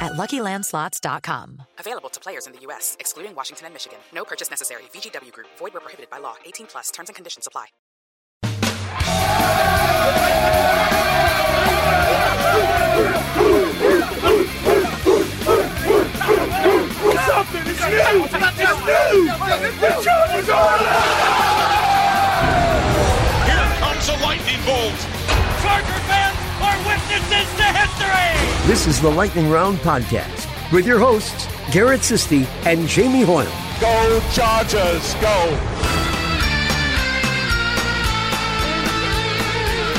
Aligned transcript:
at 0.00 0.12
LuckyLandSlots.com. 0.12 1.62
Available 1.78 2.08
to 2.10 2.20
players 2.20 2.46
in 2.46 2.52
the 2.52 2.60
U.S., 2.62 2.96
excluding 3.00 3.34
Washington 3.34 3.66
and 3.66 3.74
Michigan. 3.74 3.98
No 4.14 4.24
purchase 4.24 4.50
necessary. 4.50 4.84
VGW 4.92 5.32
Group. 5.32 5.48
Void 5.58 5.74
where 5.74 5.80
prohibited 5.80 6.10
by 6.10 6.18
law. 6.18 6.36
18 6.44 6.66
plus. 6.66 6.90
Terms 6.90 7.08
and 7.08 7.16
conditions 7.16 7.46
apply. 7.46 7.66
What's 17.06 17.28
up. 17.28 17.46
It's 17.52 17.80
new! 17.80 18.24
It's 18.24 18.32
new! 18.86 19.28
The 19.80 19.90
Chargers 20.02 20.48
are 20.48 20.78
Here 23.46 23.68
comes 23.80 24.08
a 24.08 24.16
lightning 24.22 24.60
bolt! 24.66 24.98
Charger 25.62 26.00
fans 26.08 26.36
are 26.60 26.78
witnesses 26.86 27.48
to 27.56 27.64
history! 27.64 27.85
This 28.66 28.88
is 28.88 29.00
the 29.00 29.08
Lightning 29.08 29.48
Round 29.48 29.78
Podcast 29.78 30.72
with 30.72 30.88
your 30.88 30.98
hosts, 30.98 31.46
Garrett 31.70 32.00
Sisti 32.00 32.46
and 32.66 32.88
Jamie 32.88 33.22
Hoyle. 33.22 33.44
Go 33.80 34.20
Chargers, 34.32 35.14
go! 35.14 35.58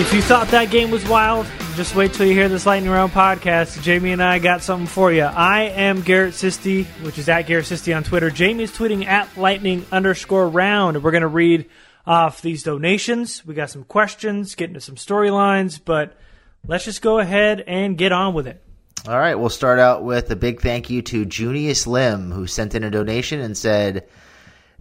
If 0.01 0.13
you 0.13 0.21
thought 0.21 0.49
that 0.49 0.69
game 0.69 0.91
was 0.91 1.07
wild, 1.07 1.47
just 1.75 1.95
wait 1.95 2.11
till 2.11 2.25
you 2.25 2.33
hear 2.33 2.49
this 2.49 2.65
Lightning 2.65 2.91
Round 2.91 3.13
podcast. 3.13 3.81
Jamie 3.83 4.11
and 4.11 4.21
I 4.21 4.37
got 4.39 4.61
something 4.61 4.85
for 4.85 5.13
you. 5.13 5.23
I 5.23 5.61
am 5.61 6.01
Garrett 6.01 6.33
Sisti, 6.33 6.83
which 7.05 7.17
is 7.17 7.29
at 7.29 7.43
Garrett 7.43 7.67
Sisti 7.67 7.95
on 7.95 8.03
Twitter. 8.03 8.29
Jamie 8.29 8.65
is 8.65 8.71
tweeting 8.73 9.05
at 9.05 9.37
lightning 9.37 9.85
underscore 9.93 10.49
round. 10.49 11.01
We're 11.03 11.11
going 11.11 11.21
to 11.21 11.27
read 11.27 11.69
off 12.05 12.41
these 12.41 12.63
donations. 12.63 13.45
We 13.45 13.55
got 13.55 13.69
some 13.69 13.85
questions, 13.85 14.55
get 14.55 14.67
into 14.67 14.81
some 14.81 14.95
storylines, 14.95 15.79
but 15.83 16.17
let's 16.65 16.85
just 16.85 17.01
go 17.01 17.19
ahead 17.19 17.63
and 17.67 17.97
get 17.97 18.11
on 18.11 18.33
with 18.33 18.47
it. 18.47 18.63
All 19.07 19.17
right, 19.17 19.35
we'll 19.35 19.49
start 19.49 19.79
out 19.79 20.03
with 20.03 20.31
a 20.31 20.35
big 20.35 20.61
thank 20.61 20.89
you 20.89 21.01
to 21.03 21.25
Junius 21.25 21.87
Lim, 21.87 22.31
who 22.31 22.47
sent 22.47 22.75
in 22.75 22.83
a 22.83 22.89
donation 22.89 23.39
and 23.39 23.57
said, 23.57 24.07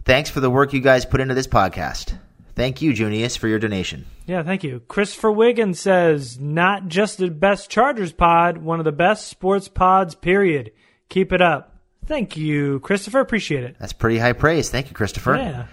Thanks 0.03 0.29
for 0.29 0.39
the 0.39 0.49
work 0.49 0.73
you 0.73 0.79
guys 0.79 1.05
put 1.05 1.19
into 1.19 1.33
this 1.33 1.47
podcast. 1.47 2.17
Thank 2.55 2.81
you, 2.81 2.93
Junius, 2.93 3.35
for 3.35 3.47
your 3.47 3.59
donation. 3.59 4.05
Yeah, 4.25 4.41
thank 4.41 4.63
you. 4.63 4.81
Christopher 4.87 5.31
Wiggins 5.31 5.79
says, 5.79 6.39
not 6.39 6.87
just 6.87 7.19
the 7.19 7.29
best 7.29 7.69
Chargers 7.69 8.11
pod, 8.11 8.57
one 8.57 8.79
of 8.79 8.85
the 8.85 8.91
best 8.91 9.27
sports 9.27 9.67
pods, 9.67 10.15
period. 10.15 10.71
Keep 11.09 11.33
it 11.33 11.41
up. 11.41 11.75
Thank 12.05 12.35
you, 12.35 12.79
Christopher. 12.79 13.19
Appreciate 13.19 13.63
it. 13.63 13.75
That's 13.79 13.93
pretty 13.93 14.17
high 14.17 14.33
praise. 14.33 14.69
Thank 14.69 14.87
you, 14.87 14.95
Christopher. 14.95 15.35
Yeah. 15.35 15.65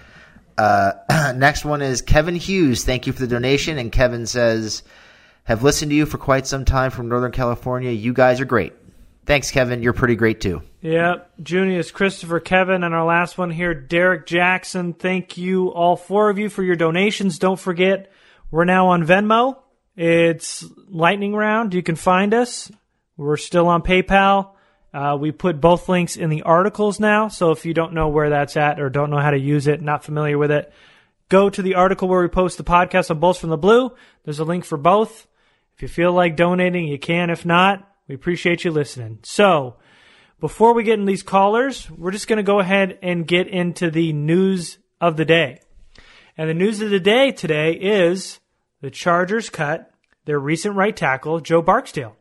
Uh, 0.58 1.32
next 1.36 1.64
one 1.64 1.80
is 1.80 2.02
Kevin 2.02 2.36
Hughes. 2.36 2.84
Thank 2.84 3.06
you 3.06 3.12
for 3.12 3.20
the 3.20 3.28
donation. 3.28 3.78
And 3.78 3.90
Kevin 3.90 4.26
says, 4.26 4.82
have 5.44 5.62
listened 5.62 5.90
to 5.90 5.96
you 5.96 6.06
for 6.06 6.18
quite 6.18 6.46
some 6.46 6.64
time 6.64 6.90
from 6.90 7.08
Northern 7.08 7.32
California. 7.32 7.90
You 7.90 8.12
guys 8.12 8.40
are 8.40 8.46
great. 8.46 8.72
Thanks, 9.26 9.50
Kevin. 9.50 9.82
You're 9.82 9.94
pretty 9.94 10.16
great 10.16 10.40
too. 10.40 10.62
Yep. 10.82 11.32
Junius, 11.42 11.90
Christopher, 11.90 12.40
Kevin, 12.40 12.84
and 12.84 12.94
our 12.94 13.04
last 13.04 13.38
one 13.38 13.50
here, 13.50 13.72
Derek 13.72 14.26
Jackson. 14.26 14.92
Thank 14.92 15.38
you, 15.38 15.68
all 15.68 15.96
four 15.96 16.28
of 16.28 16.38
you, 16.38 16.50
for 16.50 16.62
your 16.62 16.76
donations. 16.76 17.38
Don't 17.38 17.58
forget, 17.58 18.12
we're 18.50 18.66
now 18.66 18.88
on 18.88 19.06
Venmo. 19.06 19.56
It's 19.96 20.64
Lightning 20.88 21.34
Round. 21.34 21.72
You 21.72 21.82
can 21.82 21.96
find 21.96 22.34
us. 22.34 22.70
We're 23.16 23.36
still 23.36 23.68
on 23.68 23.82
PayPal. 23.82 24.50
Uh, 24.92 25.16
we 25.18 25.32
put 25.32 25.60
both 25.60 25.88
links 25.88 26.16
in 26.16 26.30
the 26.30 26.42
articles 26.42 27.00
now. 27.00 27.28
So 27.28 27.50
if 27.50 27.64
you 27.64 27.74
don't 27.74 27.94
know 27.94 28.08
where 28.08 28.30
that's 28.30 28.56
at 28.56 28.80
or 28.80 28.90
don't 28.90 29.10
know 29.10 29.20
how 29.20 29.30
to 29.30 29.38
use 29.38 29.66
it, 29.66 29.80
not 29.80 30.04
familiar 30.04 30.36
with 30.36 30.50
it, 30.50 30.72
go 31.28 31.48
to 31.48 31.62
the 31.62 31.74
article 31.76 32.08
where 32.08 32.20
we 32.20 32.28
post 32.28 32.58
the 32.58 32.64
podcast 32.64 33.10
on 33.10 33.20
Bolts 33.20 33.38
from 33.38 33.50
the 33.50 33.56
Blue. 33.56 33.92
There's 34.24 34.38
a 34.38 34.44
link 34.44 34.64
for 34.64 34.78
both. 34.78 35.26
If 35.76 35.82
you 35.82 35.88
feel 35.88 36.12
like 36.12 36.36
donating, 36.36 36.86
you 36.86 36.98
can. 36.98 37.30
If 37.30 37.44
not, 37.44 37.88
we 38.06 38.14
appreciate 38.14 38.64
you 38.64 38.70
listening. 38.70 39.18
So, 39.22 39.76
before 40.40 40.74
we 40.74 40.84
get 40.84 40.98
in 40.98 41.04
these 41.04 41.22
callers, 41.22 41.90
we're 41.90 42.10
just 42.10 42.28
going 42.28 42.36
to 42.36 42.42
go 42.42 42.60
ahead 42.60 42.98
and 43.02 43.26
get 43.26 43.48
into 43.48 43.90
the 43.90 44.12
news 44.12 44.78
of 45.00 45.16
the 45.16 45.24
day. 45.24 45.60
And 46.36 46.48
the 46.48 46.54
news 46.54 46.80
of 46.80 46.90
the 46.90 47.00
day 47.00 47.32
today 47.32 47.72
is 47.72 48.40
the 48.80 48.90
Chargers 48.90 49.50
cut 49.50 49.90
their 50.26 50.38
recent 50.38 50.76
right 50.76 50.96
tackle, 50.96 51.40
Joe 51.40 51.62
Barksdale. 51.62 52.16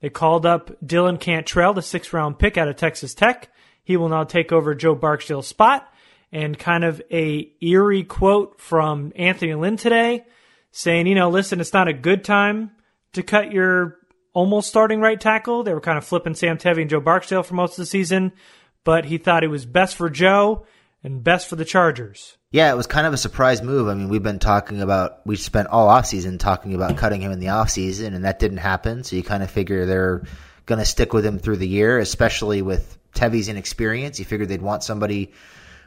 They 0.00 0.10
called 0.10 0.44
up 0.44 0.70
Dylan 0.84 1.20
Cantrell, 1.20 1.74
the 1.74 1.82
sixth 1.82 2.12
round 2.12 2.38
pick 2.38 2.58
out 2.58 2.68
of 2.68 2.76
Texas 2.76 3.14
Tech. 3.14 3.50
He 3.84 3.96
will 3.96 4.08
now 4.08 4.24
take 4.24 4.52
over 4.52 4.74
Joe 4.74 4.94
Barksdale's 4.94 5.46
spot. 5.46 5.88
And 6.32 6.58
kind 6.58 6.82
of 6.82 7.02
a 7.10 7.52
eerie 7.60 8.04
quote 8.04 8.58
from 8.58 9.12
Anthony 9.16 9.54
Lynn 9.54 9.76
today 9.76 10.24
saying, 10.70 11.06
you 11.06 11.14
know, 11.14 11.28
listen, 11.28 11.60
it's 11.60 11.74
not 11.74 11.88
a 11.88 11.92
good 11.92 12.24
time 12.24 12.70
to 13.12 13.22
cut 13.22 13.52
your 13.52 13.98
almost 14.32 14.68
starting 14.68 15.00
right 15.00 15.20
tackle. 15.20 15.62
They 15.62 15.74
were 15.74 15.80
kind 15.80 15.98
of 15.98 16.04
flipping 16.04 16.34
Sam 16.34 16.58
Tevi 16.58 16.82
and 16.82 16.90
Joe 16.90 17.00
Barksdale 17.00 17.42
for 17.42 17.54
most 17.54 17.72
of 17.72 17.82
the 17.82 17.86
season, 17.86 18.32
but 18.84 19.04
he 19.04 19.18
thought 19.18 19.44
it 19.44 19.48
was 19.48 19.66
best 19.66 19.96
for 19.96 20.08
Joe 20.10 20.66
and 21.04 21.22
best 21.22 21.48
for 21.48 21.56
the 21.56 21.64
Chargers. 21.64 22.36
Yeah, 22.50 22.70
it 22.72 22.76
was 22.76 22.86
kind 22.86 23.06
of 23.06 23.14
a 23.14 23.18
surprise 23.18 23.62
move. 23.62 23.88
I 23.88 23.94
mean, 23.94 24.08
we've 24.08 24.22
been 24.22 24.38
talking 24.38 24.82
about, 24.82 25.26
we 25.26 25.36
spent 25.36 25.68
all 25.68 25.88
offseason 25.88 26.38
talking 26.38 26.74
about 26.74 26.96
cutting 26.98 27.22
him 27.22 27.32
in 27.32 27.40
the 27.40 27.46
offseason, 27.46 28.14
and 28.14 28.24
that 28.24 28.38
didn't 28.38 28.58
happen. 28.58 29.04
So 29.04 29.16
you 29.16 29.22
kind 29.22 29.42
of 29.42 29.50
figure 29.50 29.86
they're 29.86 30.22
going 30.66 30.78
to 30.78 30.84
stick 30.84 31.12
with 31.12 31.24
him 31.24 31.38
through 31.38 31.56
the 31.56 31.68
year, 31.68 31.98
especially 31.98 32.62
with 32.62 32.98
Tevi's 33.14 33.48
inexperience. 33.48 34.18
You 34.18 34.26
figured 34.26 34.48
they'd 34.48 34.62
want 34.62 34.84
somebody 34.84 35.32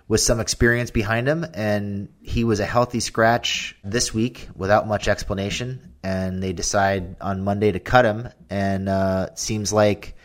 with 0.07 0.21
some 0.21 0.39
experience 0.39 0.91
behind 0.91 1.27
him, 1.27 1.45
and 1.53 2.09
he 2.21 2.43
was 2.43 2.59
a 2.59 2.65
healthy 2.65 2.99
scratch 2.99 3.75
this 3.83 4.13
week 4.13 4.47
without 4.55 4.87
much 4.87 5.07
explanation. 5.07 5.95
And 6.03 6.43
they 6.43 6.53
decide 6.53 7.15
on 7.19 7.43
Monday 7.43 7.71
to 7.71 7.79
cut 7.79 8.05
him, 8.05 8.29
and 8.49 8.87
uh, 8.87 9.33
seems 9.35 9.73
like, 9.73 10.15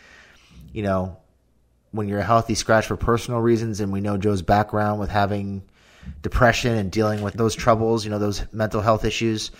you 0.71 0.83
know, 0.83 1.17
when 1.89 2.07
you're 2.07 2.19
a 2.19 2.23
healthy 2.23 2.53
scratch 2.53 2.85
for 2.85 2.95
personal 2.95 3.39
reasons, 3.39 3.79
and 3.79 3.91
we 3.91 4.01
know 4.01 4.17
Joe's 4.17 4.43
background 4.43 4.99
with 4.99 5.09
having 5.09 5.63
depression 6.21 6.77
and 6.77 6.91
dealing 6.91 7.21
with 7.21 7.33
those 7.33 7.55
troubles, 7.55 8.05
you 8.05 8.11
know, 8.11 8.19
those 8.19 8.45
mental 8.53 8.81
health 8.81 9.05
issues. 9.05 9.51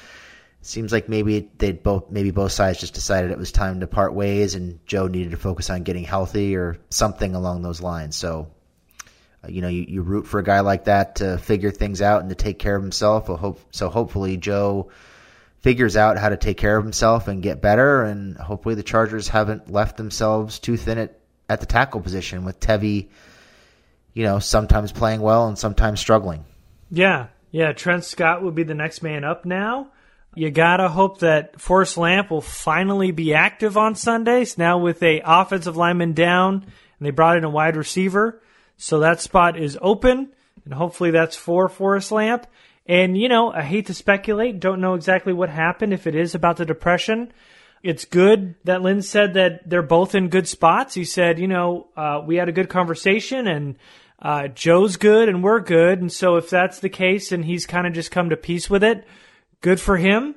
Seems 0.63 0.91
like 0.91 1.09
maybe 1.09 1.49
they 1.57 1.71
both 1.71 2.11
maybe 2.11 2.29
both 2.29 2.51
sides 2.51 2.79
just 2.79 2.93
decided 2.93 3.31
it 3.31 3.37
was 3.39 3.51
time 3.51 3.79
to 3.79 3.87
part 3.87 4.13
ways 4.13 4.53
and 4.53 4.79
Joe 4.85 5.07
needed 5.07 5.31
to 5.31 5.37
focus 5.37 5.71
on 5.71 5.81
getting 5.81 6.03
healthy 6.03 6.55
or 6.55 6.77
something 6.91 7.33
along 7.33 7.63
those 7.63 7.81
lines. 7.81 8.15
So 8.15 8.51
you 9.47 9.61
know, 9.61 9.67
you, 9.67 9.85
you 9.87 10.01
root 10.01 10.27
for 10.27 10.39
a 10.39 10.43
guy 10.43 10.59
like 10.59 10.85
that 10.85 11.15
to 11.15 11.37
figure 11.37 11.71
things 11.71 12.01
out 12.01 12.21
and 12.21 12.29
to 12.29 12.35
take 12.35 12.59
care 12.59 12.75
of 12.75 12.83
himself. 12.83 13.27
hope, 13.27 13.59
so 13.71 13.89
hopefully 13.89 14.37
Joe 14.37 14.91
figures 15.61 15.95
out 15.95 16.17
how 16.17 16.29
to 16.29 16.37
take 16.37 16.57
care 16.57 16.77
of 16.77 16.83
himself 16.83 17.27
and 17.27 17.41
get 17.41 17.61
better. 17.61 18.03
And 18.03 18.37
hopefully 18.37 18.75
the 18.75 18.83
Chargers 18.83 19.27
haven't 19.27 19.71
left 19.71 19.97
themselves 19.97 20.59
too 20.59 20.77
thin 20.77 20.97
at, 20.97 21.19
at 21.49 21.59
the 21.59 21.65
tackle 21.65 22.01
position 22.01 22.45
with 22.45 22.59
Tevi, 22.59 23.09
you 24.13 24.23
know, 24.23 24.39
sometimes 24.39 24.91
playing 24.91 25.21
well 25.21 25.47
and 25.47 25.57
sometimes 25.57 25.99
struggling. 25.99 26.45
Yeah. 26.89 27.27
Yeah. 27.51 27.73
Trent 27.73 28.05
Scott 28.05 28.41
will 28.41 28.51
be 28.51 28.63
the 28.63 28.75
next 28.75 29.01
man 29.01 29.23
up 29.23 29.45
now. 29.45 29.91
You 30.33 30.49
gotta 30.49 30.87
hope 30.87 31.19
that 31.19 31.59
Forrest 31.59 31.97
Lamp 31.97 32.31
will 32.31 32.41
finally 32.41 33.11
be 33.11 33.33
active 33.33 33.75
on 33.75 33.95
Sundays. 33.95 34.57
Now 34.57 34.77
with 34.77 35.03
a 35.03 35.21
offensive 35.25 35.75
lineman 35.75 36.13
down 36.13 36.53
and 36.53 37.05
they 37.05 37.11
brought 37.11 37.37
in 37.37 37.43
a 37.43 37.49
wide 37.49 37.75
receiver. 37.75 38.41
So 38.81 38.97
that 39.01 39.21
spot 39.21 39.59
is 39.59 39.77
open, 39.79 40.29
and 40.65 40.73
hopefully 40.73 41.11
that's 41.11 41.35
for 41.35 41.69
Forrest 41.69 42.11
Lamp. 42.11 42.47
And, 42.87 43.15
you 43.15 43.29
know, 43.29 43.51
I 43.51 43.61
hate 43.61 43.85
to 43.85 43.93
speculate, 43.93 44.59
don't 44.59 44.81
know 44.81 44.95
exactly 44.95 45.33
what 45.33 45.49
happened 45.49 45.93
if 45.93 46.07
it 46.07 46.15
is 46.15 46.33
about 46.33 46.57
the 46.57 46.65
depression. 46.65 47.31
It's 47.83 48.05
good 48.05 48.55
that 48.63 48.81
Lynn 48.81 49.03
said 49.03 49.35
that 49.35 49.69
they're 49.69 49.83
both 49.83 50.15
in 50.15 50.29
good 50.29 50.47
spots. 50.47 50.95
He 50.95 51.05
said, 51.05 51.37
you 51.37 51.47
know, 51.47 51.89
uh, 51.95 52.23
we 52.25 52.37
had 52.37 52.49
a 52.49 52.51
good 52.51 52.69
conversation 52.69 53.47
and 53.47 53.75
uh, 54.19 54.47
Joe's 54.47 54.97
good 54.97 55.29
and 55.29 55.43
we're 55.43 55.59
good. 55.59 56.01
And 56.01 56.11
so 56.11 56.37
if 56.37 56.49
that's 56.49 56.79
the 56.79 56.89
case 56.89 57.31
and 57.31 57.45
he's 57.45 57.67
kind 57.67 57.85
of 57.85 57.93
just 57.93 58.09
come 58.09 58.31
to 58.31 58.35
peace 58.35 58.67
with 58.67 58.83
it, 58.83 59.07
good 59.61 59.79
for 59.79 59.95
him 59.95 60.33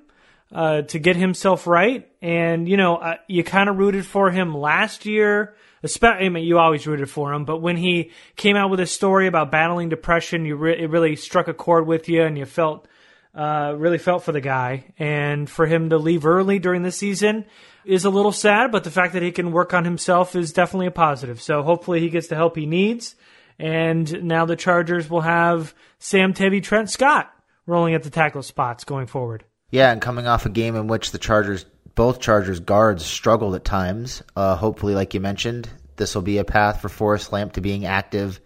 uh, 0.53 0.83
to 0.83 0.99
get 0.99 1.17
himself 1.17 1.67
right. 1.67 2.11
And, 2.21 2.69
you 2.69 2.77
know, 2.77 2.97
uh, 2.97 3.17
you 3.27 3.43
kind 3.43 3.71
of 3.71 3.79
rooted 3.79 4.05
for 4.05 4.31
him 4.31 4.55
last 4.55 5.07
year 5.07 5.55
especially 5.85 6.27
I 6.27 6.29
mean, 6.31 6.45
you 6.45 6.59
always 6.59 6.87
rooted 6.87 7.11
for 7.11 7.33
him, 7.33 7.45
but 7.45 7.59
when 7.59 7.77
he 7.77 8.11
came 8.37 8.57
out 8.57 8.71
with 8.71 8.81
a 8.81 8.87
story 8.87 9.27
about 9.27 9.53
battling 9.53 9.89
depression, 9.89 10.45
you 10.45 10.57
re- 10.57 10.83
it 10.83 10.91
really 10.91 11.17
struck 11.17 11.47
a 11.47 11.55
chord 11.55 11.87
with 11.87 12.09
you, 12.09 12.23
and 12.23 12.37
you 12.37 12.45
felt 12.45 12.89
uh, 13.35 13.75
really 13.77 13.99
felt 13.99 14.23
for 14.23 14.33
the 14.33 14.41
guy. 14.41 14.85
And 14.99 15.49
for 15.49 15.67
him 15.67 15.91
to 15.91 15.99
leave 15.99 16.25
early 16.25 16.59
during 16.59 16.83
the 16.83 16.93
season 16.93 17.45
is 17.85 18.05
a 18.05 18.11
little 18.11 18.33
sad, 18.33 18.71
but 18.71 18.85
the 18.85 18.91
fact 18.91 19.13
that 19.13 19.23
he 19.23 19.33
can 19.33 19.53
work 19.53 19.75
on 19.75 19.85
himself 19.85 20.37
is 20.37 20.53
definitely 20.53 20.87
a 20.87 20.93
positive. 20.93 21.43
So 21.43 21.63
hopefully 21.63 22.01
he 22.01 22.11
gets 22.11 22.29
the 22.29 22.37
help 22.37 22.57
he 22.57 22.67
needs. 22.67 23.17
And 23.59 24.25
now 24.25 24.47
the 24.47 24.57
Chargers 24.57 25.09
will 25.09 25.21
have 25.21 25.75
Sam 25.99 26.33
Tevi, 26.33 26.63
Trent 26.63 26.91
Scott 26.91 27.33
rolling 27.67 27.95
at 27.95 28.03
the 28.03 28.11
tackle 28.11 28.43
spots 28.43 28.85
going 28.85 29.07
forward. 29.07 29.45
Yeah, 29.71 29.91
and 29.91 30.01
coming 30.01 30.27
off 30.27 30.47
a 30.47 30.51
game 30.51 30.77
in 30.77 30.87
which 30.87 31.11
the 31.11 31.19
Chargers 31.19 31.67
both 31.95 32.21
Chargers 32.21 32.61
guards 32.61 33.05
struggled 33.05 33.55
at 33.55 33.65
times. 33.65 34.23
Uh, 34.35 34.57
hopefully, 34.57 34.95
like 34.95 35.15
you 35.15 35.21
mentioned, 35.21 35.69
this 35.97 36.15
will 36.15 36.23
be 36.23 36.39
a 36.39 36.45
path 36.45 36.81
for 36.81 36.89
Forrest 36.89 37.33
Lamp 37.33 37.53
to 37.53 37.61
being 37.61 37.87
active 37.87 38.41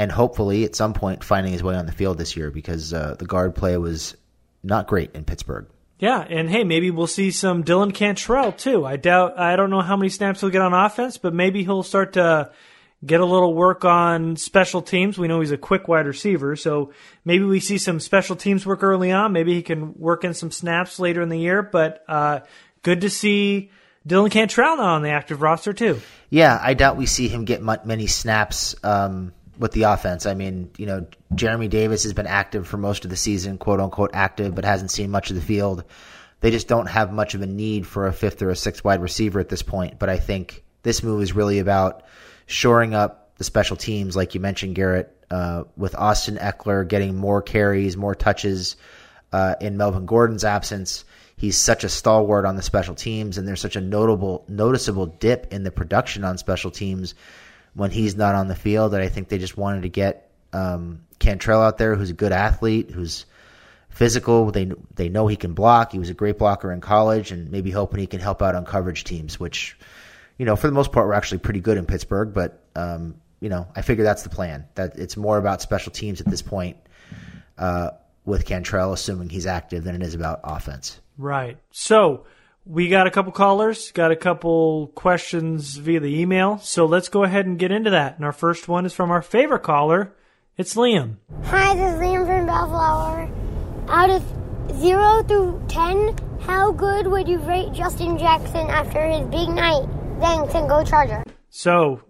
and 0.00 0.10
hopefully 0.10 0.64
at 0.64 0.74
some 0.74 0.94
point 0.94 1.22
finding 1.22 1.52
his 1.52 1.62
way 1.62 1.74
on 1.74 1.84
the 1.84 1.92
field 1.92 2.16
this 2.16 2.34
year 2.34 2.50
because 2.50 2.94
uh, 2.94 3.16
the 3.18 3.26
guard 3.26 3.54
play 3.54 3.76
was 3.76 4.16
not 4.62 4.86
great 4.86 5.14
in 5.14 5.24
Pittsburgh. 5.24 5.66
Yeah, 5.98 6.20
and 6.20 6.48
hey, 6.48 6.64
maybe 6.64 6.90
we'll 6.90 7.06
see 7.06 7.30
some 7.30 7.62
Dylan 7.62 7.92
Cantrell 7.92 8.52
too. 8.52 8.86
I 8.86 8.96
doubt. 8.96 9.38
I 9.38 9.56
don't 9.56 9.68
know 9.68 9.82
how 9.82 9.98
many 9.98 10.08
snaps 10.08 10.40
he'll 10.40 10.48
get 10.48 10.62
on 10.62 10.72
offense, 10.72 11.18
but 11.18 11.34
maybe 11.34 11.62
he'll 11.64 11.82
start 11.82 12.14
to 12.14 12.50
get 13.04 13.20
a 13.20 13.24
little 13.24 13.54
work 13.54 13.84
on 13.84 14.36
special 14.36 14.82
teams. 14.82 15.16
We 15.18 15.28
know 15.28 15.40
he's 15.40 15.52
a 15.52 15.56
quick 15.58 15.88
wide 15.88 16.06
receiver, 16.06 16.54
so 16.56 16.92
maybe 17.24 17.44
we 17.44 17.60
see 17.60 17.78
some 17.78 17.98
special 18.00 18.36
teams 18.36 18.66
work 18.66 18.82
early 18.82 19.10
on. 19.10 19.32
Maybe 19.32 19.54
he 19.54 19.62
can 19.62 19.94
work 19.94 20.24
in 20.24 20.34
some 20.34 20.50
snaps 20.50 20.98
later 20.98 21.22
in 21.22 21.30
the 21.30 21.38
year. 21.38 21.62
But 21.62 22.04
uh, 22.08 22.40
good 22.82 23.00
to 23.02 23.10
see 23.10 23.70
Dylan 24.06 24.30
Cantrell 24.30 24.76
now 24.76 24.94
on 24.94 25.02
the 25.02 25.10
active 25.10 25.40
roster 25.40 25.72
too. 25.72 26.00
Yeah, 26.28 26.58
I 26.60 26.74
doubt 26.74 26.96
we 26.96 27.06
see 27.06 27.28
him 27.28 27.44
get 27.44 27.62
many 27.62 28.06
snaps 28.06 28.76
um, 28.84 29.32
with 29.58 29.72
the 29.72 29.84
offense. 29.84 30.26
I 30.26 30.34
mean, 30.34 30.70
you 30.76 30.86
know, 30.86 31.06
Jeremy 31.34 31.68
Davis 31.68 32.02
has 32.04 32.12
been 32.12 32.26
active 32.26 32.68
for 32.68 32.76
most 32.76 33.04
of 33.04 33.10
the 33.10 33.16
season, 33.16 33.58
quote 33.58 33.80
unquote 33.80 34.10
active, 34.12 34.54
but 34.54 34.64
hasn't 34.64 34.90
seen 34.90 35.10
much 35.10 35.30
of 35.30 35.36
the 35.36 35.42
field. 35.42 35.84
They 36.40 36.50
just 36.50 36.68
don't 36.68 36.86
have 36.86 37.12
much 37.12 37.34
of 37.34 37.42
a 37.42 37.46
need 37.46 37.86
for 37.86 38.06
a 38.06 38.12
fifth 38.12 38.40
or 38.42 38.50
a 38.50 38.56
sixth 38.56 38.84
wide 38.84 39.02
receiver 39.02 39.40
at 39.40 39.48
this 39.48 39.62
point. 39.62 39.98
But 39.98 40.08
I 40.08 40.18
think 40.18 40.64
this 40.82 41.02
move 41.02 41.22
is 41.22 41.34
really 41.34 41.58
about 41.58 42.04
shoring 42.50 42.94
up 42.94 43.36
the 43.38 43.44
special 43.44 43.76
teams, 43.76 44.16
like 44.16 44.34
you 44.34 44.40
mentioned, 44.40 44.74
Garrett, 44.74 45.16
uh, 45.30 45.64
with 45.76 45.94
Austin 45.94 46.36
Ekeler 46.36 46.86
getting 46.86 47.16
more 47.16 47.40
carries, 47.40 47.96
more 47.96 48.14
touches 48.14 48.76
uh, 49.32 49.54
in 49.60 49.76
Melvin 49.76 50.04
Gordon's 50.04 50.44
absence. 50.44 51.04
He's 51.36 51.56
such 51.56 51.84
a 51.84 51.88
stalwart 51.88 52.44
on 52.44 52.56
the 52.56 52.62
special 52.62 52.96
teams, 52.96 53.38
and 53.38 53.46
there's 53.46 53.60
such 53.60 53.76
a 53.76 53.80
notable, 53.80 54.44
noticeable 54.48 55.06
dip 55.06 55.52
in 55.52 55.62
the 55.62 55.70
production 55.70 56.24
on 56.24 56.38
special 56.38 56.72
teams 56.72 57.14
when 57.74 57.92
he's 57.92 58.16
not 58.16 58.34
on 58.34 58.48
the 58.48 58.56
field 58.56 58.92
that 58.92 59.00
I 59.00 59.08
think 59.08 59.28
they 59.28 59.38
just 59.38 59.56
wanted 59.56 59.82
to 59.82 59.88
get 59.88 60.28
um, 60.52 61.02
Cantrell 61.20 61.62
out 61.62 61.78
there, 61.78 61.94
who's 61.94 62.10
a 62.10 62.14
good 62.14 62.32
athlete, 62.32 62.90
who's 62.90 63.26
physical. 63.90 64.50
They 64.50 64.72
they 64.96 65.08
know 65.08 65.28
he 65.28 65.36
can 65.36 65.54
block. 65.54 65.92
He 65.92 66.00
was 66.00 66.10
a 66.10 66.14
great 66.14 66.36
blocker 66.36 66.72
in 66.72 66.80
college, 66.80 67.30
and 67.30 67.50
maybe 67.50 67.70
hoping 67.70 68.00
he 68.00 68.08
can 68.08 68.20
help 68.20 68.42
out 68.42 68.56
on 68.56 68.64
coverage 68.64 69.04
teams, 69.04 69.38
which 69.38 69.78
you 70.40 70.46
know, 70.46 70.56
for 70.56 70.68
the 70.68 70.72
most 70.72 70.90
part, 70.90 71.06
we're 71.06 71.12
actually 71.12 71.36
pretty 71.36 71.60
good 71.60 71.76
in 71.76 71.84
Pittsburgh. 71.84 72.32
But 72.32 72.64
um, 72.74 73.16
you 73.40 73.50
know, 73.50 73.68
I 73.76 73.82
figure 73.82 74.04
that's 74.04 74.22
the 74.22 74.30
plan. 74.30 74.66
That 74.74 74.98
it's 74.98 75.14
more 75.14 75.36
about 75.36 75.60
special 75.60 75.92
teams 75.92 76.18
at 76.22 76.26
this 76.26 76.40
point 76.40 76.78
uh, 77.58 77.90
with 78.24 78.46
Cantrell, 78.46 78.94
assuming 78.94 79.28
he's 79.28 79.44
active, 79.44 79.84
than 79.84 79.94
it 79.94 80.02
is 80.02 80.14
about 80.14 80.40
offense. 80.42 80.98
Right. 81.18 81.58
So 81.72 82.24
we 82.64 82.88
got 82.88 83.06
a 83.06 83.10
couple 83.10 83.32
callers, 83.32 83.92
got 83.92 84.12
a 84.12 84.16
couple 84.16 84.86
questions 84.94 85.76
via 85.76 86.00
the 86.00 86.18
email. 86.18 86.56
So 86.60 86.86
let's 86.86 87.10
go 87.10 87.22
ahead 87.24 87.44
and 87.44 87.58
get 87.58 87.70
into 87.70 87.90
that. 87.90 88.16
And 88.16 88.24
our 88.24 88.32
first 88.32 88.66
one 88.66 88.86
is 88.86 88.94
from 88.94 89.10
our 89.10 89.20
favorite 89.20 89.62
caller. 89.62 90.14
It's 90.56 90.74
Liam. 90.74 91.16
Hi, 91.44 91.74
this 91.74 91.92
is 91.92 92.00
Liam 92.00 92.24
from 92.24 92.46
Bellflower. 92.46 93.30
Out 93.88 94.08
of 94.08 94.22
zero 94.80 95.22
through 95.22 95.62
ten, 95.68 96.16
how 96.40 96.72
good 96.72 97.08
would 97.08 97.28
you 97.28 97.40
rate 97.40 97.74
Justin 97.74 98.16
Jackson 98.16 98.68
after 98.70 99.06
his 99.06 99.26
big 99.26 99.50
night? 99.50 99.99
Thanks 100.20 100.54
and 100.54 100.68
go 100.68 100.84
Charger. 100.84 101.24
So, 101.48 102.02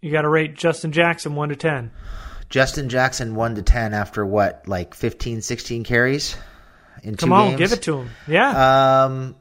you 0.00 0.12
got 0.12 0.22
to 0.22 0.28
rate 0.28 0.54
Justin 0.54 0.92
Jackson 0.92 1.34
1 1.34 1.48
to 1.50 1.56
10. 1.56 1.90
Justin 2.48 2.88
Jackson 2.88 3.34
1 3.34 3.56
to 3.56 3.62
10 3.62 3.94
after 3.94 4.24
what, 4.24 4.66
like 4.66 4.94
15, 4.94 5.42
16 5.42 5.84
carries 5.84 6.36
in 7.02 7.16
Come 7.16 7.28
two 7.30 7.34
on, 7.34 7.48
games? 7.50 7.58
give 7.58 7.72
it 7.72 7.82
to 7.82 7.98
him. 7.98 8.10
Yeah. 8.26 9.04
Um, 9.04 9.36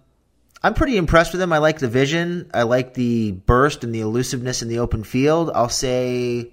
I'm 0.61 0.73
pretty 0.73 0.97
impressed 0.97 1.31
with 1.33 1.41
him. 1.41 1.53
I 1.53 1.59
like 1.59 1.79
the 1.79 1.87
vision. 1.87 2.49
I 2.53 2.63
like 2.63 2.93
the 2.93 3.31
burst 3.31 3.83
and 3.83 3.93
the 3.93 4.01
elusiveness 4.01 4.61
in 4.61 4.67
the 4.67 4.79
open 4.79 5.03
field. 5.03 5.51
I'll 5.53 5.69
say, 5.69 6.51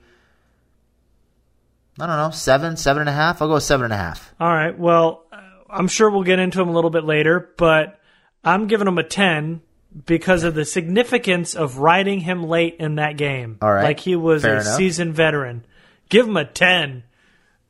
I 1.99 2.06
don't 2.06 2.16
know, 2.16 2.30
seven, 2.30 2.76
seven 2.76 3.00
and 3.00 3.08
a 3.08 3.12
half. 3.12 3.40
I'll 3.40 3.49
go 3.49 3.58
seven 3.58 3.84
and 3.84 3.92
a 3.92 3.96
half. 3.96 4.34
All 4.38 4.52
right. 4.52 4.78
Well, 4.78 5.25
I'm 5.70 5.88
sure 5.88 6.11
we'll 6.11 6.23
get 6.23 6.38
into 6.38 6.61
him 6.61 6.68
a 6.68 6.73
little 6.73 6.90
bit 6.90 7.04
later, 7.04 7.52
but 7.56 7.99
I'm 8.44 8.66
giving 8.66 8.87
him 8.87 8.99
a 8.99 9.02
10 9.02 9.62
because 10.06 10.42
of 10.44 10.54
the 10.54 10.64
significance 10.64 11.54
of 11.54 11.78
riding 11.78 12.20
him 12.20 12.44
late 12.44 12.76
in 12.78 12.96
that 12.96 13.16
game. 13.16 13.58
All 13.62 13.72
right. 13.72 13.84
Like 13.84 14.00
he 14.00 14.16
was 14.16 14.42
Fair 14.42 14.58
a 14.58 14.60
enough. 14.60 14.76
seasoned 14.76 15.14
veteran. 15.14 15.64
Give 16.08 16.26
him 16.26 16.36
a 16.36 16.44
10 16.44 17.04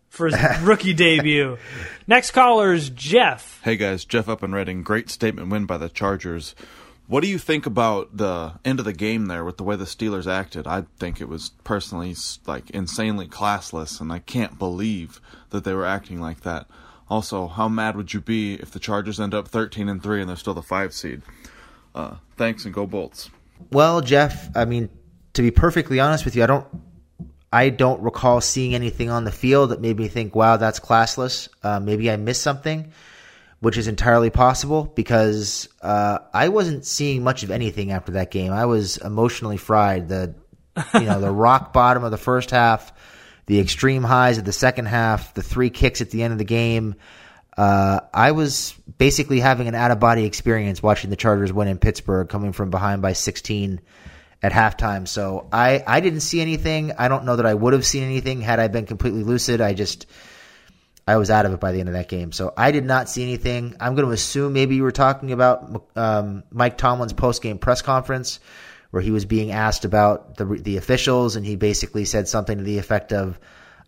for 0.09 0.29
his 0.29 0.37
rookie 0.63 0.95
debut. 0.95 1.59
Next 2.07 2.31
caller 2.31 2.73
is 2.73 2.91
Jeff. 2.91 3.61
Hey 3.63 3.77
guys, 3.77 4.05
Jeff 4.05 4.29
up 4.29 4.43
and 4.43 4.55
Reading. 4.55 4.83
Great 4.83 5.11
statement 5.11 5.51
win 5.51 5.67
by 5.67 5.77
the 5.77 5.89
Chargers. 5.89 6.55
What 7.07 7.23
do 7.23 7.29
you 7.29 7.37
think 7.39 7.67
about 7.67 8.17
the 8.17 8.53
end 8.65 8.79
of 8.79 8.87
the 8.87 8.95
game 8.95 9.27
there 9.27 9.45
with 9.45 9.59
the 9.59 9.63
way 9.63 9.77
the 9.77 9.85
Steelers 9.85 10.27
acted? 10.27 10.67
I 10.67 10.85
think 10.99 11.21
it 11.21 11.29
was 11.29 11.51
personally 11.63 12.15
like 12.47 12.71
insanely 12.71 13.29
classless, 13.29 14.01
and 14.01 14.11
I 14.11 14.21
can't 14.21 14.59
believe 14.59 15.21
that 15.51 15.65
they 15.65 15.75
were 15.75 15.85
acting 15.85 16.19
like 16.19 16.41
that. 16.41 16.67
Also, 17.11 17.47
how 17.47 17.69
mad 17.69 17.95
would 17.95 18.15
you 18.15 18.23
be 18.23 18.55
if 18.55 18.71
the 18.71 18.79
Chargers 18.79 19.21
end 19.21 19.35
up 19.35 19.49
13 19.49 19.91
and 19.91 20.03
3 20.03 20.21
and 20.23 20.29
they're 20.31 20.37
still 20.37 20.55
the 20.55 20.63
5 20.63 20.95
seed? 20.95 21.21
Uh, 21.95 22.17
thanks 22.37 22.65
and 22.65 22.75
go 22.75 22.87
Bolts. 22.87 23.31
Well, 23.71 24.01
Jeff, 24.01 24.55
I 24.57 24.65
mean, 24.65 24.89
to 25.35 25.43
be 25.43 25.51
perfectly 25.51 26.01
honest 26.01 26.25
with 26.25 26.37
you, 26.37 26.43
I 26.43 26.47
don't 26.47 26.67
I 27.53 27.69
don't 27.71 28.03
recall 28.03 28.41
seeing 28.41 28.75
anything 28.75 29.11
on 29.11 29.23
the 29.25 29.31
field 29.31 29.71
that 29.71 29.81
made 29.81 29.97
me 29.97 30.09
think, 30.09 30.35
wow, 30.35 30.57
that's 30.57 30.81
classless. 30.81 31.49
Uh, 31.63 31.79
maybe 31.79 32.11
I 32.11 32.17
missed 32.17 32.43
something, 32.43 32.91
which 33.61 33.79
is 33.79 33.87
entirely 33.87 34.31
possible 34.31 34.85
because 34.85 35.69
uh, 35.81 36.19
I 36.33 36.49
wasn't 36.49 36.85
seeing 36.85 37.23
much 37.23 37.45
of 37.45 37.53
anything 37.53 37.93
after 37.93 38.13
that 38.13 38.33
game. 38.33 38.53
I 38.53 38.67
was 38.67 38.97
emotionally 38.97 39.57
fried. 39.57 40.09
The 40.09 40.35
you 40.95 41.03
know 41.03 41.21
the 41.21 41.31
rock 41.33 41.73
bottom 41.73 42.03
of 42.03 42.11
the 42.11 42.19
first 42.19 42.51
half, 42.51 42.93
the 43.47 43.61
extreme 43.61 44.03
highs 44.03 44.39
of 44.39 44.45
the 44.45 44.53
second 44.53 44.87
half, 44.87 45.35
the 45.35 45.43
three 45.43 45.71
kicks 45.71 46.01
at 46.01 46.11
the 46.11 46.25
end 46.25 46.33
of 46.33 46.39
the 46.39 46.45
game. 46.45 46.97
Uh, 47.57 48.01
I 48.13 48.33
was 48.33 48.75
basically 48.99 49.41
having 49.41 49.69
an 49.69 49.75
out 49.75 49.91
of 49.91 50.01
body 50.01 50.25
experience 50.25 50.83
watching 50.83 51.11
the 51.11 51.17
Chargers 51.17 51.53
win 51.53 51.69
in 51.69 51.79
Pittsburgh, 51.79 52.29
coming 52.29 52.53
from 52.53 52.71
behind 52.71 53.03
by 53.03 53.13
16 53.13 53.81
at 54.43 54.53
halftime. 54.53 55.07
So 55.07 55.49
I, 55.53 55.83
I 55.87 56.01
didn't 56.01 56.21
see 56.21 56.41
anything. 56.41 56.93
I 56.99 57.09
don't 57.09 57.25
know 57.25 57.37
that 57.37 57.47
I 57.47 57.55
would 57.55 57.73
have 57.73 57.87
seen 57.87 58.03
anything 58.03 58.41
had 58.41 58.61
I 58.61 58.69
been 58.69 58.87
completely 58.87 59.23
lucid. 59.23 59.61
I 59.61 59.73
just 59.73 60.07
I 61.07 61.17
was 61.17 61.31
out 61.31 61.47
of 61.47 61.53
it 61.53 61.61
by 61.61 61.73
the 61.73 61.81
end 61.81 61.89
of 61.89 61.95
that 61.95 62.09
game. 62.09 62.33
So 62.33 62.53
I 62.57 62.73
did 62.73 62.85
not 62.85 63.09
see 63.09 63.23
anything. 63.23 63.77
I'm 63.79 63.95
going 63.95 64.07
to 64.07 64.13
assume 64.13 64.53
maybe 64.53 64.75
you 64.75 64.83
were 64.83 64.93
talking 64.93 65.33
about 65.33 65.87
um, 65.97 66.45
Mike 66.51 66.79
Tomlin's 66.79 67.13
post 67.13 67.43
game 67.43 67.59
press 67.59 67.83
conference 67.83 68.41
where 68.91 69.03
he 69.03 69.11
was 69.11 69.25
being 69.25 69.51
asked 69.51 69.85
about 69.85 70.37
the 70.37 70.45
the 70.45 70.77
officials 70.77 71.37
and 71.37 71.45
he 71.45 71.57
basically 71.57 72.05
said 72.05 72.29
something 72.29 72.59
to 72.59 72.65
the 72.65 72.79
effect 72.79 73.13
of 73.13 73.39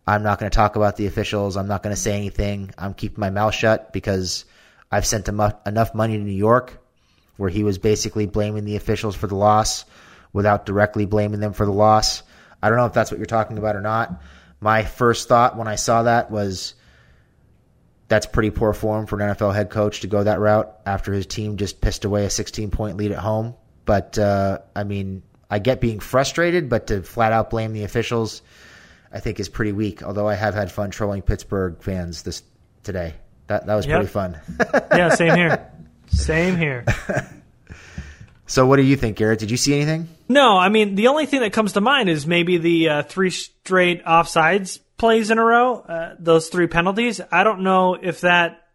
I'm 0.06 0.22
not 0.22 0.38
going 0.38 0.50
to 0.50 0.54
talk 0.54 0.76
about 0.76 0.96
the 0.96 1.06
officials. 1.06 1.56
I'm 1.56 1.66
not 1.66 1.82
going 1.82 1.94
to 1.94 2.00
say 2.00 2.14
anything. 2.14 2.70
I'm 2.78 2.94
keeping 2.94 3.20
my 3.20 3.30
mouth 3.30 3.54
shut 3.54 3.92
because 3.92 4.44
I've 4.90 5.06
sent 5.06 5.28
enough 5.28 5.94
money 5.94 6.16
to 6.16 6.22
New 6.22 6.30
York 6.30 6.80
where 7.36 7.50
he 7.50 7.64
was 7.64 7.78
basically 7.78 8.26
blaming 8.26 8.64
the 8.64 8.76
officials 8.76 9.16
for 9.16 9.26
the 9.26 9.34
loss 9.34 9.84
without 10.32 10.66
directly 10.66 11.06
blaming 11.06 11.40
them 11.40 11.52
for 11.52 11.66
the 11.66 11.72
loss. 11.72 12.22
I 12.62 12.68
don't 12.68 12.78
know 12.78 12.86
if 12.86 12.92
that's 12.92 13.10
what 13.10 13.18
you're 13.18 13.26
talking 13.26 13.58
about 13.58 13.76
or 13.76 13.80
not. 13.80 14.22
My 14.60 14.84
first 14.84 15.28
thought 15.28 15.56
when 15.56 15.68
I 15.68 15.74
saw 15.74 16.04
that 16.04 16.30
was 16.30 16.74
that's 18.08 18.26
pretty 18.26 18.50
poor 18.50 18.72
form 18.72 19.06
for 19.06 19.20
an 19.20 19.34
NFL 19.34 19.54
head 19.54 19.70
coach 19.70 20.00
to 20.00 20.06
go 20.06 20.22
that 20.22 20.38
route 20.38 20.72
after 20.86 21.12
his 21.12 21.26
team 21.26 21.56
just 21.56 21.80
pissed 21.80 22.04
away 22.04 22.24
a 22.24 22.30
16 22.30 22.70
point 22.70 22.96
lead 22.96 23.12
at 23.12 23.18
home. 23.18 23.54
But 23.84 24.18
uh, 24.18 24.60
I 24.74 24.84
mean, 24.84 25.22
I 25.50 25.58
get 25.58 25.80
being 25.80 26.00
frustrated, 26.00 26.68
but 26.68 26.88
to 26.88 27.02
flat 27.02 27.32
out 27.32 27.50
blame 27.50 27.72
the 27.72 27.84
officials, 27.84 28.42
I 29.16 29.20
think 29.20 29.40
is 29.40 29.48
pretty 29.48 29.72
weak. 29.72 30.02
Although 30.02 30.28
I 30.28 30.34
have 30.34 30.54
had 30.54 30.70
fun 30.70 30.90
trolling 30.90 31.22
Pittsburgh 31.22 31.82
fans 31.82 32.22
this 32.22 32.42
today. 32.82 33.14
That 33.46 33.66
that 33.66 33.74
was 33.74 33.86
yep. 33.86 33.96
pretty 33.96 34.12
fun. 34.12 34.38
yeah, 34.92 35.08
same 35.08 35.34
here. 35.34 35.72
Same 36.08 36.56
here. 36.56 36.84
So, 38.48 38.64
what 38.64 38.76
do 38.76 38.82
you 38.82 38.94
think, 38.94 39.16
Garrett? 39.16 39.40
Did 39.40 39.50
you 39.50 39.56
see 39.56 39.74
anything? 39.74 40.08
No, 40.28 40.56
I 40.56 40.68
mean 40.68 40.94
the 40.94 41.08
only 41.08 41.26
thing 41.26 41.40
that 41.40 41.52
comes 41.52 41.72
to 41.72 41.80
mind 41.80 42.08
is 42.08 42.28
maybe 42.28 42.58
the 42.58 42.88
uh, 42.88 43.02
three 43.02 43.30
straight 43.30 44.04
offsides 44.04 44.78
plays 44.96 45.32
in 45.32 45.38
a 45.38 45.44
row, 45.44 45.80
uh, 45.80 46.14
those 46.20 46.48
three 46.48 46.68
penalties. 46.68 47.20
I 47.32 47.42
don't 47.42 47.62
know 47.62 47.94
if 47.94 48.20
that 48.20 48.68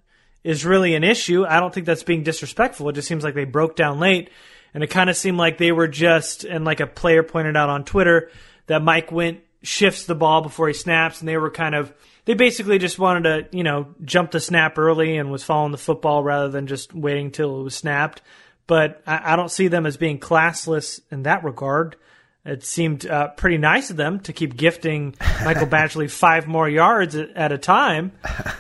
is 0.44 0.66
really 0.66 0.94
an 0.94 1.06
issue. 1.06 1.46
I 1.46 1.62
don't 1.62 1.74
think 1.74 1.86
that's 1.86 2.04
being 2.04 2.24
disrespectful. 2.24 2.90
It 2.90 2.94
just 2.94 3.08
seems 3.08 3.24
like 3.24 3.34
they 3.34 3.46
broke 3.46 3.78
down 3.78 4.02
late, 4.02 4.30
and 4.74 4.84
it 4.84 4.88
kind 4.88 5.10
of 5.10 5.16
seemed 5.16 5.38
like 5.38 5.58
they 5.58 5.72
were 5.72 5.88
just, 5.88 6.44
and 6.44 6.66
like 6.66 6.82
a 6.82 6.88
player 6.88 7.24
pointed 7.24 7.56
out 7.56 7.70
on 7.70 7.86
Twitter, 7.86 8.30
that 8.68 8.84
Mike 8.84 9.10
went 9.10 9.40
shifts 9.64 10.06
the 10.06 10.16
ball 10.16 10.42
before 10.42 10.68
he 10.68 10.74
snaps, 10.74 11.20
and 11.20 11.28
they 11.28 11.38
were 11.38 11.52
kind 11.52 11.76
of 11.76 11.94
they 12.26 12.34
basically 12.34 12.78
just 12.78 13.00
wanted 13.00 13.24
to 13.24 13.58
you 13.58 13.64
know 13.64 13.88
jump 14.04 14.32
the 14.32 14.40
snap 14.40 14.78
early 14.78 15.18
and 15.18 15.32
was 15.32 15.44
following 15.44 15.72
the 15.72 15.78
football 15.78 16.24
rather 16.24 16.50
than 16.50 16.68
just 16.68 16.94
waiting 16.94 17.32
till 17.32 17.60
it 17.60 17.64
was 17.64 17.76
snapped 17.76 18.22
but 18.72 19.02
I, 19.06 19.34
I 19.34 19.36
don't 19.36 19.52
see 19.52 19.68
them 19.68 19.86
as 19.86 19.98
being 19.98 20.18
classless 20.18 21.02
in 21.12 21.24
that 21.24 21.44
regard. 21.44 21.98
It 22.46 22.64
seemed 22.64 23.06
uh, 23.06 23.28
pretty 23.30 23.58
nice 23.58 23.90
of 23.90 23.98
them 23.98 24.22
to 24.22 24.32
keep 24.32 24.56
gifting 24.56 25.16
Michael 25.44 25.68
Badgley 25.68 26.10
five 26.10 26.48
more 26.48 26.70
yards 26.70 27.14
at 27.18 27.52
a 27.52 27.58
time, 27.58 28.14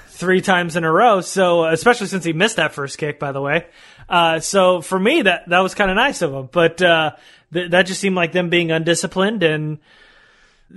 three 0.09 0.41
times 0.41 0.75
in 0.75 0.83
a 0.83 0.91
row. 0.91 1.21
So, 1.21 1.63
especially 1.63 2.07
since 2.07 2.25
he 2.25 2.33
missed 2.33 2.57
that 2.57 2.73
first 2.73 2.97
kick, 2.97 3.19
by 3.19 3.31
the 3.31 3.39
way. 3.39 3.67
Uh, 4.09 4.41
so 4.41 4.81
for 4.81 4.99
me, 4.99 5.21
that 5.21 5.47
that 5.47 5.59
was 5.59 5.75
kind 5.75 5.89
of 5.89 5.95
nice 5.95 6.21
of 6.21 6.33
him. 6.33 6.49
But 6.51 6.81
uh, 6.81 7.11
th- 7.53 7.71
that 7.71 7.83
just 7.83 8.01
seemed 8.01 8.17
like 8.17 8.33
them 8.33 8.49
being 8.49 8.69
undisciplined, 8.69 9.43
and 9.43 9.79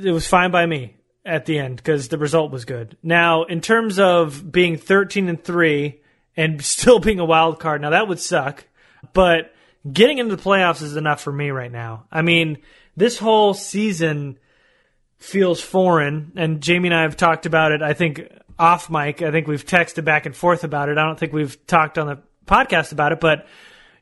it 0.03 0.13
was 0.13 0.27
fine 0.27 0.51
by 0.51 0.67
me 0.67 0.97
at 1.25 1.47
the 1.47 1.59
end 1.59 1.77
because 1.77 2.09
the 2.09 2.19
result 2.19 2.51
was 2.51 2.65
good. 2.65 2.97
Now, 3.03 3.45
in 3.45 3.61
terms 3.61 3.99
of 3.99 4.51
being 4.51 4.77
thirteen 4.77 5.29
and 5.29 5.43
three 5.43 6.01
and 6.37 6.63
still 6.65 6.99
being 6.99 7.21
a 7.21 7.25
wild 7.25 7.61
card, 7.61 7.81
now 7.81 7.91
that 7.91 8.09
would 8.09 8.21
suck 8.21 8.65
but 9.13 9.53
getting 9.91 10.19
into 10.19 10.35
the 10.35 10.43
playoffs 10.43 10.83
is 10.83 10.97
enough 10.97 11.21
for 11.21 11.33
me 11.33 11.51
right 11.51 11.71
now. 11.71 12.07
I 12.11 12.23
mean, 12.23 12.59
this 12.97 13.19
whole 13.19 13.55
season 13.55 14.39
feels 15.19 15.61
foreign, 15.61 16.33
and 16.37 16.61
Jamie 16.61 16.89
and 16.89 16.97
I 16.97 17.03
have 17.03 17.17
talked 17.17 17.47
about 17.47 17.73
it. 17.73 17.83
I 17.83 17.93
think 17.93 18.29
off 18.59 18.89
mic. 18.89 19.21
I 19.21 19.31
think 19.31 19.47
we've 19.47 19.67
texted 19.67 20.05
back 20.05 20.27
and 20.27 20.35
forth 20.35 20.65
about 20.65 20.89
it. 20.89 20.99
I 20.99 21.05
don't 21.05 21.19
think 21.19 21.33
we've 21.33 21.67
talked 21.67 21.99
on 21.99 22.07
the 22.07 22.19
podcast 22.47 22.93
about 22.93 23.13
it, 23.13 23.21
but 23.21 23.47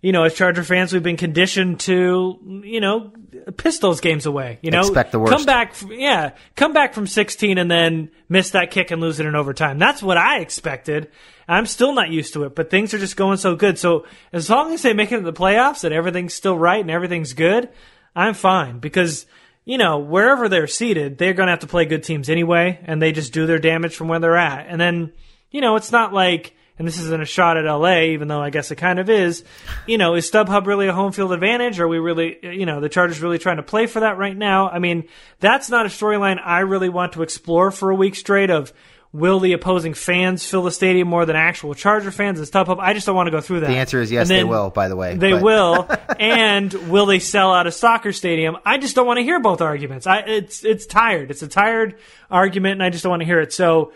you 0.03 0.11
know, 0.11 0.25
as 0.25 0.35
Charger 0.35 0.65
fans, 0.65 0.93
we've 0.93 1.03
been 1.03 1.17
conditioned 1.17 1.79
to, 1.81 2.63
you 2.65 2.81
know, 2.81 3.13
piss 3.57 3.79
those 3.79 4.01
games 4.01 4.27
away. 4.27 4.59
You 4.61 4.73
know, 4.73 4.81
expect 4.81 5.13
the 5.13 5.21
worst. 5.21 5.33
Come 5.33 5.45
back, 5.45 5.75
yeah, 5.89 6.33
come 6.57 6.73
back 6.73 6.93
from 6.93 7.07
16 7.07 7.57
and 7.57 7.71
then 7.71 8.11
miss 8.29 8.51
that 8.51 8.73
kick 8.73 8.91
and 8.91 9.01
lose 9.01 9.21
it 9.21 9.27
in 9.27 9.37
overtime. 9.37 9.79
That's 9.79 10.03
what 10.03 10.19
I 10.19 10.41
expected. 10.41 11.11
I'm 11.47 11.67
still 11.67 11.95
not 11.95 12.11
used 12.11 12.35
to 12.35 12.45
it, 12.45 12.57
but 12.57 12.69
things 12.69 12.93
are 12.95 12.99
just 12.99 13.17
going 13.17 13.37
so 13.37 13.55
good. 13.55 13.79
So 13.79 14.05
as 14.33 14.51
long 14.51 14.75
as 14.75 14.83
they 14.83 14.93
make 14.93 15.13
it 15.13 15.19
to 15.19 15.23
the 15.23 15.33
playoffs 15.33 15.85
and 15.85 15.95
everything's 15.95 16.35
still 16.35 16.59
right 16.59 16.81
and 16.81 16.91
everything's 16.91 17.33
good, 17.33 17.69
I'm 18.17 18.35
fine 18.35 18.81
because 18.81 19.25
you 19.65 19.79
know 19.79 19.99
wherever 19.99 20.49
they're 20.49 20.67
seated, 20.67 21.17
they're 21.17 21.33
going 21.33 21.47
to 21.47 21.53
have 21.53 21.61
to 21.61 21.69
play 21.69 21.85
good 21.85 22.03
teams 22.03 22.29
anyway, 22.29 22.81
and 22.85 23.01
they 23.01 23.13
just 23.13 23.33
do 23.33 23.47
their 23.47 23.61
damage 23.61 23.95
from 23.95 24.09
where 24.09 24.19
they're 24.19 24.37
at. 24.37 24.67
And 24.69 24.81
then 24.81 25.13
you 25.53 25.61
know 25.61 25.77
it's 25.77 25.93
not 25.93 26.13
like 26.13 26.57
and 26.83 26.89
this 26.89 26.99
isn't 26.99 27.23
a 27.23 27.25
shot 27.25 27.57
at 27.57 27.65
LA, 27.65 28.01
even 28.07 28.27
though 28.27 28.41
I 28.41 28.51
guess 28.51 28.73
it 28.73 28.75
kind 28.75 28.99
of 28.99 29.09
is. 29.09 29.45
You 29.87 29.99
know, 29.99 30.17
is 30.17 30.29
StubHub 30.29 30.67
really 30.67 30.89
a 30.89 30.93
home 30.93 31.13
field 31.13 31.33
advantage? 31.33 31.79
Are 31.79 31.87
we 31.87 32.01
really, 32.01 32.39
you 32.43 32.67
know, 32.67 32.81
the 32.81 32.89
Chargers 32.89 33.23
really 33.23 33.39
trying 33.39 33.59
to 33.59 33.63
play 33.63 33.87
for 33.87 34.01
that 34.01 34.19
right 34.19 34.37
now? 34.37 34.69
I 34.69 34.81
mean, 34.81 35.05
that's 35.39 35.71
not 35.71 35.87
a 35.87 35.91
storyline 35.91 36.41
I 36.45 36.59
really 36.61 36.89
want 36.89 37.13
to 37.13 37.23
explore 37.23 37.71
for 37.71 37.91
a 37.91 37.95
week 37.95 38.17
straight 38.17 38.51
of 38.51 38.73
will 39.13 39.39
the 39.39 39.53
opposing 39.53 39.95
fans 39.95 40.45
fill 40.45 40.65
the 40.65 40.73
stadium 40.73 41.07
more 41.07 41.25
than 41.25 41.37
actual 41.37 41.73
Charger 41.73 42.11
fans 42.11 42.41
and 42.41 42.49
StubHub? 42.49 42.81
I 42.81 42.95
just 42.95 43.07
don't 43.07 43.15
want 43.15 43.29
to 43.29 43.31
go 43.31 43.41
through 43.41 43.61
that. 43.61 43.69
The 43.69 43.77
answer 43.77 44.01
is 44.01 44.11
yes, 44.11 44.27
they 44.27 44.43
will, 44.43 44.71
by 44.71 44.89
the 44.89 44.97
way. 44.97 45.15
They 45.15 45.35
but. 45.35 45.43
will. 45.43 45.89
and 46.19 46.73
will 46.91 47.07
they 47.07 47.21
sell 47.21 47.55
out 47.55 47.69
a 47.69 47.71
soccer 47.71 48.13
stadium? 48.13 48.57
I 48.67 48.79
just 48.79 48.97
don't 48.97 49.07
want 49.07 49.19
to 49.19 49.23
hear 49.23 49.39
both 49.39 49.61
arguments. 49.61 50.09
I, 50.09 50.19
it's, 50.23 50.65
it's 50.65 50.87
tired. 50.87 51.31
It's 51.31 51.43
a 51.43 51.49
tired 51.49 51.95
argument 52.29 52.73
and 52.73 52.83
I 52.83 52.91
just 52.91 53.05
don't 53.05 53.11
want 53.11 53.21
to 53.21 53.27
hear 53.27 53.39
it. 53.39 53.53
So 53.53 53.93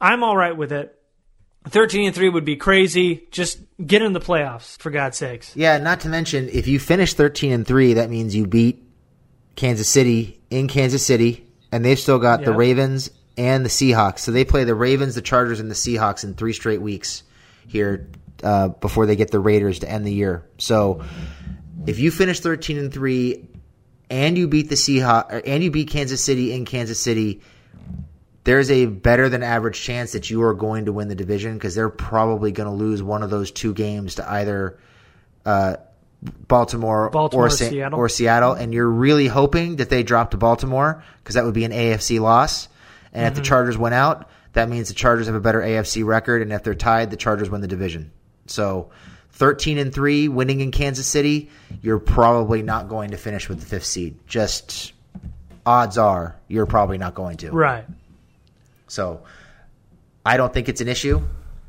I'm 0.00 0.22
all 0.22 0.34
right 0.34 0.56
with 0.56 0.72
it. 0.72 0.96
13 1.68 2.06
and 2.06 2.14
3 2.14 2.28
would 2.30 2.44
be 2.44 2.56
crazy. 2.56 3.26
Just 3.30 3.60
get 3.84 4.02
in 4.02 4.12
the 4.12 4.20
playoffs, 4.20 4.78
for 4.78 4.90
God's 4.90 5.18
sakes. 5.18 5.54
Yeah, 5.56 5.78
not 5.78 6.00
to 6.00 6.08
mention, 6.08 6.48
if 6.48 6.66
you 6.66 6.78
finish 6.78 7.14
13 7.14 7.52
and 7.52 7.66
3, 7.66 7.94
that 7.94 8.10
means 8.10 8.34
you 8.34 8.46
beat 8.46 8.82
Kansas 9.56 9.88
City 9.88 10.40
in 10.48 10.68
Kansas 10.68 11.04
City, 11.04 11.46
and 11.70 11.84
they've 11.84 11.98
still 11.98 12.18
got 12.18 12.40
yep. 12.40 12.46
the 12.46 12.54
Ravens 12.54 13.10
and 13.36 13.64
the 13.64 13.68
Seahawks. 13.68 14.20
So 14.20 14.32
they 14.32 14.44
play 14.44 14.64
the 14.64 14.74
Ravens, 14.74 15.14
the 15.14 15.22
Chargers, 15.22 15.60
and 15.60 15.70
the 15.70 15.74
Seahawks 15.74 16.24
in 16.24 16.34
three 16.34 16.52
straight 16.52 16.80
weeks 16.80 17.22
here 17.66 18.08
uh, 18.42 18.68
before 18.68 19.06
they 19.06 19.16
get 19.16 19.30
the 19.30 19.38
Raiders 19.38 19.80
to 19.80 19.90
end 19.90 20.06
the 20.06 20.12
year. 20.12 20.48
So 20.58 21.04
if 21.86 21.98
you 21.98 22.10
finish 22.10 22.40
13 22.40 22.78
and 22.78 22.92
3 22.92 23.48
and 24.08 24.36
you 24.36 24.48
beat 24.48 24.68
the 24.68 24.74
Seahawks, 24.74 25.42
and 25.46 25.62
you 25.62 25.70
beat 25.70 25.88
Kansas 25.90 26.22
City 26.22 26.52
in 26.52 26.64
Kansas 26.64 26.98
City, 26.98 27.42
there's 28.50 28.68
a 28.72 28.84
better 28.84 29.28
than 29.28 29.44
average 29.44 29.80
chance 29.80 30.10
that 30.10 30.28
you 30.28 30.42
are 30.42 30.54
going 30.54 30.86
to 30.86 30.92
win 30.92 31.06
the 31.06 31.14
division 31.14 31.54
because 31.54 31.76
they're 31.76 31.88
probably 31.88 32.50
going 32.50 32.68
to 32.68 32.74
lose 32.74 33.00
one 33.00 33.22
of 33.22 33.30
those 33.30 33.52
two 33.52 33.72
games 33.72 34.16
to 34.16 34.28
either 34.28 34.76
uh, 35.46 35.76
Baltimore, 36.48 37.10
Baltimore, 37.10 37.46
or, 37.46 37.50
Seattle. 37.50 37.96
or 37.96 38.08
Seattle, 38.08 38.54
and 38.54 38.74
you're 38.74 38.90
really 38.90 39.28
hoping 39.28 39.76
that 39.76 39.88
they 39.88 40.02
drop 40.02 40.32
to 40.32 40.36
Baltimore 40.36 41.04
because 41.22 41.36
that 41.36 41.44
would 41.44 41.54
be 41.54 41.64
an 41.64 41.70
AFC 41.70 42.18
loss. 42.18 42.66
And 43.12 43.22
mm-hmm. 43.22 43.28
if 43.28 43.34
the 43.34 43.40
mm-hmm. 43.40 43.48
Chargers 43.50 43.78
went 43.78 43.94
out, 43.94 44.28
that 44.54 44.68
means 44.68 44.88
the 44.88 44.94
Chargers 44.94 45.26
have 45.28 45.36
a 45.36 45.40
better 45.40 45.60
AFC 45.60 46.04
record, 46.04 46.42
and 46.42 46.52
if 46.52 46.64
they're 46.64 46.74
tied, 46.74 47.12
the 47.12 47.16
Chargers 47.16 47.48
win 47.48 47.60
the 47.60 47.68
division. 47.68 48.10
So, 48.48 48.90
13 49.34 49.78
and 49.78 49.94
three, 49.94 50.26
winning 50.26 50.58
in 50.58 50.72
Kansas 50.72 51.06
City, 51.06 51.50
you're 51.82 52.00
probably 52.00 52.62
not 52.62 52.88
going 52.88 53.12
to 53.12 53.16
finish 53.16 53.48
with 53.48 53.60
the 53.60 53.66
fifth 53.66 53.86
seed. 53.86 54.16
Just 54.26 54.92
odds 55.64 55.98
are 55.98 56.34
you're 56.48 56.66
probably 56.66 56.98
not 56.98 57.14
going 57.14 57.36
to. 57.36 57.52
Right. 57.52 57.84
So 58.90 59.22
I 60.26 60.36
don't 60.36 60.52
think 60.52 60.68
it's 60.68 60.80
an 60.80 60.88
issue, 60.88 61.22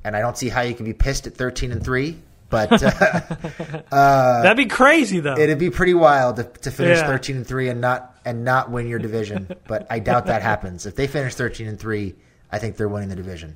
and 0.03 0.15
I 0.15 0.21
don't 0.21 0.37
see 0.37 0.49
how 0.49 0.61
you 0.61 0.73
can 0.73 0.85
be 0.85 0.93
pissed 0.93 1.27
at 1.27 1.35
13 1.35 1.71
and 1.71 1.83
3. 1.83 2.17
But 2.49 2.83
uh, 2.83 2.87
uh, 3.91 4.41
that'd 4.41 4.57
be 4.57 4.65
crazy, 4.65 5.21
though. 5.21 5.37
It'd 5.37 5.57
be 5.57 5.69
pretty 5.69 5.93
wild 5.93 6.35
to, 6.35 6.43
to 6.43 6.71
finish 6.71 6.97
yeah. 6.97 7.07
13 7.07 7.37
and 7.37 7.47
3 7.47 7.69
and 7.69 7.79
not 7.79 8.17
and 8.25 8.43
not 8.43 8.69
win 8.69 8.87
your 8.87 8.99
division. 8.99 9.49
but 9.67 9.87
I 9.89 9.99
doubt 9.99 10.25
that 10.25 10.41
happens. 10.41 10.85
If 10.85 10.95
they 10.95 11.07
finish 11.07 11.35
13 11.35 11.67
and 11.67 11.79
3, 11.79 12.13
I 12.51 12.59
think 12.59 12.75
they're 12.75 12.89
winning 12.89 13.09
the 13.09 13.15
division. 13.15 13.55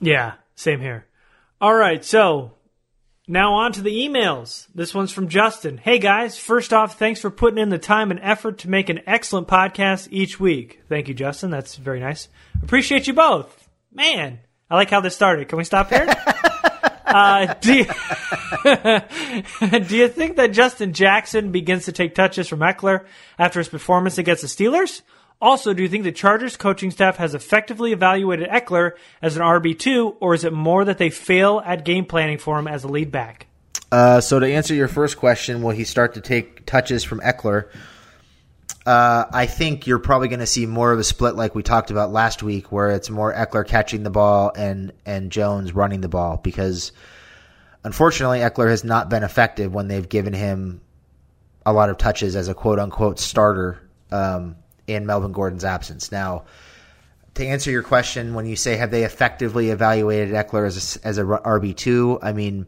Yeah, 0.00 0.34
same 0.56 0.80
here. 0.80 1.06
All 1.60 1.74
right, 1.74 2.04
so 2.04 2.55
now 3.28 3.54
on 3.54 3.72
to 3.72 3.82
the 3.82 3.90
emails. 3.90 4.66
This 4.74 4.94
one's 4.94 5.12
from 5.12 5.28
Justin. 5.28 5.78
Hey 5.78 5.98
guys, 5.98 6.38
first 6.38 6.72
off, 6.72 6.98
thanks 6.98 7.20
for 7.20 7.30
putting 7.30 7.58
in 7.58 7.70
the 7.70 7.78
time 7.78 8.10
and 8.10 8.20
effort 8.22 8.58
to 8.58 8.70
make 8.70 8.88
an 8.88 9.00
excellent 9.06 9.48
podcast 9.48 10.08
each 10.10 10.38
week. 10.38 10.82
Thank 10.88 11.08
you, 11.08 11.14
Justin. 11.14 11.50
That's 11.50 11.76
very 11.76 12.00
nice. 12.00 12.28
Appreciate 12.62 13.06
you 13.06 13.14
both. 13.14 13.68
Man, 13.92 14.38
I 14.70 14.76
like 14.76 14.90
how 14.90 15.00
this 15.00 15.14
started. 15.14 15.48
Can 15.48 15.58
we 15.58 15.64
stop 15.64 15.88
here? 15.88 16.06
uh, 17.06 17.54
do, 17.54 17.74
you, 17.74 17.84
do 19.80 19.96
you 19.96 20.08
think 20.08 20.36
that 20.36 20.50
Justin 20.52 20.92
Jackson 20.92 21.50
begins 21.50 21.86
to 21.86 21.92
take 21.92 22.14
touches 22.14 22.46
from 22.46 22.60
Ekeler 22.60 23.06
after 23.38 23.58
his 23.58 23.68
performance 23.68 24.18
against 24.18 24.42
the 24.42 24.48
Steelers? 24.48 25.02
Also, 25.40 25.74
do 25.74 25.82
you 25.82 25.88
think 25.88 26.04
the 26.04 26.12
Chargers 26.12 26.56
coaching 26.56 26.90
staff 26.90 27.16
has 27.18 27.34
effectively 27.34 27.92
evaluated 27.92 28.48
Ekeler 28.48 28.92
as 29.20 29.36
an 29.36 29.42
RB2, 29.42 30.16
or 30.20 30.34
is 30.34 30.44
it 30.44 30.52
more 30.52 30.84
that 30.84 30.96
they 30.96 31.10
fail 31.10 31.62
at 31.64 31.84
game 31.84 32.06
planning 32.06 32.38
for 32.38 32.58
him 32.58 32.66
as 32.66 32.84
a 32.84 32.88
lead 32.88 33.12
back? 33.12 33.46
Uh, 33.92 34.20
so, 34.20 34.40
to 34.40 34.46
answer 34.46 34.74
your 34.74 34.88
first 34.88 35.18
question, 35.18 35.62
will 35.62 35.72
he 35.72 35.84
start 35.84 36.14
to 36.14 36.20
take 36.20 36.64
touches 36.64 37.04
from 37.04 37.20
Ekeler? 37.20 37.68
Uh, 38.86 39.24
I 39.32 39.46
think 39.46 39.86
you're 39.86 39.98
probably 39.98 40.28
going 40.28 40.40
to 40.40 40.46
see 40.46 40.64
more 40.64 40.92
of 40.92 40.98
a 40.98 41.04
split 41.04 41.34
like 41.34 41.54
we 41.54 41.62
talked 41.62 41.90
about 41.90 42.12
last 42.12 42.42
week, 42.42 42.72
where 42.72 42.90
it's 42.90 43.10
more 43.10 43.34
Ekeler 43.34 43.66
catching 43.66 44.04
the 44.04 44.10
ball 44.10 44.52
and 44.56 44.92
and 45.04 45.30
Jones 45.30 45.74
running 45.74 46.00
the 46.00 46.08
ball 46.08 46.40
because 46.42 46.92
unfortunately 47.84 48.38
Ekeler 48.38 48.70
has 48.70 48.84
not 48.84 49.10
been 49.10 49.24
effective 49.24 49.74
when 49.74 49.88
they've 49.88 50.08
given 50.08 50.32
him 50.32 50.80
a 51.64 51.72
lot 51.72 51.90
of 51.90 51.98
touches 51.98 52.36
as 52.36 52.48
a 52.48 52.54
quote 52.54 52.78
unquote 52.78 53.18
starter 53.18 53.82
um, 54.12 54.54
in 54.86 55.06
Melvin 55.06 55.32
Gordon's 55.32 55.64
absence. 55.64 56.12
Now, 56.12 56.44
to 57.34 57.46
answer 57.46 57.70
your 57.70 57.82
question, 57.82 58.34
when 58.34 58.46
you 58.46 58.56
say 58.56 58.76
have 58.76 58.90
they 58.90 59.04
effectively 59.04 59.70
evaluated 59.70 60.34
Ekeler 60.34 60.66
as 60.66 60.96
a, 60.96 61.06
as 61.06 61.18
a 61.18 61.24
RB 61.24 61.76
two, 61.76 62.18
I 62.22 62.32
mean. 62.32 62.66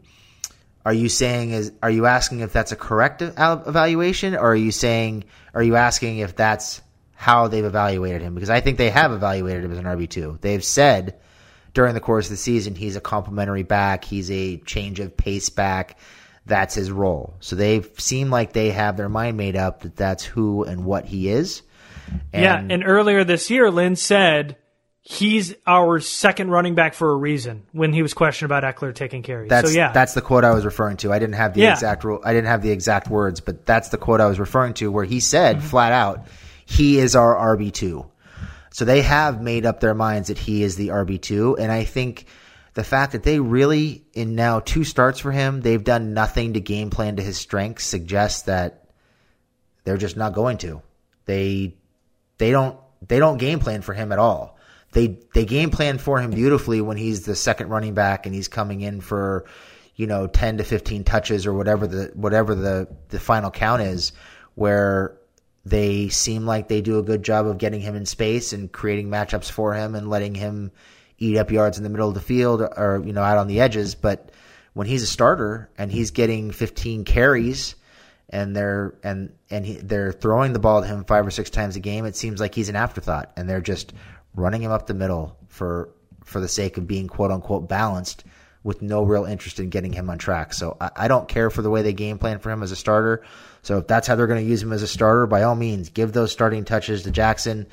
Are 0.85 0.93
you 0.93 1.09
saying 1.09 1.51
is 1.51 1.73
are 1.83 1.91
you 1.91 2.05
asking 2.05 2.39
if 2.39 2.53
that's 2.53 2.71
a 2.71 2.75
correct 2.75 3.21
evaluation 3.21 4.33
or 4.33 4.51
are 4.51 4.55
you 4.55 4.71
saying 4.71 5.25
are 5.53 5.61
you 5.61 5.75
asking 5.75 6.19
if 6.19 6.37
that's 6.37 6.81
how 7.19 7.49
they've 7.49 7.65
evaluated 7.65 8.21
him 8.21 8.33
because 8.33 8.49
I 8.49 8.61
think 8.61 8.77
they 8.77 8.89
have 8.89 9.11
evaluated 9.11 9.65
him 9.65 9.73
as 9.73 9.77
an 9.77 9.83
RB2. 9.83 10.39
They've 10.39 10.63
said 10.63 11.19
during 11.73 11.93
the 11.93 11.99
course 11.99 12.27
of 12.27 12.31
the 12.31 12.37
season 12.37 12.75
he's 12.75 12.95
a 12.95 13.01
complementary 13.01 13.63
back, 13.63 14.05
he's 14.05 14.31
a 14.31 14.57
change 14.59 15.01
of 15.01 15.17
pace 15.17 15.49
back. 15.49 15.99
That's 16.45 16.75
his 16.75 16.89
role. 16.89 17.35
So 17.41 17.57
they 17.57 17.81
seem 17.97 18.29
like 18.29 18.53
they 18.53 18.69
have 18.71 18.95
their 18.95 19.09
mind 19.09 19.35
made 19.35 19.57
up 19.57 19.81
that 19.81 19.97
that's 19.97 20.23
who 20.23 20.63
and 20.63 20.85
what 20.85 21.05
he 21.05 21.27
is. 21.27 21.61
And 22.33 22.43
yeah, 22.43 22.75
and 22.75 22.83
earlier 22.85 23.23
this 23.23 23.49
year 23.49 23.71
Lynn 23.71 23.95
said 23.95 24.57
he's 25.01 25.55
our 25.65 25.99
second 25.99 26.51
running 26.51 26.75
back 26.75 26.93
for 26.93 27.11
a 27.11 27.15
reason 27.15 27.63
when 27.71 27.93
he 27.93 28.01
was 28.01 28.13
questioned 28.13 28.51
about 28.51 28.63
Ekeler 28.63 28.93
taking 28.93 29.23
carries. 29.23 29.49
That's, 29.49 29.71
so 29.71 29.77
yeah, 29.77 29.91
that's 29.91 30.13
the 30.13 30.21
quote 30.21 30.43
I 30.43 30.53
was 30.53 30.65
referring 30.65 30.97
to. 30.97 31.11
I 31.11 31.19
didn't 31.19 31.35
have 31.35 31.53
the 31.53 31.61
yeah. 31.61 31.73
exact 31.73 32.03
rule. 32.03 32.21
I 32.23 32.33
didn't 32.33 32.47
have 32.47 32.61
the 32.61 32.71
exact 32.71 33.09
words, 33.09 33.39
but 33.39 33.65
that's 33.65 33.89
the 33.89 33.97
quote 33.97 34.21
I 34.21 34.27
was 34.27 34.39
referring 34.39 34.75
to 34.75 34.91
where 34.91 35.05
he 35.05 35.19
said 35.19 35.57
mm-hmm. 35.57 35.67
flat 35.67 35.91
out, 35.91 36.27
he 36.65 36.99
is 36.99 37.15
our 37.15 37.55
RB 37.57 37.73
two. 37.73 38.05
So 38.71 38.85
they 38.85 39.01
have 39.01 39.41
made 39.41 39.65
up 39.65 39.79
their 39.79 39.95
minds 39.95 40.27
that 40.27 40.37
he 40.37 40.61
is 40.61 40.75
the 40.75 40.89
RB 40.89 41.19
two, 41.19 41.57
and 41.57 41.71
I 41.71 41.85
think 41.85 42.25
the 42.75 42.83
fact 42.83 43.13
that 43.13 43.23
they 43.23 43.39
really 43.39 44.05
in 44.13 44.35
now 44.35 44.59
two 44.59 44.83
starts 44.83 45.19
for 45.19 45.31
him, 45.31 45.61
they've 45.61 45.83
done 45.83 46.13
nothing 46.13 46.53
to 46.53 46.61
game 46.61 46.91
plan 46.91 47.15
to 47.15 47.23
his 47.23 47.37
strengths 47.37 47.83
suggests 47.83 48.43
that 48.43 48.85
they're 49.85 49.97
just 49.97 50.17
not 50.17 50.33
going 50.33 50.59
to. 50.59 50.81
They 51.25 51.78
they 52.39 52.49
don't 52.49 52.79
they 53.07 53.19
don't 53.19 53.37
game 53.37 53.59
plan 53.59 53.83
for 53.83 53.93
him 53.93 54.11
at 54.11 54.17
all. 54.17 54.57
They 54.91 55.19
they 55.33 55.45
game 55.45 55.69
plan 55.69 55.99
for 55.99 56.19
him 56.19 56.31
beautifully 56.31 56.81
when 56.81 56.97
he's 56.97 57.21
the 57.21 57.35
second 57.35 57.69
running 57.69 57.93
back 57.93 58.25
and 58.25 58.33
he's 58.33 58.47
coming 58.47 58.81
in 58.81 59.01
for 59.01 59.45
you 59.95 60.07
know 60.07 60.25
10 60.25 60.57
to 60.57 60.63
15 60.63 61.03
touches 61.03 61.45
or 61.45 61.53
whatever 61.53 61.85
the 61.85 62.11
whatever 62.15 62.55
the 62.55 62.87
the 63.09 63.19
final 63.19 63.51
count 63.51 63.83
is 63.83 64.13
where 64.55 65.15
they 65.65 66.09
seem 66.09 66.45
like 66.45 66.67
they 66.67 66.81
do 66.81 66.97
a 66.97 67.03
good 67.03 67.21
job 67.21 67.45
of 67.45 67.59
getting 67.59 67.81
him 67.81 67.95
in 67.95 68.05
space 68.05 68.53
and 68.53 68.71
creating 68.71 69.09
matchups 69.09 69.51
for 69.51 69.73
him 69.73 69.93
and 69.93 70.09
letting 70.09 70.33
him 70.33 70.71
eat 71.19 71.37
up 71.37 71.51
yards 71.51 71.77
in 71.77 71.83
the 71.83 71.89
middle 71.89 72.07
of 72.07 72.15
the 72.15 72.21
field 72.21 72.61
or 72.61 73.03
you 73.05 73.13
know 73.13 73.21
out 73.21 73.37
on 73.37 73.47
the 73.47 73.59
edges. 73.59 73.93
But 73.93 74.31
when 74.73 74.87
he's 74.87 75.03
a 75.03 75.07
starter 75.07 75.69
and 75.77 75.91
he's 75.91 76.11
getting 76.11 76.51
15 76.51 77.03
carries 77.03 77.75
and 78.29 78.55
they're 78.55 78.95
and 79.03 79.33
and 79.49 79.65
he, 79.65 79.73
they're 79.75 80.11
throwing 80.11 80.53
the 80.53 80.59
ball 80.59 80.81
to 80.81 80.87
him 80.87 81.03
five 81.03 81.25
or 81.25 81.31
six 81.31 81.49
times 81.49 81.75
a 81.75 81.79
game 81.79 82.05
it 82.05 82.15
seems 82.15 82.39
like 82.39 82.53
he's 82.55 82.69
an 82.69 82.75
afterthought 82.75 83.31
and 83.35 83.49
they're 83.49 83.61
just 83.61 83.93
running 84.35 84.61
him 84.61 84.71
up 84.71 84.87
the 84.87 84.93
middle 84.93 85.37
for 85.47 85.89
for 86.23 86.39
the 86.39 86.47
sake 86.47 86.77
of 86.77 86.87
being 86.87 87.07
quote 87.07 87.31
unquote 87.31 87.67
balanced 87.67 88.23
with 88.63 88.81
no 88.81 89.03
real 89.03 89.25
interest 89.25 89.59
in 89.59 89.69
getting 89.69 89.93
him 89.93 90.09
on 90.09 90.17
track. 90.17 90.53
So 90.53 90.75
I, 90.79 90.91
I 90.95 91.07
don't 91.07 91.27
care 91.27 91.49
for 91.49 91.61
the 91.61 91.69
way 91.69 91.81
they 91.81 91.93
game 91.93 92.17
plan 92.17 92.39
for 92.39 92.51
him 92.51 92.61
as 92.61 92.71
a 92.71 92.75
starter. 92.75 93.23
So 93.61 93.79
if 93.79 93.87
that's 93.87 94.07
how 94.07 94.15
they're 94.15 94.27
going 94.27 94.43
to 94.43 94.49
use 94.49 94.61
him 94.61 94.73
as 94.73 94.83
a 94.83 94.87
starter, 94.87 95.27
by 95.27 95.43
all 95.43 95.55
means, 95.55 95.89
give 95.89 96.13
those 96.13 96.31
starting 96.31 96.65
touches 96.65 97.03
to 97.03 97.11
Jackson, 97.11 97.67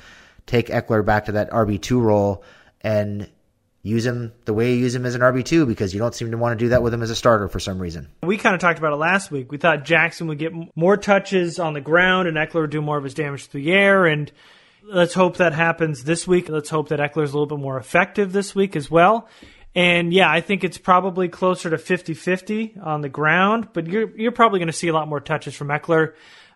take 0.45 0.67
Ekeler 0.67 1.05
back 1.05 1.25
to 1.25 1.33
that 1.33 1.51
RB2 1.51 2.01
role, 2.01 2.43
and 2.81 3.29
use 3.87 4.05
him 4.05 4.33
the 4.45 4.53
way 4.53 4.73
you 4.73 4.79
use 4.79 4.95
him 4.95 5.05
as 5.05 5.15
an 5.15 5.21
RB2 5.21 5.67
because 5.67 5.93
you 5.93 5.99
don't 5.99 6.13
seem 6.13 6.31
to 6.31 6.37
want 6.37 6.57
to 6.57 6.65
do 6.65 6.69
that 6.69 6.83
with 6.83 6.93
him 6.93 7.01
as 7.01 7.09
a 7.09 7.15
starter 7.15 7.47
for 7.47 7.59
some 7.59 7.79
reason. 7.79 8.09
We 8.23 8.37
kind 8.37 8.55
of 8.55 8.61
talked 8.61 8.79
about 8.79 8.93
it 8.93 8.97
last 8.97 9.31
week. 9.31 9.51
We 9.51 9.57
thought 9.57 9.85
Jackson 9.85 10.27
would 10.27 10.39
get 10.39 10.53
more 10.75 10.97
touches 10.97 11.59
on 11.59 11.73
the 11.73 11.81
ground 11.81 12.27
and 12.27 12.37
Ekeler 12.37 12.61
would 12.61 12.69
do 12.69 12.81
more 12.81 12.97
of 12.97 13.03
his 13.03 13.13
damage 13.13 13.47
through 13.47 13.63
the 13.63 13.71
air. 13.71 14.05
And 14.05 14.31
let's 14.83 15.13
hope 15.13 15.37
that 15.37 15.53
happens 15.53 16.03
this 16.03 16.27
week. 16.27 16.49
Let's 16.49 16.69
hope 16.69 16.89
that 16.89 16.99
Ekeler's 16.99 17.31
a 17.31 17.37
little 17.37 17.45
bit 17.45 17.59
more 17.59 17.77
effective 17.77 18.33
this 18.33 18.53
week 18.53 18.75
as 18.75 18.89
well. 18.91 19.27
And 19.75 20.11
yeah, 20.11 20.31
I 20.31 20.41
think 20.41 20.63
it's 20.63 20.79
probably 20.79 21.27
closer 21.27 21.69
to 21.69 21.77
50-50 21.77 22.83
on 22.83 23.01
the 23.01 23.09
ground, 23.09 23.69
but 23.73 23.85
you're 23.85 24.09
you're 24.17 24.31
probably 24.31 24.59
going 24.59 24.67
to 24.67 24.73
see 24.73 24.87
a 24.87 24.93
lot 24.93 25.07
more 25.07 25.19
touches 25.19 25.55
from 25.55 25.67
Ekeler. 25.67 26.13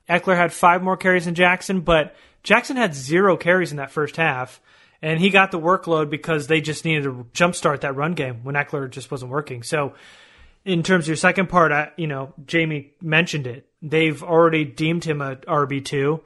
Ekeler 0.10 0.36
had 0.36 0.52
five 0.52 0.82
more 0.82 0.98
carries 0.98 1.26
than 1.26 1.36
Jackson, 1.36 1.82
but 1.82 2.16
Jackson 2.44 2.78
had 2.78 2.96
zero 2.96 3.38
carries 3.38 3.70
in 3.70 3.78
that 3.78 3.92
first 3.92 4.18
half, 4.18 4.60
and 5.02 5.20
he 5.20 5.30
got 5.30 5.52
the 5.52 5.60
workload 5.60 6.10
because 6.10 6.48
they 6.48 6.62
just 6.62 6.86
needed 6.86 7.04
to 7.04 7.28
jumpstart 7.34 7.82
that 7.82 7.96
run 7.96 8.14
game 8.14 8.44
when 8.44 8.56
Ekeler 8.56 8.90
just 8.90 9.10
wasn't 9.10 9.32
working. 9.32 9.64
So, 9.64 9.94
in 10.64 10.84
terms 10.84 11.06
of 11.06 11.08
your 11.08 11.16
second 11.16 11.50
part, 11.50 11.72
I, 11.72 11.92
you 11.98 12.06
know, 12.06 12.34
Jamie 12.46 12.94
mentioned 13.02 13.48
it. 13.48 13.68
They've 13.82 14.22
already 14.22 14.64
deemed 14.64 15.04
him 15.04 15.22
a 15.22 15.38
RB 15.38 15.84
two. 15.84 16.22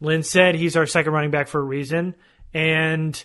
Lynn 0.00 0.22
said 0.22 0.54
he's 0.54 0.76
our 0.76 0.86
second 0.86 1.12
running 1.12 1.30
back 1.30 1.48
for 1.48 1.60
a 1.60 1.64
reason. 1.64 2.14
And, 2.52 3.22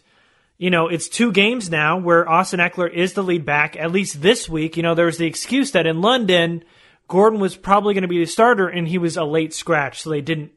you 0.58 0.70
know, 0.70 0.88
it's 0.88 1.10
two 1.10 1.32
games 1.32 1.70
now 1.70 1.98
where 1.98 2.30
Austin 2.30 2.60
Ekeler 2.60 2.92
is 2.92 3.14
the 3.14 3.24
lead 3.24 3.46
back, 3.46 3.76
at 3.76 3.92
least 3.92 4.22
this 4.22 4.48
week. 4.48 4.78
You 4.78 4.84
know, 4.84 4.96
there 4.96 5.08
was 5.08 5.18
the 5.18 5.28
excuse 5.28 5.72
that 5.72 5.88
in 5.88 6.02
London, 6.02 6.64
Gordon 7.08 7.40
was 7.40 7.56
probably 7.56 7.94
going 7.94 8.04
to 8.04 8.08
be 8.08 8.20
the 8.20 8.26
starter 8.26 8.68
and 8.68 8.88
he 8.88 8.98
was 8.98 9.18
a 9.18 9.24
late 9.24 9.54
scratch, 9.54 10.02
so 10.02 10.10
they 10.10 10.22
didn't, 10.22 10.52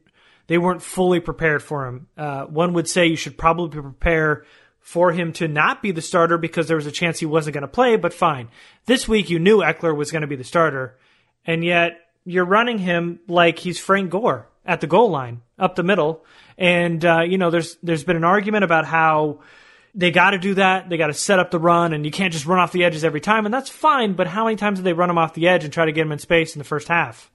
they 0.49 0.57
weren't 0.57 0.81
fully 0.81 1.19
prepared 1.19 1.61
for 1.61 1.85
him. 1.85 2.07
Uh, 2.17 2.45
one 2.45 2.73
would 2.73 2.89
say 2.89 3.05
you 3.05 3.15
should 3.15 3.37
probably 3.37 3.81
prepare 3.81 4.45
for 4.79 5.11
him 5.11 5.31
to 5.33 5.47
not 5.47 5.83
be 5.83 5.91
the 5.91 6.01
starter 6.01 6.39
because 6.39 6.67
there 6.67 6.75
was 6.75 6.87
a 6.87 6.91
chance 6.91 7.19
he 7.19 7.25
wasn't 7.27 7.53
going 7.53 7.61
to 7.61 7.67
play, 7.67 7.95
but 7.97 8.15
fine. 8.15 8.49
This 8.87 9.07
week 9.07 9.29
you 9.29 9.37
knew 9.37 9.59
Ekeler 9.59 9.95
was 9.95 10.11
going 10.11 10.23
to 10.23 10.27
be 10.27 10.35
the 10.35 10.43
starter, 10.43 10.97
and 11.45 11.63
yet 11.63 11.99
you're 12.25 12.45
running 12.45 12.79
him 12.79 13.19
like 13.27 13.59
he's 13.59 13.79
Frank 13.79 14.09
Gore 14.09 14.47
at 14.65 14.81
the 14.81 14.87
goal 14.87 15.11
line 15.11 15.43
up 15.59 15.75
the 15.75 15.83
middle. 15.83 16.25
And 16.57 17.05
uh, 17.05 17.21
you 17.21 17.37
know, 17.37 17.51
there's 17.51 17.77
there's 17.83 18.03
been 18.03 18.17
an 18.17 18.23
argument 18.23 18.63
about 18.63 18.85
how 18.85 19.41
they 19.93 20.09
got 20.09 20.31
to 20.31 20.39
do 20.39 20.55
that. 20.55 20.89
They 20.89 20.97
got 20.97 21.07
to 21.07 21.13
set 21.13 21.37
up 21.37 21.51
the 21.51 21.59
run, 21.59 21.93
and 21.93 22.03
you 22.05 22.11
can't 22.11 22.33
just 22.33 22.47
run 22.47 22.59
off 22.59 22.71
the 22.71 22.85
edges 22.85 23.03
every 23.03 23.21
time, 23.21 23.45
and 23.45 23.53
that's 23.53 23.69
fine. 23.69 24.13
But 24.13 24.25
how 24.25 24.45
many 24.45 24.55
times 24.55 24.79
did 24.79 24.85
they 24.85 24.93
run 24.93 25.11
him 25.11 25.19
off 25.19 25.35
the 25.35 25.47
edge 25.47 25.63
and 25.63 25.71
try 25.71 25.85
to 25.85 25.91
get 25.91 26.07
him 26.07 26.11
in 26.11 26.17
space 26.17 26.55
in 26.55 26.59
the 26.59 26.65
first 26.65 26.87
half 26.87 27.29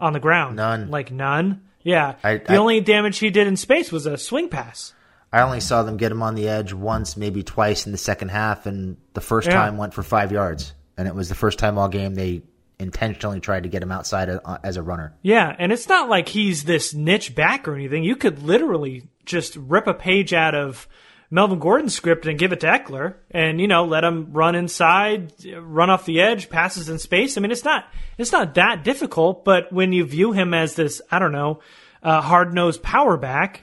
on 0.00 0.12
the 0.12 0.18
ground? 0.18 0.56
None. 0.56 0.90
Like 0.90 1.12
none. 1.12 1.62
Yeah. 1.82 2.14
I, 2.22 2.36
the 2.38 2.54
I, 2.54 2.56
only 2.56 2.80
damage 2.80 3.18
he 3.18 3.30
did 3.30 3.46
in 3.46 3.56
space 3.56 3.90
was 3.92 4.06
a 4.06 4.16
swing 4.16 4.48
pass. 4.48 4.94
I 5.32 5.40
only 5.42 5.60
saw 5.60 5.82
them 5.82 5.96
get 5.96 6.12
him 6.12 6.22
on 6.22 6.34
the 6.34 6.48
edge 6.48 6.72
once, 6.72 7.16
maybe 7.16 7.42
twice 7.42 7.86
in 7.86 7.92
the 7.92 7.98
second 7.98 8.28
half, 8.30 8.66
and 8.66 8.96
the 9.14 9.20
first 9.22 9.48
Yeah. 9.48 9.54
time 9.54 9.76
went 9.78 9.94
for 9.94 10.02
five 10.02 10.30
yards, 10.30 10.74
and 10.98 11.08
it 11.08 11.14
was 11.14 11.28
the 11.30 11.34
first 11.34 11.58
time 11.58 11.78
all 11.78 11.88
game 11.88 12.14
they 12.14 12.42
intentionally 12.78 13.40
tried 13.40 13.62
to 13.62 13.68
get 13.68 13.82
him 13.82 13.92
outside 13.92 14.28
uh, 14.28 14.58
as 14.62 14.76
a 14.76 14.82
runner. 14.82 15.14
Yeah, 15.22 15.54
and 15.58 15.72
it's 15.72 15.88
not 15.88 16.08
like 16.10 16.28
he's 16.28 16.64
this 16.64 16.92
niche 16.92 17.34
back 17.34 17.66
or 17.66 17.74
anything. 17.74 18.04
You 18.04 18.16
could 18.16 18.42
literally 18.42 19.04
just 19.24 19.56
rip 19.56 19.86
a 19.86 19.94
page 19.94 20.34
out 20.34 20.54
of 20.54 20.86
Melvin 21.32 21.58
Gordon's 21.58 21.94
script 21.94 22.26
and 22.26 22.38
give 22.38 22.52
it 22.52 22.60
to 22.60 22.66
Ekeler 22.66 23.14
and 23.30 23.58
you 23.58 23.66
know 23.66 23.86
let 23.86 24.04
him 24.04 24.32
run 24.32 24.54
inside, 24.54 25.32
run 25.56 25.88
off 25.88 26.04
the 26.04 26.20
edge, 26.20 26.50
passes 26.50 26.90
in 26.90 26.98
space. 26.98 27.38
I 27.38 27.40
mean, 27.40 27.50
it's 27.50 27.64
not 27.64 27.86
it's 28.18 28.32
not 28.32 28.54
that 28.54 28.84
difficult. 28.84 29.42
But 29.44 29.72
when 29.72 29.92
you 29.94 30.04
view 30.04 30.32
him 30.32 30.52
as 30.52 30.74
this, 30.76 31.00
I 31.10 31.18
don't 31.18 31.32
know, 31.32 31.60
uh, 32.02 32.20
hard 32.20 32.52
nosed 32.52 32.82
power 32.82 33.16
back, 33.16 33.62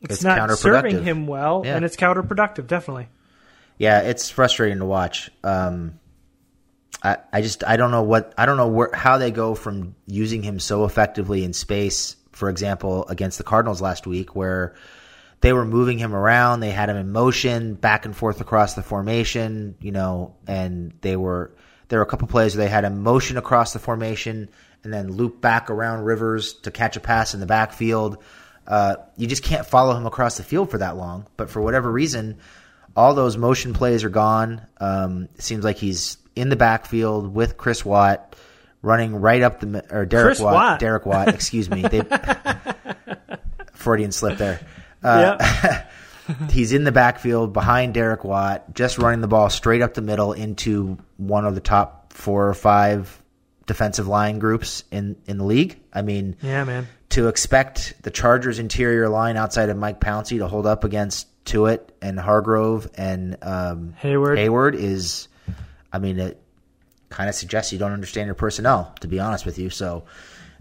it's, 0.00 0.14
It's 0.14 0.24
not 0.24 0.56
serving 0.58 1.02
him 1.02 1.26
well, 1.26 1.62
Yeah. 1.64 1.74
and 1.76 1.84
it's 1.84 1.96
counterproductive, 1.96 2.68
definitely. 2.68 3.08
Yeah, 3.78 4.02
it's 4.02 4.30
frustrating 4.30 4.78
to 4.78 4.84
watch. 4.84 5.28
Um, 5.42 5.98
I, 7.02 7.16
I 7.32 7.40
just 7.42 7.64
I 7.64 7.76
don't 7.76 7.90
know 7.90 8.02
what 8.04 8.32
I 8.38 8.46
don't 8.46 8.56
know 8.56 8.68
where, 8.68 8.90
how 8.94 9.18
they 9.18 9.32
go 9.32 9.56
from 9.56 9.96
using 10.06 10.42
him 10.44 10.60
so 10.60 10.84
effectively 10.84 11.42
in 11.42 11.52
space, 11.52 12.14
for 12.30 12.48
example, 12.48 13.08
against 13.08 13.38
the 13.38 13.44
Cardinals 13.44 13.80
last 13.82 14.06
week, 14.06 14.36
where 14.36 14.74
they 15.42 15.52
were 15.52 15.64
moving 15.64 15.98
him 15.98 16.14
around, 16.14 16.60
they 16.60 16.70
had 16.70 16.88
him 16.88 16.96
in 16.96 17.12
motion, 17.12 17.74
back 17.74 18.06
and 18.06 18.16
forth 18.16 18.40
across 18.40 18.74
the 18.74 18.82
formation, 18.82 19.74
you 19.80 19.92
know, 19.92 20.36
and 20.46 20.94
they 21.02 21.16
were 21.16 21.52
there 21.88 21.98
were 21.98 22.04
a 22.04 22.08
couple 22.08 22.26
plays 22.28 22.56
where 22.56 22.64
they 22.64 22.70
had 22.70 22.84
him 22.84 23.02
motion 23.02 23.36
across 23.36 23.74
the 23.74 23.78
formation 23.78 24.48
and 24.82 24.92
then 24.92 25.12
loop 25.12 25.40
back 25.40 25.68
around 25.68 26.04
Rivers 26.04 26.54
to 26.54 26.70
catch 26.70 26.96
a 26.96 27.00
pass 27.00 27.34
in 27.34 27.40
the 27.40 27.46
backfield. 27.46 28.22
Uh, 28.66 28.96
you 29.16 29.26
just 29.26 29.42
can't 29.42 29.66
follow 29.66 29.94
him 29.94 30.06
across 30.06 30.36
the 30.36 30.42
field 30.42 30.70
for 30.70 30.78
that 30.78 30.96
long. 30.96 31.26
But 31.36 31.50
for 31.50 31.60
whatever 31.60 31.90
reason, 31.90 32.38
all 32.96 33.14
those 33.14 33.36
motion 33.36 33.74
plays 33.74 34.04
are 34.04 34.08
gone. 34.10 34.62
Um, 34.78 35.28
it 35.34 35.42
seems 35.42 35.64
like 35.64 35.76
he's 35.76 36.16
in 36.34 36.48
the 36.48 36.56
backfield 36.56 37.34
with 37.34 37.56
Chris 37.56 37.84
Watt 37.84 38.36
running 38.80 39.16
right 39.16 39.42
up 39.42 39.60
the 39.60 39.84
or 39.90 40.06
Derek 40.06 40.28
Chris 40.28 40.40
Watt, 40.40 40.54
Watt. 40.54 40.80
Derek 40.80 41.04
Watt, 41.04 41.28
excuse 41.28 41.68
me. 41.68 41.82
They, 41.82 42.02
Freudian 43.74 44.12
slip 44.12 44.38
there. 44.38 44.60
Uh, 45.02 45.82
he's 46.50 46.72
in 46.72 46.84
the 46.84 46.92
backfield 46.92 47.52
behind 47.52 47.94
Derek 47.94 48.24
Watt, 48.24 48.74
just 48.74 48.98
running 48.98 49.20
the 49.20 49.28
ball 49.28 49.50
straight 49.50 49.82
up 49.82 49.94
the 49.94 50.02
middle 50.02 50.32
into 50.32 50.98
one 51.16 51.44
of 51.44 51.54
the 51.54 51.60
top 51.60 52.12
four 52.12 52.48
or 52.48 52.54
five 52.54 53.20
defensive 53.66 54.06
line 54.08 54.38
groups 54.38 54.84
in 54.90 55.16
in 55.26 55.38
the 55.38 55.44
league. 55.44 55.78
I 55.92 56.02
mean, 56.02 56.36
Yeah, 56.42 56.64
man. 56.64 56.86
to 57.10 57.28
expect 57.28 57.94
the 58.02 58.10
Chargers 58.10 58.58
interior 58.58 59.08
line 59.08 59.36
outside 59.36 59.68
of 59.68 59.76
Mike 59.76 60.00
Pouncey 60.00 60.38
to 60.38 60.48
hold 60.48 60.66
up 60.66 60.84
against 60.84 61.26
Tuitt 61.44 61.88
and 62.00 62.18
Hargrave 62.18 62.88
and 62.94 63.36
um, 63.42 63.94
Heyward. 64.00 64.38
Heyward 64.38 64.74
is, 64.74 65.28
I 65.92 65.98
mean, 65.98 66.18
it 66.18 66.40
kind 67.08 67.28
of 67.28 67.34
suggests 67.34 67.72
you 67.72 67.78
don't 67.78 67.92
understand 67.92 68.26
your 68.26 68.34
personnel. 68.34 68.94
To 69.00 69.08
be 69.08 69.18
honest 69.20 69.44
with 69.44 69.58
you, 69.58 69.70
so 69.70 70.04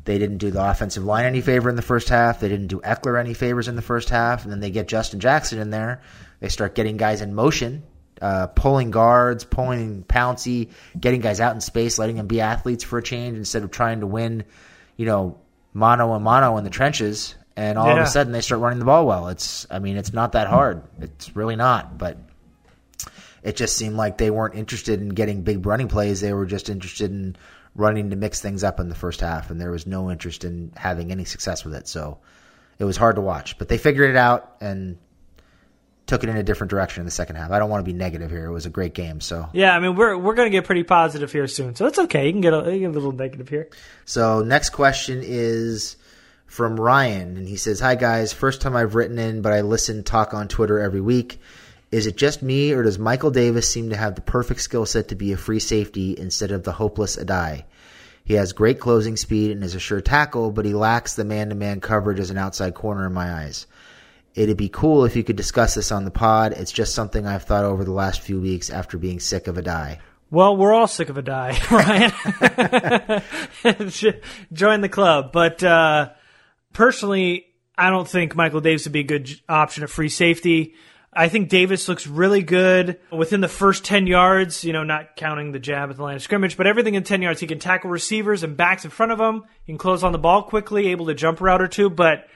they 0.04 0.18
didn't 0.18 0.38
do 0.38 0.52
the 0.52 0.64
offensive 0.64 1.04
line 1.04 1.26
any 1.26 1.42
favor 1.42 1.70
in 1.70 1.76
the 1.76 1.82
first 1.82 2.10
half. 2.10 2.40
They 2.40 2.50
didn't 2.50 2.68
do 2.68 2.80
Ekeler 2.80 3.20
any 3.20 3.34
favors 3.34 3.68
in 3.68 3.76
the 3.76 3.82
first 3.82 4.10
half, 4.10 4.44
and 4.44 4.52
then 4.52 4.60
they 4.60 4.72
get 4.72 4.88
Justin 4.88 5.20
Jackson 5.20 5.60
in 5.60 5.70
there. 5.70 6.02
They 6.40 6.50
start 6.50 6.76
getting 6.76 6.98
guys 6.98 7.22
in 7.22 7.34
motion. 7.34 7.84
Uh, 8.22 8.46
pulling 8.46 8.92
guards, 8.92 9.44
pulling 9.44 10.04
Pouncey, 10.04 10.70
getting 11.00 11.22
guys 11.22 11.40
out 11.40 11.56
in 11.56 11.62
space, 11.62 11.98
letting 11.98 12.18
them 12.18 12.28
be 12.28 12.40
athletes 12.40 12.84
for 12.84 13.00
a 13.00 13.04
change 13.04 13.36
instead 13.36 13.64
of 13.64 13.72
trying 13.72 14.02
to 14.02 14.06
win, 14.06 14.44
you 14.96 15.08
know, 15.08 15.40
mono 15.74 16.14
and 16.14 16.24
mono 16.24 16.58
in 16.58 16.64
the 16.64 16.70
trenches. 16.70 17.34
And 17.56 17.80
all 17.80 17.90
of 17.90 17.98
a 17.98 18.06
sudden 18.06 18.32
they 18.32 18.42
start 18.42 18.62
running 18.62 18.78
the 18.78 18.86
ball 18.86 19.08
well. 19.08 19.30
It's, 19.30 19.66
I 19.72 19.80
mean, 19.80 19.98
it's 19.98 20.14
not 20.14 20.34
that 20.34 20.48
hard. 20.48 20.84
It's 21.00 21.36
really 21.36 21.56
not. 21.56 21.98
But 21.98 22.18
it 23.42 23.56
just 23.56 23.76
seemed 23.76 23.96
like 23.96 24.20
they 24.20 24.30
weren't 24.30 24.54
interested 24.54 25.02
in 25.02 25.10
getting 25.10 25.42
big 25.42 25.66
running 25.66 25.88
plays. 25.88 26.22
They 26.22 26.32
were 26.34 26.46
just 26.46 26.70
interested 26.70 27.10
in 27.10 27.36
running 27.76 28.10
to 28.10 28.16
mix 28.16 28.42
things 28.42 28.64
up 28.64 28.80
in 28.80 28.90
the 28.90 28.96
first 28.96 29.22
half, 29.22 29.50
and 29.50 29.60
there 29.60 29.72
was 29.72 29.88
no 29.88 30.12
interest 30.12 30.44
in 30.44 30.72
having 30.76 31.12
any 31.12 31.26
success 31.26 31.64
with 31.64 31.74
it. 31.74 31.88
So 31.88 32.20
it 32.80 32.86
was 32.86 32.98
hard 32.98 33.16
to 33.16 33.22
watch. 33.22 33.58
But 33.58 33.70
they 33.70 33.78
figured 33.78 34.10
it 34.10 34.18
out 34.18 34.58
and 34.60 34.98
took 36.08 36.24
it 36.24 36.30
in 36.30 36.36
a 36.36 36.44
different 36.44 36.70
direction 36.70 37.02
in 37.02 37.06
the 37.06 37.12
second 37.12 37.38
half. 37.38 37.52
I 37.52 37.60
don't 37.60 37.70
want 37.70 37.86
to 37.86 37.90
be 37.90 37.98
negative 37.98 38.30
here. 38.30 38.46
It 38.46 38.52
was 38.52 38.66
a 38.66 38.70
great 38.70 38.94
game. 38.94 39.22
So 39.22 39.48
Yeah, 39.54 39.76
I 39.76 39.80
mean 39.80 39.96
we're 39.96 40.18
we're 40.18 40.36
gonna 40.36 40.50
get 40.50 40.66
pretty 40.66 40.84
positive 40.84 41.32
here 41.32 41.48
soon, 41.48 41.76
so 41.76 41.86
it's 41.86 42.00
okay. 42.00 42.26
You 42.28 42.34
can 42.34 42.42
get 42.42 42.54
a, 42.54 42.58
you 42.58 42.64
can 42.64 42.80
get 42.80 42.90
a 42.90 43.00
little 43.00 43.12
negative 43.14 43.48
here. 43.48 43.70
So 44.04 44.42
next 44.42 44.72
question 44.72 45.22
is 45.24 45.96
from 46.48 46.78
Ryan, 46.78 47.38
and 47.38 47.48
he 47.48 47.56
says, 47.56 47.80
"Hi 47.80 47.96
guys, 47.96 48.34
first 48.34 48.62
time 48.62 48.76
I've 48.76 48.96
written 48.96 49.18
in, 49.20 49.42
but 49.42 49.54
I 49.54 49.62
listen 49.62 50.04
talk 50.04 50.34
on 50.34 50.50
Twitter 50.50 50.80
every 50.80 51.00
week. 51.02 51.40
Is 51.92 52.08
it 52.08 52.16
just 52.16 52.42
me, 52.42 52.72
or 52.72 52.84
does 52.84 52.98
Michael 52.98 53.32
Davis 53.32 53.70
seem 53.70 53.90
to 53.90 53.98
have 53.98 54.16
the 54.16 54.22
perfect 54.22 54.62
skill 54.62 54.86
set 54.86 55.10
to 55.10 55.16
be 55.16 55.34
a 55.34 55.38
free 55.38 55.60
safety 55.60 56.16
instead 56.18 56.52
of 56.52 56.64
the 56.64 56.72
hopeless 56.72 57.18
Addae? 57.18 57.66
He 58.24 58.36
has 58.36 58.54
great 58.54 58.80
closing 58.80 59.18
speed 59.18 59.52
and 59.52 59.64
is 59.64 59.76
a 59.76 59.80
sure 59.80 60.00
tackle, 60.00 60.52
but 60.52 60.66
he 60.66 60.74
lacks 60.74 61.16
the 61.16 61.26
man-to-man 61.26 61.82
coverage 61.82 62.20
as 62.20 62.30
an 62.30 62.38
outside 62.38 62.74
corner 62.74 63.06
in 63.06 63.14
my 63.14 63.34
eyes." 63.34 63.68
It'd 64.34 64.56
be 64.56 64.70
cool 64.70 65.04
if 65.04 65.18
you 65.18 65.24
could 65.24 65.36
discuss 65.36 65.76
this 65.76 65.92
on 65.92 66.06
the 66.06 66.12
pod. 66.12 66.54
It's 66.54 66.72
just 66.72 66.96
something 66.96 67.28
I've 67.28 67.44
thought 67.44 67.66
over 67.66 67.84
the 67.84 67.92
last 67.92 68.22
few 68.22 68.40
weeks 68.40 68.70
after 68.70 68.98
being 68.98 69.20
sick 69.20 69.48
of 69.48 69.58
Addae. 69.58 69.98
Well, 70.30 70.56
we're 70.56 70.72
all 70.72 70.88
sick 70.88 71.10
of 71.10 71.18
Addae, 71.18 71.60
Ryan. 73.66 74.22
Join 74.54 74.80
the 74.80 74.88
club. 74.88 75.34
But 75.34 75.62
uh, 75.62 76.12
personally, 76.72 77.48
I 77.78 77.90
don't 77.90 78.08
think 78.08 78.34
Michael 78.34 78.62
Davis 78.62 78.86
would 78.86 78.94
be 78.94 79.02
a 79.02 79.04
good 79.04 79.30
option 79.50 79.84
at 79.84 79.90
free 79.90 80.08
safety. 80.08 80.76
I 81.14 81.28
think 81.28 81.50
Davis 81.50 81.90
looks 81.90 82.08
really 82.08 82.42
good 82.42 82.98
within 83.12 83.42
the 83.42 83.50
first 83.50 83.84
10 83.84 84.08
yards, 84.08 84.64
you 84.64 84.72
know, 84.72 84.84
not 84.84 85.18
counting 85.18 85.52
the 85.52 85.60
jab 85.60 85.90
at 85.90 85.98
the 85.98 86.04
line 86.04 86.16
of 86.16 86.22
scrimmage, 86.22 86.56
but 86.56 86.68
everything 86.68 86.96
in 86.96 87.04
10 87.04 87.22
yards. 87.22 87.42
He 87.42 87.48
can 87.48 87.60
tackle 87.60 87.90
receivers 87.90 88.44
and 88.44 88.56
backs 88.56 88.86
in 88.86 88.92
front 88.92 89.12
of 89.12 89.20
him. 89.20 89.44
He 89.66 89.74
can 89.74 89.78
close 89.78 90.04
on 90.04 90.14
the 90.14 90.18
ball 90.18 90.44
quickly, 90.44 90.88
able 90.88 91.08
to 91.08 91.14
jump 91.14 91.42
route 91.42 91.62
or 91.62 91.68
two. 91.68 91.90
But 91.90 92.28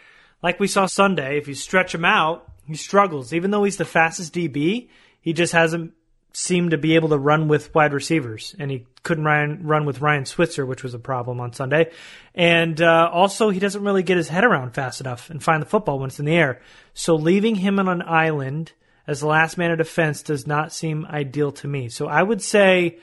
like 0.43 0.59
we 0.59 0.67
saw 0.67 0.88
Sunday, 0.88 1.38
if 1.38 1.47
you 1.47 1.53
stretch 1.53 1.95
him 1.95 2.03
out, 2.03 2.51
he 2.67 2.75
struggles. 2.75 3.31
Even 3.31 3.51
though 3.51 3.63
he's 3.63 3.77
the 3.77 3.85
fastest 3.85 4.33
DB, 4.33 4.89
he 5.21 5.31
just 5.31 5.53
hasn't 5.53 5.93
seemed 6.36 6.71
to 6.71 6.78
be 6.78 6.95
able 6.95 7.08
to 7.08 7.17
run 7.17 7.48
with 7.48 7.74
wide 7.74 7.93
receivers, 7.93 8.54
and 8.60 8.69
he 8.69 8.86
couldn't 9.04 9.24
run, 9.24 9.63
run 9.63 9.86
with 9.86 10.02
Ryan 10.02 10.26
Switzer, 10.26 10.65
which 10.65 10.84
was 10.84 10.93
a 10.93 11.00
problem 11.00 11.39
on 11.39 11.54
Sunday. 11.54 11.91
And 12.34 12.82
uh, 12.82 13.10
also, 13.13 13.52
he 13.52 13.60
doesn't 13.60 13.84
really 13.84 14.04
get 14.04 14.17
his 14.17 14.28
head 14.28 14.43
around 14.43 14.71
fast 14.74 15.00
enough 15.00 15.30
and 15.30 15.41
find 15.41 15.62
the 15.62 15.67
football 15.67 15.98
when 15.98 16.10
it's 16.10 16.19
in 16.19 16.26
the 16.26 16.36
air. 16.36 16.60
So 16.93 17.15
leaving 17.15 17.56
him 17.56 17.80
on 17.80 17.88
an 17.88 18.02
island 18.02 18.74
as 19.08 19.21
the 19.21 19.28
last 19.28 19.58
man 19.58 19.71
of 19.71 19.78
defense 19.78 20.24
does 20.24 20.45
not 20.45 20.74
seem 20.74 21.06
ideal 21.06 21.54
to 21.54 21.69
me. 21.69 21.88
So 21.88 22.08
I 22.08 22.21
would 22.21 22.41
say 22.41 22.98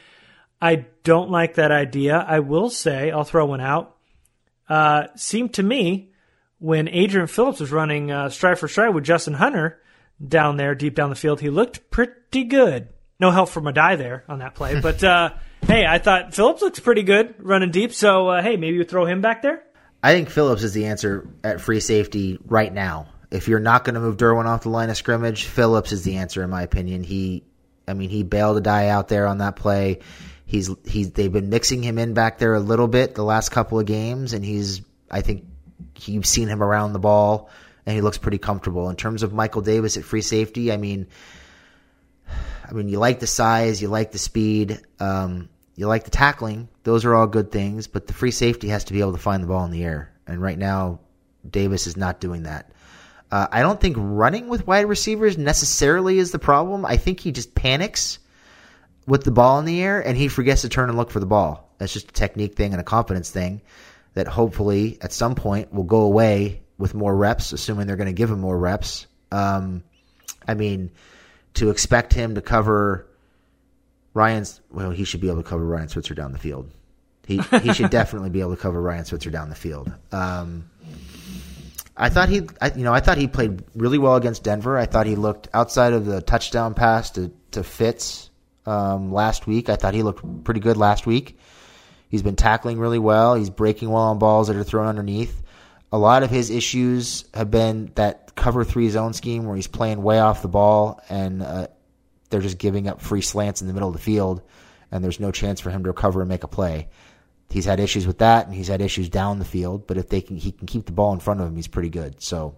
I 0.60 0.84
don't 1.02 1.30
like 1.30 1.54
that 1.54 1.72
idea. 1.72 2.18
I 2.28 2.40
will 2.40 2.68
say, 2.68 3.10
I'll 3.10 3.24
throw 3.24 3.46
one 3.46 3.62
out. 3.62 3.96
Uh, 4.68 5.06
seemed 5.16 5.54
to 5.54 5.62
me 5.62 6.12
when 6.58 6.86
Adrian 6.88 7.28
Phillips 7.28 7.60
was 7.60 7.72
running 7.72 8.10
uh, 8.10 8.28
stride 8.28 8.58
for 8.58 8.68
stride 8.68 8.94
with 8.94 9.04
Justin 9.04 9.34
Hunter 9.34 9.80
down 10.26 10.58
there, 10.58 10.74
deep 10.74 10.94
down 10.94 11.08
the 11.08 11.16
field, 11.16 11.40
he 11.40 11.48
looked 11.48 11.90
pretty 11.90 12.44
good. 12.44 12.88
No 13.22 13.30
help 13.30 13.50
from 13.50 13.66
Addae 13.66 13.98
there 13.98 14.24
on 14.28 14.40
that 14.40 14.56
play, 14.56 14.80
but 14.80 15.04
uh, 15.04 15.30
hey, 15.68 15.86
I 15.86 15.98
thought 15.98 16.34
Phillips 16.34 16.60
looks 16.60 16.80
pretty 16.80 17.04
good 17.04 17.36
running 17.38 17.70
deep. 17.70 17.92
So 17.92 18.30
uh, 18.30 18.42
hey, 18.42 18.56
maybe 18.56 18.76
you 18.76 18.82
throw 18.82 19.06
him 19.06 19.20
back 19.20 19.42
there. 19.42 19.62
I 20.02 20.12
think 20.12 20.28
Phillips 20.28 20.64
is 20.64 20.72
the 20.72 20.86
answer 20.86 21.28
at 21.44 21.60
free 21.60 21.78
safety 21.78 22.40
right 22.44 22.74
now. 22.74 23.06
If 23.30 23.46
you're 23.46 23.60
not 23.60 23.84
going 23.84 23.94
to 23.94 24.00
move 24.00 24.16
Derwin 24.16 24.46
off 24.46 24.64
the 24.64 24.70
line 24.70 24.90
of 24.90 24.96
scrimmage, 24.96 25.44
Phillips 25.44 25.92
is 25.92 26.02
the 26.02 26.16
answer 26.16 26.42
in 26.42 26.50
my 26.50 26.62
opinion. 26.62 27.04
He, 27.04 27.44
I 27.86 27.94
mean, 27.94 28.10
he 28.10 28.24
bailed 28.24 28.60
Addae 28.60 28.88
out 28.88 29.06
there 29.06 29.28
on 29.28 29.38
that 29.38 29.54
play. 29.54 30.00
He's 30.44 30.68
he's 30.84 31.12
they've 31.12 31.32
been 31.32 31.48
mixing 31.48 31.80
him 31.80 31.98
in 31.98 32.14
back 32.14 32.38
there 32.38 32.54
a 32.54 32.60
little 32.60 32.88
bit 32.88 33.14
the 33.14 33.22
last 33.22 33.50
couple 33.50 33.78
of 33.78 33.86
games, 33.86 34.32
and 34.32 34.44
he's 34.44 34.82
I 35.08 35.20
think 35.20 35.44
you've 36.06 36.26
seen 36.26 36.48
him 36.48 36.60
around 36.60 36.92
the 36.92 36.98
ball, 36.98 37.50
and 37.86 37.94
he 37.94 38.00
looks 38.00 38.18
pretty 38.18 38.38
comfortable. 38.38 38.90
In 38.90 38.96
terms 38.96 39.22
of 39.22 39.32
Michael 39.32 39.62
Davis 39.62 39.96
at 39.96 40.02
free 40.02 40.22
safety, 40.22 40.72
I 40.72 40.76
mean, 40.76 41.06
I 42.68 42.72
mean, 42.72 42.88
you 42.88 42.98
like 42.98 43.20
the 43.20 43.26
size, 43.26 43.82
you 43.82 43.88
like 43.88 44.12
the 44.12 44.18
speed, 44.18 44.80
um, 45.00 45.48
you 45.74 45.86
like 45.88 46.04
the 46.04 46.10
tackling. 46.10 46.68
Those 46.84 47.04
are 47.04 47.14
all 47.14 47.26
good 47.26 47.50
things, 47.50 47.86
but 47.86 48.06
the 48.06 48.12
free 48.12 48.30
safety 48.30 48.68
has 48.68 48.84
to 48.84 48.92
be 48.92 49.00
able 49.00 49.12
to 49.12 49.18
find 49.18 49.42
the 49.42 49.46
ball 49.46 49.64
in 49.64 49.70
the 49.70 49.84
air. 49.84 50.12
And 50.26 50.40
right 50.40 50.58
now, 50.58 51.00
Davis 51.48 51.86
is 51.86 51.96
not 51.96 52.20
doing 52.20 52.44
that. 52.44 52.70
Uh, 53.30 53.46
I 53.50 53.62
don't 53.62 53.80
think 53.80 53.96
running 53.98 54.48
with 54.48 54.66
wide 54.66 54.86
receivers 54.86 55.38
necessarily 55.38 56.18
is 56.18 56.32
the 56.32 56.38
problem. 56.38 56.84
I 56.84 56.98
think 56.98 57.20
he 57.20 57.32
just 57.32 57.54
panics 57.54 58.18
with 59.06 59.24
the 59.24 59.30
ball 59.30 59.58
in 59.58 59.64
the 59.64 59.82
air 59.82 60.06
and 60.06 60.16
he 60.16 60.28
forgets 60.28 60.62
to 60.62 60.68
turn 60.68 60.88
and 60.88 60.98
look 60.98 61.10
for 61.10 61.20
the 61.20 61.26
ball. 61.26 61.74
That's 61.78 61.92
just 61.92 62.10
a 62.10 62.12
technique 62.12 62.54
thing 62.54 62.72
and 62.72 62.80
a 62.80 62.84
confidence 62.84 63.30
thing 63.30 63.62
that 64.14 64.28
hopefully 64.28 64.98
at 65.00 65.12
some 65.12 65.34
point 65.34 65.72
will 65.72 65.84
go 65.84 66.02
away 66.02 66.62
with 66.78 66.94
more 66.94 67.14
reps, 67.14 67.52
assuming 67.52 67.86
they're 67.86 67.96
going 67.96 68.06
to 68.06 68.12
give 68.12 68.30
him 68.30 68.40
more 68.40 68.58
reps. 68.58 69.06
Um, 69.30 69.82
I 70.46 70.54
mean, 70.54 70.90
to 71.54 71.70
expect 71.70 72.12
him 72.12 72.34
to 72.34 72.42
cover 72.42 73.06
Ryan's, 74.14 74.60
well, 74.70 74.90
he 74.90 75.04
should 75.04 75.20
be 75.20 75.28
able 75.28 75.42
to 75.42 75.48
cover 75.48 75.64
Ryan 75.64 75.88
Switzer 75.88 76.14
down 76.14 76.32
the 76.32 76.38
field. 76.38 76.70
He 77.26 77.38
he 77.60 77.72
should 77.72 77.90
definitely 78.00 78.30
be 78.30 78.40
able 78.40 78.56
to 78.56 78.60
cover 78.60 78.80
Ryan 78.80 79.04
Switzer 79.04 79.30
down 79.30 79.48
the 79.48 79.54
field. 79.54 79.92
Um, 80.10 80.68
I 81.96 82.08
thought 82.08 82.28
he, 82.28 82.42
I, 82.60 82.72
you 82.72 82.84
know, 82.84 82.92
I 82.92 83.00
thought 83.00 83.18
he 83.18 83.28
played 83.28 83.62
really 83.74 83.98
well 83.98 84.16
against 84.16 84.42
Denver. 84.42 84.76
I 84.76 84.86
thought 84.86 85.06
he 85.06 85.14
looked 85.14 85.48
outside 85.54 85.92
of 85.92 86.04
the 86.04 86.20
touchdown 86.20 86.74
pass 86.74 87.10
to 87.12 87.30
to 87.52 87.62
Fitz 87.62 88.30
um, 88.66 89.12
last 89.12 89.46
week. 89.46 89.68
I 89.68 89.76
thought 89.76 89.94
he 89.94 90.02
looked 90.02 90.44
pretty 90.44 90.60
good 90.60 90.76
last 90.76 91.06
week. 91.06 91.38
He's 92.08 92.22
been 92.22 92.36
tackling 92.36 92.78
really 92.78 92.98
well. 92.98 93.34
He's 93.34 93.50
breaking 93.50 93.88
well 93.88 94.02
on 94.02 94.18
balls 94.18 94.48
that 94.48 94.56
are 94.56 94.64
thrown 94.64 94.86
underneath. 94.86 95.41
A 95.92 95.98
lot 95.98 96.22
of 96.22 96.30
his 96.30 96.50
issues 96.50 97.26
have 97.34 97.50
been 97.50 97.92
that 97.96 98.34
cover 98.34 98.64
three 98.64 98.88
zone 98.88 99.12
scheme 99.12 99.44
where 99.44 99.56
he's 99.56 99.66
playing 99.66 100.02
way 100.02 100.18
off 100.18 100.42
the 100.42 100.48
ball 100.48 101.02
and 101.10 101.42
uh, 101.42 101.66
they're 102.32 102.40
just 102.40 102.58
giving 102.58 102.88
up 102.88 103.00
free 103.00 103.20
slants 103.20 103.60
in 103.60 103.68
the 103.68 103.74
middle 103.74 103.90
of 103.90 103.94
the 103.94 104.00
field, 104.00 104.40
and 104.90 105.04
there's 105.04 105.20
no 105.20 105.30
chance 105.30 105.60
for 105.60 105.70
him 105.70 105.82
to 105.84 105.90
recover 105.90 106.22
and 106.22 106.28
make 106.30 106.44
a 106.44 106.48
play. 106.48 106.88
He's 107.50 107.66
had 107.66 107.78
issues 107.78 108.06
with 108.06 108.18
that, 108.18 108.46
and 108.46 108.54
he's 108.54 108.68
had 108.68 108.80
issues 108.80 109.10
down 109.10 109.38
the 109.38 109.44
field. 109.44 109.86
But 109.86 109.98
if 109.98 110.08
they 110.08 110.22
can, 110.22 110.38
he 110.38 110.50
can 110.50 110.66
keep 110.66 110.86
the 110.86 110.92
ball 110.92 111.12
in 111.12 111.20
front 111.20 111.40
of 111.40 111.46
him. 111.46 111.54
He's 111.54 111.68
pretty 111.68 111.90
good. 111.90 112.22
So 112.22 112.56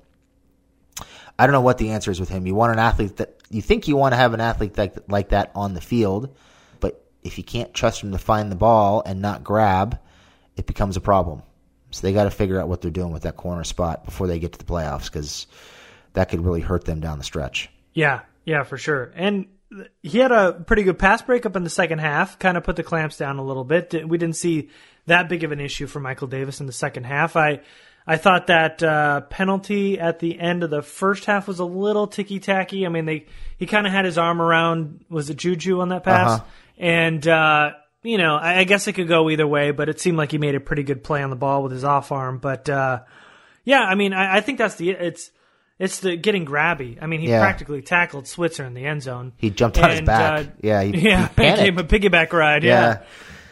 I 1.36 1.46
don't 1.46 1.52
know 1.52 1.60
what 1.60 1.78
the 1.78 1.90
answer 1.90 2.12
is 2.12 2.20
with 2.20 2.28
him. 2.28 2.46
You 2.46 2.54
want 2.54 2.72
an 2.72 2.78
athlete 2.78 3.16
that 3.16 3.34
you 3.50 3.60
think 3.60 3.88
you 3.88 3.96
want 3.96 4.12
to 4.12 4.16
have 4.16 4.32
an 4.32 4.40
athlete 4.40 4.78
like 4.78 4.94
like 5.08 5.30
that 5.30 5.50
on 5.56 5.74
the 5.74 5.80
field, 5.80 6.36
but 6.78 7.04
if 7.24 7.36
you 7.36 7.42
can't 7.42 7.74
trust 7.74 8.00
him 8.00 8.12
to 8.12 8.18
find 8.18 8.52
the 8.52 8.56
ball 8.56 9.02
and 9.04 9.20
not 9.20 9.42
grab, 9.42 9.98
it 10.56 10.66
becomes 10.66 10.96
a 10.96 11.00
problem. 11.00 11.42
So 11.94 12.06
they 12.06 12.12
got 12.12 12.24
to 12.24 12.30
figure 12.30 12.60
out 12.60 12.68
what 12.68 12.80
they're 12.80 12.90
doing 12.90 13.12
with 13.12 13.22
that 13.22 13.36
corner 13.36 13.64
spot 13.64 14.04
before 14.04 14.26
they 14.26 14.38
get 14.38 14.52
to 14.52 14.58
the 14.58 14.64
playoffs 14.64 15.04
because 15.04 15.46
that 16.14 16.28
could 16.28 16.44
really 16.44 16.60
hurt 16.60 16.84
them 16.84 17.00
down 17.00 17.18
the 17.18 17.24
stretch. 17.24 17.70
Yeah, 17.92 18.20
yeah, 18.44 18.64
for 18.64 18.76
sure. 18.76 19.12
And 19.14 19.46
he 20.02 20.18
had 20.18 20.30
a 20.32 20.52
pretty 20.52 20.82
good 20.82 20.98
pass 20.98 21.22
breakup 21.22 21.56
in 21.56 21.64
the 21.64 21.70
second 21.70 21.98
half, 22.00 22.38
kind 22.38 22.56
of 22.56 22.64
put 22.64 22.76
the 22.76 22.82
clamps 22.82 23.16
down 23.16 23.38
a 23.38 23.44
little 23.44 23.64
bit. 23.64 24.08
We 24.08 24.18
didn't 24.18 24.36
see 24.36 24.70
that 25.06 25.28
big 25.28 25.44
of 25.44 25.52
an 25.52 25.60
issue 25.60 25.86
for 25.86 26.00
Michael 26.00 26.28
Davis 26.28 26.60
in 26.60 26.66
the 26.66 26.72
second 26.72 27.04
half. 27.04 27.36
I 27.36 27.60
I 28.06 28.16
thought 28.18 28.48
that 28.48 28.82
uh, 28.82 29.22
penalty 29.22 29.98
at 29.98 30.18
the 30.18 30.38
end 30.38 30.62
of 30.62 30.70
the 30.70 30.82
first 30.82 31.24
half 31.24 31.48
was 31.48 31.58
a 31.58 31.64
little 31.64 32.06
ticky 32.06 32.38
tacky. 32.38 32.84
I 32.86 32.88
mean, 32.90 33.04
they 33.06 33.26
he 33.56 33.66
kind 33.66 33.86
of 33.86 33.92
had 33.92 34.04
his 34.04 34.18
arm 34.18 34.42
around 34.42 35.04
was 35.08 35.30
it 35.30 35.36
Juju 35.38 35.80
on 35.80 35.88
that 35.88 36.04
pass, 36.04 36.32
Uh-huh. 36.40 36.44
and 36.78 37.26
uh, 37.26 37.70
you 38.04 38.18
know 38.18 38.36
I, 38.36 38.60
I 38.60 38.64
guess 38.64 38.86
it 38.86 38.92
could 38.92 39.08
go 39.08 39.28
either 39.30 39.46
way, 39.46 39.72
but 39.72 39.88
it 39.88 40.00
seemed 40.00 40.16
like 40.18 40.30
he 40.30 40.38
made 40.38 40.54
a 40.54 40.60
pretty 40.60 40.84
good 40.84 41.02
play 41.02 41.22
on 41.22 41.30
the 41.30 41.36
ball 41.36 41.62
with 41.64 41.72
his 41.72 41.82
off 41.84 42.12
arm. 42.12 42.38
But 42.38 42.68
uh, 42.68 43.00
yeah, 43.64 43.80
I 43.82 43.96
mean 43.96 44.12
I, 44.12 44.36
I 44.36 44.40
think 44.40 44.58
that's 44.58 44.76
the 44.76 44.90
it's. 44.90 45.30
It's 45.76 45.98
the 45.98 46.16
getting 46.16 46.46
grabby. 46.46 46.98
I 47.02 47.06
mean, 47.06 47.18
he 47.20 47.28
Yeah. 47.28 47.40
practically 47.40 47.82
tackled 47.82 48.28
Switzer 48.28 48.64
in 48.64 48.74
the 48.74 48.86
end 48.86 49.02
zone. 49.02 49.32
He 49.38 49.50
jumped 49.50 49.76
on 49.76 49.90
his 49.90 50.02
back. 50.02 50.46
uh, 50.46 50.50
yeah, 50.62 50.80
he, 50.84 50.90
yeah, 51.08 51.26
he 51.26 51.34
panicked. 51.34 51.62
it 51.62 51.74
became 51.74 51.78
a 51.78 51.82
piggyback 52.22 52.32
ride. 52.32 52.62
Yeah. 52.62 53.02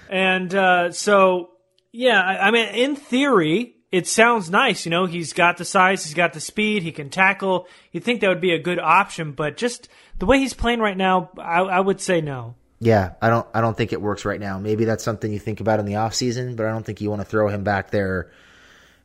And 0.09 0.55
uh, 0.55 0.93
so, 0.93 1.51
yeah, 1.91 2.21
I, 2.23 2.47
I 2.47 2.51
mean, 2.53 2.69
in 2.77 2.95
theory, 2.95 3.75
it 3.91 4.07
sounds 4.07 4.51
nice. 4.51 4.87
You 4.87 4.91
know, 4.91 5.07
he's 5.07 5.33
got 5.33 5.57
the 5.57 5.65
size, 5.65 6.05
he's 6.05 6.15
got 6.15 6.33
the 6.33 6.38
speed, 6.41 6.85
he 6.85 6.93
can 6.93 7.11
tackle. 7.11 7.67
You'd 7.91 8.05
think 8.05 8.21
that 8.21 8.29
would 8.29 8.41
be 8.41 8.53
a 8.53 8.59
good 8.61 8.79
option, 8.79 9.33
but 9.33 9.57
just 9.57 9.88
the 10.21 10.25
way 10.27 10.38
he's 10.38 10.55
playing 10.55 10.79
right 10.79 10.97
now, 10.97 11.31
I, 11.38 11.62
I 11.62 11.81
would 11.81 12.01
say 12.01 12.21
no. 12.21 12.55
Yeah, 12.85 13.12
I 13.23 13.31
don't 13.31 13.47
I 13.55 13.61
don't 13.61 13.77
think 13.77 13.92
it 13.92 14.03
works 14.03 14.25
right 14.25 14.40
now. 14.40 14.59
Maybe 14.59 14.85
that's 14.85 15.05
something 15.05 15.33
you 15.33 15.38
think 15.38 15.61
about 15.61 15.79
in 15.79 15.87
the 15.87 15.92
offseason, 15.92 16.57
but 16.57 16.66
I 16.66 16.71
don't 16.71 16.85
think 16.85 17.01
you 17.01 17.11
want 17.11 17.21
to 17.23 17.25
throw 17.25 17.47
him 17.47 17.62
back 17.62 17.90
there 17.92 18.33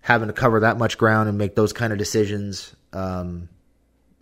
having 0.02 0.30
to 0.30 0.34
cover 0.34 0.62
that 0.62 0.80
much 0.80 0.98
ground 0.98 1.30
and 1.30 1.38
make 1.38 1.54
those 1.54 1.74
kind 1.74 1.94
of 1.94 2.00
decisions 2.00 2.76
um, 2.92 3.50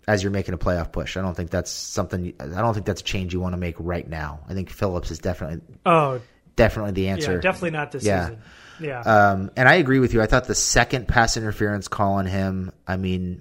as 0.06 0.22
you're 0.22 0.30
making 0.32 0.52
a 0.52 0.58
playoff 0.58 0.92
push. 0.92 1.16
I 1.16 1.22
don't 1.22 1.34
think 1.34 1.48
that's 1.48 1.70
something 1.70 2.34
I 2.38 2.44
don't 2.60 2.74
think 2.74 2.84
that's 2.84 3.00
a 3.00 3.04
change 3.04 3.32
you 3.32 3.40
want 3.40 3.54
to 3.54 3.56
make 3.56 3.76
right 3.78 4.06
now. 4.06 4.40
I 4.46 4.52
think 4.52 4.68
Phillips 4.68 5.10
is 5.10 5.20
definitely 5.20 5.62
Oh, 5.86 6.20
definitely 6.56 6.92
the 6.92 7.08
answer. 7.08 7.32
yeah, 7.36 7.40
definitely 7.40 7.70
not 7.70 7.92
this 7.92 8.04
Yeah. 8.04 8.24
season. 8.26 8.42
Yeah. 8.78 9.00
Um, 9.00 9.50
and 9.56 9.66
I 9.66 9.76
agree 9.76 10.00
with 10.00 10.12
you. 10.12 10.20
I 10.20 10.26
thought 10.26 10.44
the 10.46 10.54
second 10.54 11.08
pass 11.08 11.38
interference 11.38 11.88
call 11.88 12.14
on 12.16 12.26
him, 12.26 12.72
I 12.86 12.98
mean, 12.98 13.40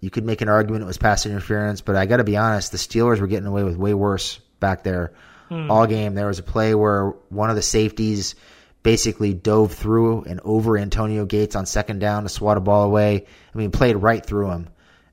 you 0.00 0.08
could 0.08 0.24
make 0.24 0.40
an 0.40 0.48
argument 0.48 0.84
it 0.84 0.86
was 0.86 0.98
pass 0.98 1.26
interference, 1.26 1.80
but 1.80 1.96
I 1.96 2.06
got 2.06 2.18
to 2.18 2.24
be 2.24 2.36
honest, 2.36 2.70
the 2.70 2.78
Steelers 2.78 3.18
were 3.18 3.26
getting 3.26 3.46
away 3.46 3.64
with 3.64 3.76
way 3.76 3.92
worse 3.92 4.38
back 4.60 4.84
there 4.84 5.10
Hmm. 5.52 5.70
all 5.70 5.86
game. 5.86 6.14
There 6.14 6.26
was 6.26 6.38
a 6.38 6.42
play 6.42 6.74
where 6.74 7.08
one 7.28 7.50
of 7.50 7.56
the 7.56 7.62
safeties 7.62 8.34
basically 8.82 9.32
dove 9.34 9.72
through 9.72 10.22
and 10.24 10.40
over 10.44 10.76
Antonio 10.78 11.24
Gates 11.24 11.54
on 11.54 11.66
second 11.66 11.98
down 12.00 12.22
to 12.24 12.28
swat 12.28 12.56
a 12.56 12.60
ball 12.60 12.84
away. 12.84 13.26
I 13.54 13.58
mean, 13.58 13.70
played 13.70 13.96
right 13.96 14.24
through 14.24 14.50
him 14.50 14.68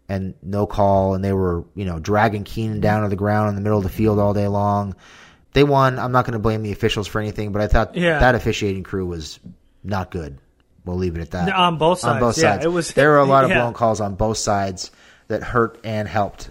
and 0.08 0.34
no 0.42 0.66
call. 0.66 1.14
And 1.14 1.24
they 1.24 1.34
were, 1.34 1.66
you 1.76 1.86
know, 1.86 2.00
dragging 2.00 2.44
Keenan 2.46 2.80
down 2.80 3.04
to 3.04 3.10
the 3.10 3.16
ground 3.16 3.50
in 3.50 3.56
the 3.56 3.62
middle 3.62 3.78
of 3.78 3.84
the 3.84 3.90
field 3.90 4.18
all 4.18 4.34
day 4.34 4.48
long. 4.48 4.96
They 5.54 5.64
won. 5.64 6.00
I'm 6.00 6.12
not 6.12 6.26
going 6.26 6.34
to 6.34 6.40
blame 6.40 6.64
the 6.64 6.72
officials 6.72 7.08
for 7.08 7.20
anything, 7.20 7.52
but 7.52 7.62
I 7.62 7.68
thought 7.68 7.96
Yeah. 7.96 8.20
that 8.20 8.36
officiating 8.36 8.84
crew 8.84 9.06
was 9.06 9.40
not 9.84 10.10
good. 10.12 10.38
We'll 10.86 10.98
leave 10.98 11.16
it 11.16 11.22
at 11.22 11.32
that. 11.32 11.54
On 11.54 11.78
both 11.78 12.04
On 12.06 12.20
both 12.20 12.36
sides, 12.36 12.64
yeah, 12.64 12.68
it 12.70 12.72
was- 12.72 12.94
there 12.94 13.10
were 13.12 13.18
a 13.20 13.26
lot 13.26 13.44
of 13.44 13.50
yeah. 13.52 13.62
blown 13.62 13.74
calls 13.74 14.00
on 14.02 14.16
both 14.16 14.38
sides 14.38 14.90
that 15.28 15.44
hurt 15.44 15.78
and 15.84 16.08
helped 16.08 16.50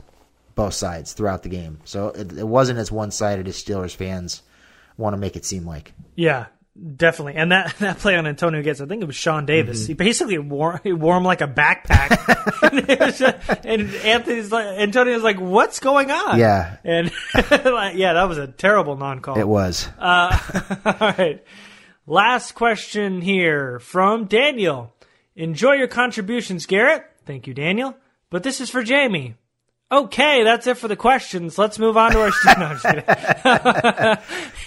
both 0.58 0.74
sides 0.74 1.12
throughout 1.12 1.44
the 1.44 1.48
game. 1.48 1.78
So 1.84 2.08
it, 2.08 2.32
it 2.36 2.46
wasn't 2.46 2.80
as 2.80 2.90
one 2.90 3.12
sided 3.12 3.46
as 3.46 3.56
Steelers 3.56 3.94
fans 3.94 4.42
want 4.96 5.14
to 5.14 5.16
make 5.16 5.36
it 5.36 5.44
seem 5.44 5.64
like. 5.64 5.92
Yeah, 6.16 6.46
definitely. 6.96 7.34
And 7.34 7.52
that, 7.52 7.76
that 7.78 7.98
play 8.00 8.16
on 8.16 8.26
Antonio 8.26 8.60
Gates, 8.60 8.80
I 8.80 8.86
think 8.86 9.00
it 9.00 9.06
was 9.06 9.14
Sean 9.14 9.46
Davis. 9.46 9.84
Mhm. 9.84 9.86
He 9.86 9.94
basically 9.94 10.38
wore, 10.38 10.80
he 10.82 10.92
wore 10.92 11.16
him 11.16 11.22
like 11.22 11.40
a 11.42 11.46
backpack. 11.46 12.10
and, 12.72 12.90
it 12.90 12.98
was 12.98 13.18
just- 13.20 13.64
and 13.64 13.94
Anthony's 13.94 14.50
like, 14.50 14.66
Antonio's 14.66 15.22
like, 15.22 15.38
what's 15.38 15.78
going 15.78 16.10
on? 16.10 16.38
Yeah. 16.40 16.76
And 16.82 17.12
like, 17.48 17.94
yeah, 17.96 18.14
that 18.14 18.28
was 18.28 18.38
a 18.38 18.48
terrible 18.48 18.96
non-call. 18.96 19.38
It 19.38 19.46
was. 19.46 19.88
Uh, 19.96 20.36
all 20.84 21.14
right. 21.16 21.44
Last 22.04 22.56
question 22.56 23.20
here 23.20 23.78
from 23.78 24.24
Daniel. 24.24 24.92
Enjoy 25.36 25.74
your 25.74 25.86
contributions, 25.88 26.66
Garrett. 26.66 27.04
Thank 27.26 27.46
you, 27.46 27.54
Daniel. 27.54 27.96
But 28.30 28.42
this 28.42 28.60
is 28.60 28.70
for 28.70 28.82
Jamie. 28.82 29.36
Okay, 29.90 30.44
that's 30.44 30.66
it 30.66 30.76
for 30.76 30.86
the 30.86 30.96
questions. 30.96 31.56
Let's 31.56 31.78
move 31.78 31.96
on 31.96 32.12
to 32.12 32.20
our. 32.20 32.32
no, 32.58 34.16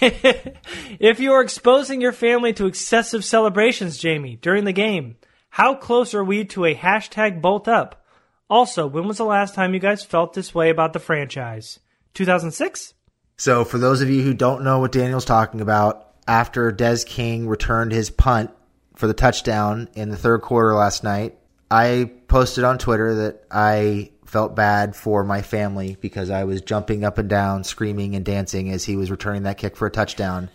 if 0.98 1.20
you 1.20 1.32
are 1.32 1.42
exposing 1.42 2.00
your 2.00 2.12
family 2.12 2.52
to 2.54 2.66
excessive 2.66 3.24
celebrations, 3.24 3.98
Jamie, 3.98 4.36
during 4.36 4.64
the 4.64 4.72
game, 4.72 5.16
how 5.50 5.76
close 5.76 6.12
are 6.12 6.24
we 6.24 6.44
to 6.46 6.64
a 6.64 6.74
hashtag 6.74 7.40
bolt 7.40 7.68
up? 7.68 8.04
Also, 8.50 8.86
when 8.86 9.06
was 9.06 9.18
the 9.18 9.24
last 9.24 9.54
time 9.54 9.74
you 9.74 9.80
guys 9.80 10.02
felt 10.02 10.34
this 10.34 10.54
way 10.54 10.70
about 10.70 10.92
the 10.92 10.98
franchise? 10.98 11.78
2006? 12.14 12.94
So, 13.36 13.64
for 13.64 13.78
those 13.78 14.02
of 14.02 14.10
you 14.10 14.22
who 14.22 14.34
don't 14.34 14.64
know 14.64 14.80
what 14.80 14.92
Daniel's 14.92 15.24
talking 15.24 15.60
about, 15.60 16.14
after 16.26 16.72
Des 16.72 17.04
King 17.04 17.48
returned 17.48 17.92
his 17.92 18.10
punt 18.10 18.50
for 18.96 19.06
the 19.06 19.14
touchdown 19.14 19.88
in 19.94 20.10
the 20.10 20.16
third 20.16 20.42
quarter 20.42 20.74
last 20.74 21.04
night, 21.04 21.38
I 21.70 22.10
posted 22.28 22.64
on 22.64 22.78
Twitter 22.78 23.14
that 23.14 23.44
I 23.50 24.11
felt 24.32 24.56
bad 24.56 24.96
for 24.96 25.22
my 25.24 25.42
family 25.42 25.98
because 26.00 26.30
I 26.30 26.44
was 26.44 26.62
jumping 26.62 27.04
up 27.04 27.18
and 27.18 27.28
down, 27.28 27.64
screaming 27.64 28.16
and 28.16 28.24
dancing 28.24 28.70
as 28.70 28.82
he 28.82 28.96
was 28.96 29.10
returning 29.10 29.42
that 29.42 29.58
kick 29.58 29.76
for 29.76 29.86
a 29.86 29.90
touchdown. 29.90 30.48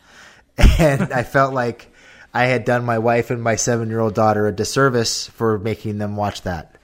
And 0.80 1.13
I 1.13 1.22
felt 1.22 1.54
like 1.54 1.92
I 2.34 2.46
had 2.46 2.66
done 2.66 2.84
my 2.84 2.98
wife 2.98 3.30
and 3.30 3.44
my 3.44 3.56
seven 3.56 3.90
year 3.90 4.00
old 4.00 4.16
daughter 4.16 4.48
a 4.48 4.52
disservice 4.52 5.28
for 5.28 5.60
making 5.60 6.00
them 6.00 6.16
watch 6.16 6.42
that. 6.42 6.76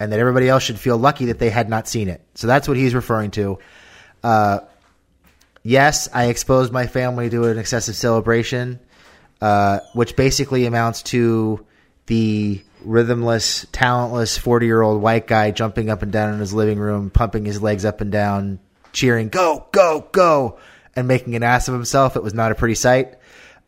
And 0.00 0.10
that 0.10 0.18
everybody 0.18 0.48
else 0.48 0.62
should 0.62 0.78
feel 0.78 0.96
lucky 0.96 1.26
that 1.26 1.38
they 1.38 1.50
had 1.50 1.68
not 1.68 1.86
seen 1.86 2.08
it. 2.08 2.22
So 2.34 2.46
that's 2.46 2.66
what 2.66 2.78
he's 2.78 2.94
referring 2.94 3.30
to. 3.32 3.58
Uh, 4.24 4.60
yes, 5.62 6.08
I 6.14 6.28
exposed 6.28 6.72
my 6.72 6.86
family 6.86 7.28
to 7.28 7.44
an 7.44 7.58
excessive 7.58 7.96
celebration, 7.96 8.80
uh, 9.42 9.80
which 9.92 10.16
basically 10.16 10.64
amounts 10.64 11.02
to 11.02 11.66
the 12.06 12.62
rhythmless, 12.86 13.66
talentless 13.72 14.38
40 14.38 14.66
year 14.66 14.82
old 14.82 15.02
white 15.02 15.26
guy 15.26 15.50
jumping 15.50 15.90
up 15.90 16.02
and 16.02 16.12
down 16.12 16.34
in 16.34 16.40
his 16.40 16.52
living 16.52 16.78
room, 16.78 17.10
pumping 17.10 17.44
his 17.44 17.62
legs 17.62 17.84
up 17.84 18.00
and 18.00 18.12
down, 18.12 18.58
cheering, 18.92 19.28
go, 19.28 19.66
go, 19.72 20.06
go, 20.12 20.58
and 20.96 21.08
making 21.08 21.34
an 21.36 21.42
ass 21.42 21.68
of 21.68 21.74
himself. 21.74 22.16
It 22.16 22.22
was 22.22 22.34
not 22.34 22.52
a 22.52 22.54
pretty 22.54 22.74
sight. 22.74 23.14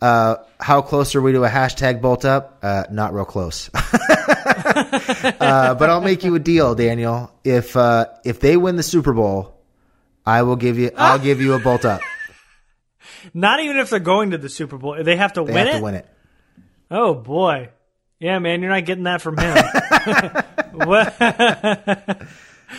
Uh, 0.01 0.37
how 0.59 0.81
close 0.81 1.15
are 1.15 1.21
we 1.21 1.33
to 1.33 1.45
a 1.45 1.49
hashtag 1.49 2.01
bolt 2.01 2.25
up? 2.25 2.59
Uh, 2.63 2.85
not 2.91 3.13
real 3.13 3.27
close. 3.27 3.69
uh, 3.75 5.75
but 5.75 5.91
I'll 5.91 6.01
make 6.01 6.25
you 6.25 6.35
a 6.35 6.39
deal, 6.39 6.75
Daniel. 6.75 7.31
If 7.45 7.77
uh, 7.77 8.07
if 8.25 8.41
they 8.41 8.57
win 8.57 8.77
the 8.77 8.83
Super 8.83 9.13
Bowl, 9.13 9.55
I 10.25 10.43
will 10.43 10.57
give 10.57 10.79
you. 10.79 10.91
I'll 10.97 11.19
give 11.19 11.41
you 11.41 11.55
a 11.55 11.59
bolt 11.59 11.85
up. 11.85 12.01
Not 13.35 13.61
even 13.61 13.77
if 13.77 13.91
they're 13.91 13.99
going 13.99 14.31
to 14.31 14.39
the 14.39 14.49
Super 14.49 14.79
Bowl. 14.79 15.03
They 15.03 15.17
have 15.17 15.35
to 15.35 15.45
They 15.45 15.53
win 15.53 15.67
have 15.67 15.75
it? 15.75 15.79
to 15.79 15.85
win 15.85 15.95
it. 15.97 16.07
Oh 16.91 17.15
boy. 17.15 17.69
Yeah, 18.21 18.39
man, 18.39 18.61
you're 18.61 18.71
not 18.71 18.85
getting 18.85 19.05
that 19.05 19.23
from 19.23 19.39
him. 19.39 19.57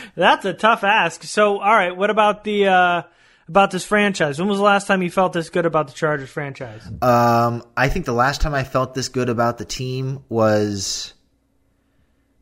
That's 0.16 0.46
a 0.46 0.54
tough 0.54 0.84
ask. 0.84 1.24
So, 1.24 1.60
all 1.60 1.76
right, 1.76 1.98
what 1.98 2.12
about 2.12 2.44
the 2.44 2.68
uh 2.68 3.02
about 3.48 3.72
this 3.72 3.84
franchise? 3.84 4.40
When 4.40 4.48
was 4.48 4.60
the 4.60 4.64
last 4.64 4.86
time 4.88 5.02
you 5.02 5.10
felt 5.10 5.34
this 5.34 5.50
good 5.50 5.66
about 5.66 5.88
the 5.88 5.94
Chargers 5.94 6.30
franchise? 6.30 6.88
Um, 7.02 7.64
I 7.76 7.90
think 7.90 8.06
the 8.06 8.14
last 8.14 8.40
time 8.40 8.54
I 8.54 8.64
felt 8.64 8.94
this 8.94 9.10
good 9.10 9.30
about 9.30 9.58
the 9.58 9.66
team 9.66 10.24
was 10.30 11.16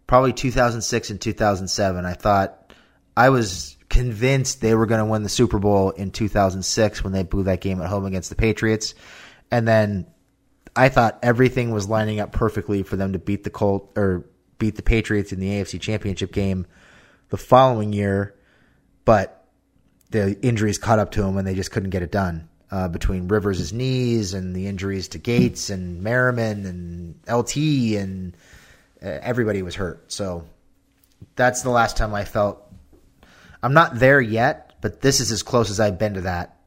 probably 0.05 0.33
2006 0.33 1.09
and 1.09 1.21
2007. 1.21 2.05
I 2.05 2.13
thought 2.13 2.73
I 3.15 3.29
was 3.29 3.77
convinced 3.89 4.61
they 4.61 4.75
were 4.75 4.85
going 4.85 4.99
to 4.99 5.09
win 5.09 5.23
the 5.23 5.29
Super 5.29 5.57
Bowl 5.57 5.91
in 5.91 6.11
2006 6.11 7.03
when 7.03 7.13
they 7.13 7.23
blew 7.23 7.43
that 7.43 7.61
game 7.61 7.81
at 7.81 7.87
home 7.87 8.05
against 8.05 8.29
the 8.29 8.35
Patriots, 8.35 8.93
and 9.49 9.67
then 9.67 10.05
I 10.75 10.89
thought 10.89 11.19
everything 11.23 11.71
was 11.71 11.89
lining 11.89 12.19
up 12.19 12.31
perfectly 12.31 12.83
for 12.83 12.95
them 12.95 13.13
to 13.13 13.19
beat 13.19 13.43
the 13.43 13.49
Colt 13.49 13.91
or 13.95 14.25
beat 14.57 14.75
the 14.75 14.83
Patriots 14.83 15.31
in 15.31 15.39
the 15.39 15.49
AFC 15.49 15.79
Championship 15.79 16.31
game 16.31 16.67
the 17.29 17.37
following 17.37 17.93
year, 17.93 18.35
but 19.05 19.47
the 20.09 20.39
injuries 20.41 20.77
caught 20.77 20.99
up 20.99 21.11
to 21.11 21.21
them 21.21 21.37
and 21.37 21.47
they 21.47 21.55
just 21.55 21.71
couldn't 21.71 21.91
get 21.91 22.01
it 22.01 22.11
done. 22.11 22.49
Uh, 22.71 22.87
between 22.87 23.27
Rivers' 23.27 23.73
knees 23.73 24.35
and 24.35 24.55
the 24.55 24.67
injuries 24.67 25.07
to 25.09 25.17
Gates 25.17 25.71
and 25.71 26.03
Merriman 26.03 26.67
and 26.67 27.15
LT 27.27 27.57
and 27.97 28.37
uh, 29.01 29.07
everybody 29.07 29.63
was 29.63 29.73
hurt. 29.73 30.11
So 30.11 30.45
that's 31.35 31.63
the 31.63 31.71
last 31.71 31.97
time 31.97 32.13
I 32.13 32.25
felt. 32.25 32.61
I'm 33.63 33.73
not 33.73 33.97
there 33.97 34.21
yet, 34.21 34.75
but 34.81 35.01
this 35.01 35.19
is 35.19 35.31
as 35.31 35.41
close 35.41 35.71
as 35.71 35.79
I've 35.79 35.97
been 35.97 36.13
to 36.13 36.21
that 36.21 36.59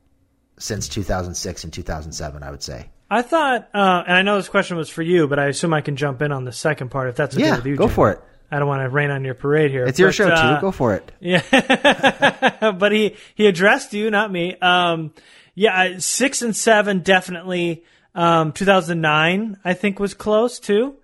since 0.58 0.88
2006 0.88 1.64
and 1.64 1.72
2007. 1.72 2.42
I 2.42 2.50
would 2.50 2.64
say. 2.64 2.88
I 3.12 3.22
thought, 3.22 3.68
uh, 3.74 4.04
and 4.06 4.16
I 4.16 4.22
know 4.22 4.36
this 4.36 4.48
question 4.48 4.76
was 4.76 4.88
for 4.88 5.02
you, 5.02 5.28
but 5.28 5.38
I 5.38 5.46
assume 5.48 5.74
I 5.74 5.80
can 5.82 5.96
jump 5.96 6.22
in 6.22 6.32
on 6.32 6.44
the 6.44 6.52
second 6.52 6.90
part 6.90 7.08
if 7.10 7.16
that's 7.16 7.34
okay 7.36 7.44
Yeah, 7.44 7.56
with 7.56 7.66
you. 7.66 7.76
go 7.76 7.86
Jim. 7.86 7.94
for 7.94 8.10
it. 8.12 8.20
I 8.50 8.58
don't 8.58 8.68
want 8.68 8.82
to 8.82 8.88
rain 8.88 9.10
on 9.10 9.24
your 9.24 9.34
parade 9.34 9.70
here. 9.70 9.84
It's 9.86 9.98
your 9.98 10.12
show 10.12 10.28
uh, 10.28 10.54
too. 10.56 10.60
Go 10.60 10.72
for 10.72 10.94
it. 10.94 11.10
Yeah, 11.20 12.72
but 12.78 12.92
he 12.92 13.16
he 13.34 13.46
addressed 13.46 13.92
you, 13.94 14.10
not 14.10 14.30
me. 14.30 14.56
Um, 14.60 15.12
yeah, 15.54 15.98
six 15.98 16.42
and 16.42 16.54
seven 16.56 17.00
definitely. 17.00 17.84
Um, 18.14 18.52
2009 18.52 19.56
I 19.64 19.72
think 19.74 19.98
was 19.98 20.12
close 20.12 20.58
too. 20.58 20.96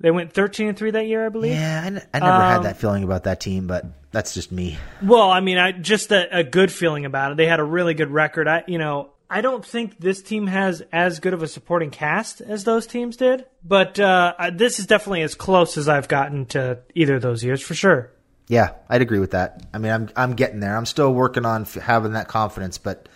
They 0.00 0.10
went 0.10 0.32
13 0.32 0.68
and 0.68 0.76
three 0.78 0.90
that 0.90 1.06
year, 1.06 1.24
I 1.26 1.28
believe. 1.30 1.52
Yeah, 1.52 1.80
I, 1.82 1.86
n- 1.86 2.06
I 2.14 2.18
never 2.18 2.42
had 2.42 2.56
Um, 2.58 2.62
that 2.64 2.76
feeling 2.78 3.02
about 3.04 3.24
that 3.24 3.40
team, 3.40 3.66
but 3.66 3.84
that's 4.10 4.32
just 4.34 4.52
me. 4.52 4.78
Well, 5.02 5.30
I 5.30 5.40
mean, 5.40 5.56
I 5.58 5.72
just 5.72 6.12
a, 6.12 6.38
a 6.40 6.44
good 6.44 6.70
feeling 6.72 7.04
about 7.06 7.32
it. 7.32 7.36
They 7.38 7.46
had 7.46 7.60
a 7.60 7.64
really 7.64 7.92
good 7.94 8.10
record. 8.10 8.46
I, 8.48 8.64
you 8.66 8.76
know, 8.78 9.10
I 9.28 9.40
don't 9.40 9.64
think 9.64 9.98
this 9.98 10.22
team 10.22 10.46
has 10.46 10.82
as 10.92 11.18
good 11.18 11.34
of 11.34 11.42
a 11.42 11.48
supporting 11.48 11.90
cast 11.90 12.40
as 12.40 12.64
those 12.64 12.86
teams 12.86 13.16
did, 13.16 13.44
but 13.64 13.98
uh, 13.98 14.34
this 14.52 14.78
is 14.78 14.86
definitely 14.86 15.22
as 15.22 15.34
close 15.34 15.76
as 15.76 15.88
I've 15.88 16.08
gotten 16.08 16.46
to 16.46 16.78
either 16.94 17.16
of 17.16 17.22
those 17.22 17.42
years 17.42 17.60
for 17.60 17.74
sure. 17.74 18.12
Yeah, 18.48 18.74
I'd 18.88 19.02
agree 19.02 19.18
with 19.18 19.32
that. 19.32 19.66
I 19.74 19.78
mean, 19.78 19.90
I'm 19.90 20.08
I'm 20.14 20.34
getting 20.34 20.60
there. 20.60 20.76
I'm 20.76 20.86
still 20.86 21.12
working 21.12 21.44
on 21.44 21.62
f- 21.62 21.74
having 21.74 22.12
that 22.12 22.28
confidence, 22.28 22.78
but 22.78 23.08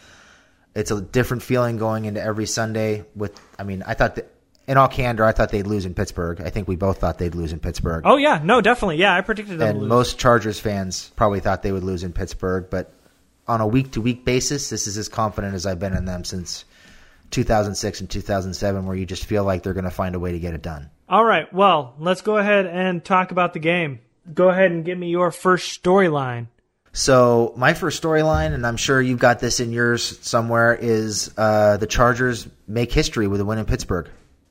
it's 0.75 0.91
a 0.91 1.01
different 1.01 1.45
feeling 1.45 1.77
going 1.77 2.05
into 2.07 2.21
every 2.21 2.47
Sunday. 2.47 3.05
With, 3.15 3.41
I 3.57 3.63
mean, 3.63 3.85
I 3.87 3.95
thought 3.95 4.17
that, 4.17 4.29
in 4.67 4.77
all 4.77 4.89
candor, 4.89 5.25
I 5.25 5.31
thought 5.31 5.51
they'd 5.51 5.67
lose 5.69 5.87
in 5.87 5.95
Pittsburgh. 5.95 6.41
I 6.41 6.51
think 6.51 6.67
we 6.67 6.75
both 6.75 6.99
thought 6.99 7.19
they'd 7.19 7.37
lose 7.37 7.53
in 7.53 7.61
Pittsburgh. 7.61 8.03
Oh 8.05 8.17
yeah, 8.17 8.41
no, 8.43 8.61
definitely, 8.61 8.97
yeah, 8.97 9.15
I 9.15 9.21
predicted 9.21 9.61
them 9.61 9.69
and 9.69 9.79
lose. 9.83 9.89
most 9.89 10.19
Chargers 10.19 10.59
fans 10.59 11.13
probably 11.15 11.39
thought 11.39 11.63
they 11.63 11.71
would 11.71 11.85
lose 11.85 12.03
in 12.03 12.13
Pittsburgh, 12.13 12.67
but 12.69 12.93
on 13.51 13.61
a 13.61 13.67
week 13.67 13.93
to 13.93 14.01
week 14.01 14.25
basis, 14.25 14.71
this 14.71 14.87
is 14.87 14.97
as 14.97 15.09
confident 15.09 15.55
as 15.55 15.67
I've 15.67 15.81
been 15.81 15.93
in 15.93 16.05
them 16.05 16.23
since 16.25 16.65
2006 17.33 18.01
and 18.01 18.09
2007 18.09 18.87
where 18.87 18.97
you 18.97 19.05
just 19.05 19.25
feel 19.25 19.43
like 19.43 19.65
they're 19.65 19.75
going 19.75 19.85
to 19.85 19.91
find 19.91 20.15
a 20.15 20.21
way 20.21 20.33
to 20.33 20.39
get 20.39 20.55
it 20.55 20.63
done. 20.63 20.89
All 21.09 21.25
right, 21.25 21.53
well, 21.53 21.95
let's 21.99 22.23
go 22.23 22.37
ahead 22.37 22.67
and 22.67 23.05
talk 23.05 23.33
about 23.33 23.53
the 23.53 23.59
game. 23.59 23.99
Go 24.33 24.49
ahead 24.49 24.71
and 24.71 24.85
give 24.85 24.97
me 24.97 25.11
your 25.11 25.33
first 25.33 25.83
storyline. 25.83 26.47
So 26.93 27.53
my 27.57 27.75
first 27.75 28.01
storyline, 28.01 28.53
and 28.53 28.65
I'm 28.65 28.77
sure 28.77 29.01
you've 29.01 29.19
got 29.19 29.41
this 29.41 29.59
in 29.59 29.73
yours 29.73 30.19
somewhere, 30.21 30.77
is 30.81 31.33
uh, 31.37 31.77
the 31.77 31.87
Chargers 31.89 32.49
make 32.69 32.93
history 32.93 33.27
with 33.27 33.41
a 33.41 33.45
win 33.45 33.59
in 33.59 33.65
Pittsburgh. 33.65 34.09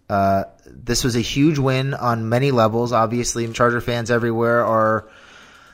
Uh, 0.09 0.45
this 0.65 1.05
was 1.05 1.15
a 1.15 1.21
huge 1.21 1.57
win 1.57 1.93
on 1.93 2.27
many 2.27 2.51
levels. 2.51 2.91
Obviously, 2.91 3.47
Charger 3.53 3.79
fans 3.79 4.11
everywhere 4.11 4.65
are 4.65 5.09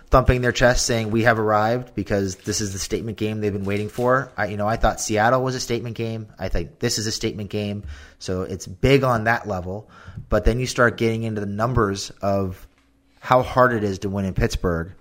thumping 0.09 0.41
their 0.41 0.51
chest, 0.51 0.85
saying 0.85 1.11
we 1.11 1.23
have 1.23 1.39
arrived 1.39 1.95
because 1.95 2.35
this 2.37 2.61
is 2.61 2.73
the 2.73 2.79
statement 2.79 3.17
game 3.17 3.41
they've 3.41 3.53
been 3.53 3.65
waiting 3.65 3.89
for. 3.89 4.31
I, 4.37 4.47
you 4.47 4.57
know, 4.57 4.67
I 4.67 4.77
thought 4.77 5.01
Seattle 5.01 5.43
was 5.43 5.55
a 5.55 5.59
statement 5.59 5.95
game. 5.95 6.27
I 6.37 6.49
think 6.49 6.79
this 6.79 6.97
is 6.97 7.07
a 7.07 7.11
statement 7.11 7.49
game, 7.49 7.83
so 8.19 8.43
it's 8.43 8.67
big 8.67 9.03
on 9.03 9.25
that 9.25 9.47
level. 9.47 9.89
But 10.29 10.45
then 10.45 10.59
you 10.59 10.67
start 10.67 10.97
getting 10.97 11.23
into 11.23 11.41
the 11.41 11.47
numbers 11.47 12.11
of 12.21 12.67
how 13.19 13.41
hard 13.41 13.73
it 13.73 13.83
is 13.83 13.99
to 13.99 14.09
win 14.09 14.25
in 14.25 14.33
Pittsburgh. 14.33 14.93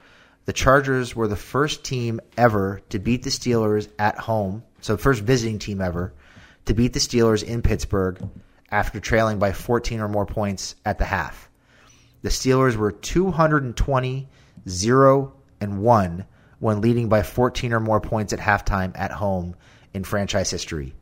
The 0.46 0.52
Chargers 0.52 1.14
were 1.14 1.28
the 1.28 1.36
first 1.36 1.84
team 1.84 2.20
ever 2.36 2.80
to 2.90 2.98
beat 2.98 3.22
the 3.22 3.30
Steelers 3.30 3.88
at 3.98 4.18
home, 4.18 4.62
so 4.80 4.96
first 4.96 5.22
visiting 5.22 5.58
team 5.58 5.80
ever 5.80 6.12
to 6.66 6.74
beat 6.74 6.92
the 6.92 6.98
Steelers 6.98 7.42
in 7.42 7.62
Pittsburgh 7.62 8.18
after 8.70 9.00
trailing 9.00 9.38
by 9.38 9.52
14 9.52 10.00
or 10.00 10.08
more 10.08 10.26
points 10.26 10.74
at 10.84 10.98
the 10.98 11.04
half. 11.04 11.48
The 12.22 12.30
Steelers 12.30 12.76
were 12.76 12.92
220 12.92 14.28
0 14.68 15.32
and 15.60 15.82
1 15.82 16.24
when 16.58 16.80
leading 16.80 17.08
by 17.08 17.22
14 17.22 17.72
or 17.72 17.80
more 17.80 18.00
points 18.00 18.32
at 18.32 18.38
halftime 18.38 18.92
at 18.94 19.10
home 19.10 19.54
in 19.92 20.04
franchise 20.04 20.50
history, 20.50 20.94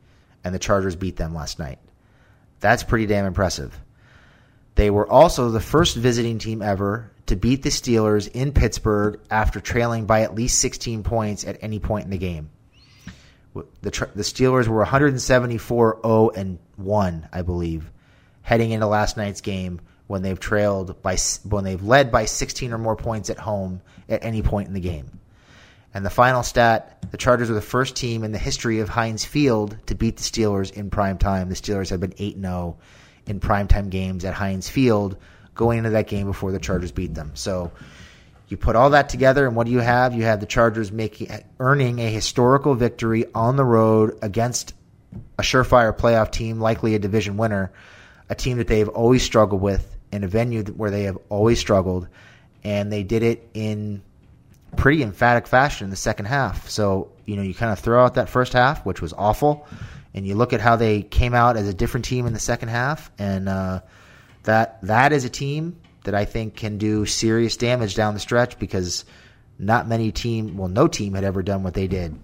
and 0.43 0.53
the 0.53 0.59
Chargers 0.59 0.95
beat 0.95 1.15
them 1.15 1.33
last 1.33 1.59
night. 1.59 1.79
That's 2.59 2.83
pretty 2.83 3.05
damn 3.05 3.25
impressive. 3.25 3.77
They 4.75 4.89
were 4.89 5.09
also 5.09 5.49
the 5.49 5.59
first 5.59 5.95
visiting 5.95 6.39
team 6.39 6.61
ever 6.61 7.11
to 7.27 7.35
beat 7.35 7.63
the 7.63 7.69
Steelers 7.69 8.29
in 8.29 8.51
Pittsburgh 8.51 9.19
after 9.29 9.59
trailing 9.59 10.05
by 10.05 10.21
at 10.21 10.35
least 10.35 10.59
16 10.59 11.03
points 11.03 11.45
at 11.45 11.57
any 11.61 11.79
point 11.79 12.05
in 12.05 12.11
the 12.11 12.17
game. 12.17 12.49
The, 13.53 13.63
the 13.81 14.23
Steelers 14.23 14.67
were 14.67 14.77
174 14.77 15.99
0 16.03 16.29
and 16.35 16.59
1, 16.75 17.29
I 17.31 17.41
believe, 17.43 17.91
heading 18.41 18.71
into 18.71 18.87
last 18.87 19.15
night's 19.15 19.41
game 19.41 19.79
when 20.07 20.21
they've 20.21 20.39
trailed 20.39 21.01
by 21.01 21.17
when 21.43 21.63
they've 21.63 21.83
led 21.83 22.11
by 22.11 22.25
16 22.25 22.73
or 22.73 22.77
more 22.77 22.95
points 22.95 23.29
at 23.29 23.37
home 23.37 23.81
at 24.09 24.23
any 24.23 24.41
point 24.41 24.67
in 24.67 24.73
the 24.73 24.79
game. 24.79 25.19
And 25.93 26.05
the 26.05 26.09
final 26.09 26.41
stat, 26.41 27.05
the 27.11 27.17
Chargers 27.17 27.51
are 27.51 27.55
the 27.55 27.61
first 27.61 27.95
team 27.95 28.23
in 28.23 28.31
the 28.31 28.39
history 28.39 28.79
of 28.79 28.89
Heinz 28.89 29.23
Field 29.23 29.77
to 29.87 29.95
beat 29.95 30.17
the 30.17 30.23
Steelers 30.23 30.73
in 30.73 30.89
prime 30.89 31.19
time. 31.19 31.49
The 31.49 31.55
Steelers 31.55 31.91
have 31.91 31.99
been 31.99 32.13
8-0 32.13 32.75
in 33.27 33.39
primetime 33.39 33.89
games 33.89 34.25
at 34.25 34.33
Heinz 34.33 34.67
Field 34.67 35.17
going 35.53 35.77
into 35.77 35.91
that 35.91 36.07
game 36.07 36.25
before 36.25 36.51
the 36.51 36.59
Chargers 36.59 36.91
beat 36.91 37.13
them. 37.13 37.31
So 37.35 37.71
you 38.47 38.57
put 38.57 38.75
all 38.75 38.89
that 38.91 39.09
together, 39.09 39.45
and 39.45 39.55
what 39.55 39.67
do 39.67 39.71
you 39.71 39.79
have? 39.79 40.15
You 40.15 40.23
have 40.23 40.39
the 40.39 40.47
Chargers 40.47 40.91
making 40.91 41.29
earning 41.59 41.99
a 41.99 42.09
historical 42.09 42.73
victory 42.73 43.25
on 43.33 43.55
the 43.55 43.63
road 43.63 44.17
against 44.23 44.73
a 45.37 45.43
surefire 45.43 45.95
playoff 45.95 46.31
team, 46.31 46.59
likely 46.59 46.95
a 46.95 46.99
division 46.99 47.37
winner, 47.37 47.71
a 48.29 48.35
team 48.35 48.57
that 48.57 48.67
they've 48.67 48.89
always 48.89 49.21
struggled 49.21 49.61
with 49.61 49.92
in 50.13 50.23
a 50.23 50.27
venue 50.27 50.63
where 50.63 50.91
they 50.91 51.03
have 51.03 51.17
always 51.29 51.59
struggled, 51.59 52.07
and 52.63 52.93
they 52.93 53.01
did 53.01 53.23
it 53.23 53.49
in 53.55 54.03
pretty 54.77 55.01
emphatic 55.01 55.47
fashion 55.47 55.85
in 55.85 55.89
the 55.89 55.95
second 55.95 56.25
half. 56.25 56.69
So 56.69 57.11
you 57.25 57.35
know 57.35 57.41
you 57.41 57.55
kind 57.55 57.71
of 57.71 57.79
throw 57.79 58.03
out 58.03 58.13
that 58.13 58.29
first 58.29 58.53
half, 58.53 58.85
which 58.85 59.01
was 59.01 59.11
awful, 59.13 59.67
and 60.13 60.25
you 60.25 60.35
look 60.35 60.53
at 60.53 60.61
how 60.61 60.75
they 60.75 61.01
came 61.01 61.33
out 61.33 61.57
as 61.57 61.67
a 61.67 61.73
different 61.73 62.05
team 62.05 62.27
in 62.27 62.33
the 62.33 62.39
second 62.39 62.69
half, 62.69 63.11
and 63.17 63.49
uh, 63.49 63.81
that 64.43 64.79
that 64.83 65.13
is 65.13 65.25
a 65.25 65.29
team 65.29 65.77
that 66.03 66.13
I 66.13 66.25
think 66.25 66.55
can 66.55 66.77
do 66.77 67.07
serious 67.07 67.57
damage 67.57 67.95
down 67.95 68.13
the 68.13 68.19
stretch 68.19 68.59
because 68.59 69.05
not 69.57 69.87
many 69.87 70.11
team, 70.11 70.57
well, 70.57 70.67
no 70.67 70.87
team 70.87 71.15
had 71.15 71.23
ever 71.23 71.41
done 71.41 71.63
what 71.63 71.73
they 71.73 71.87
did 71.87 72.15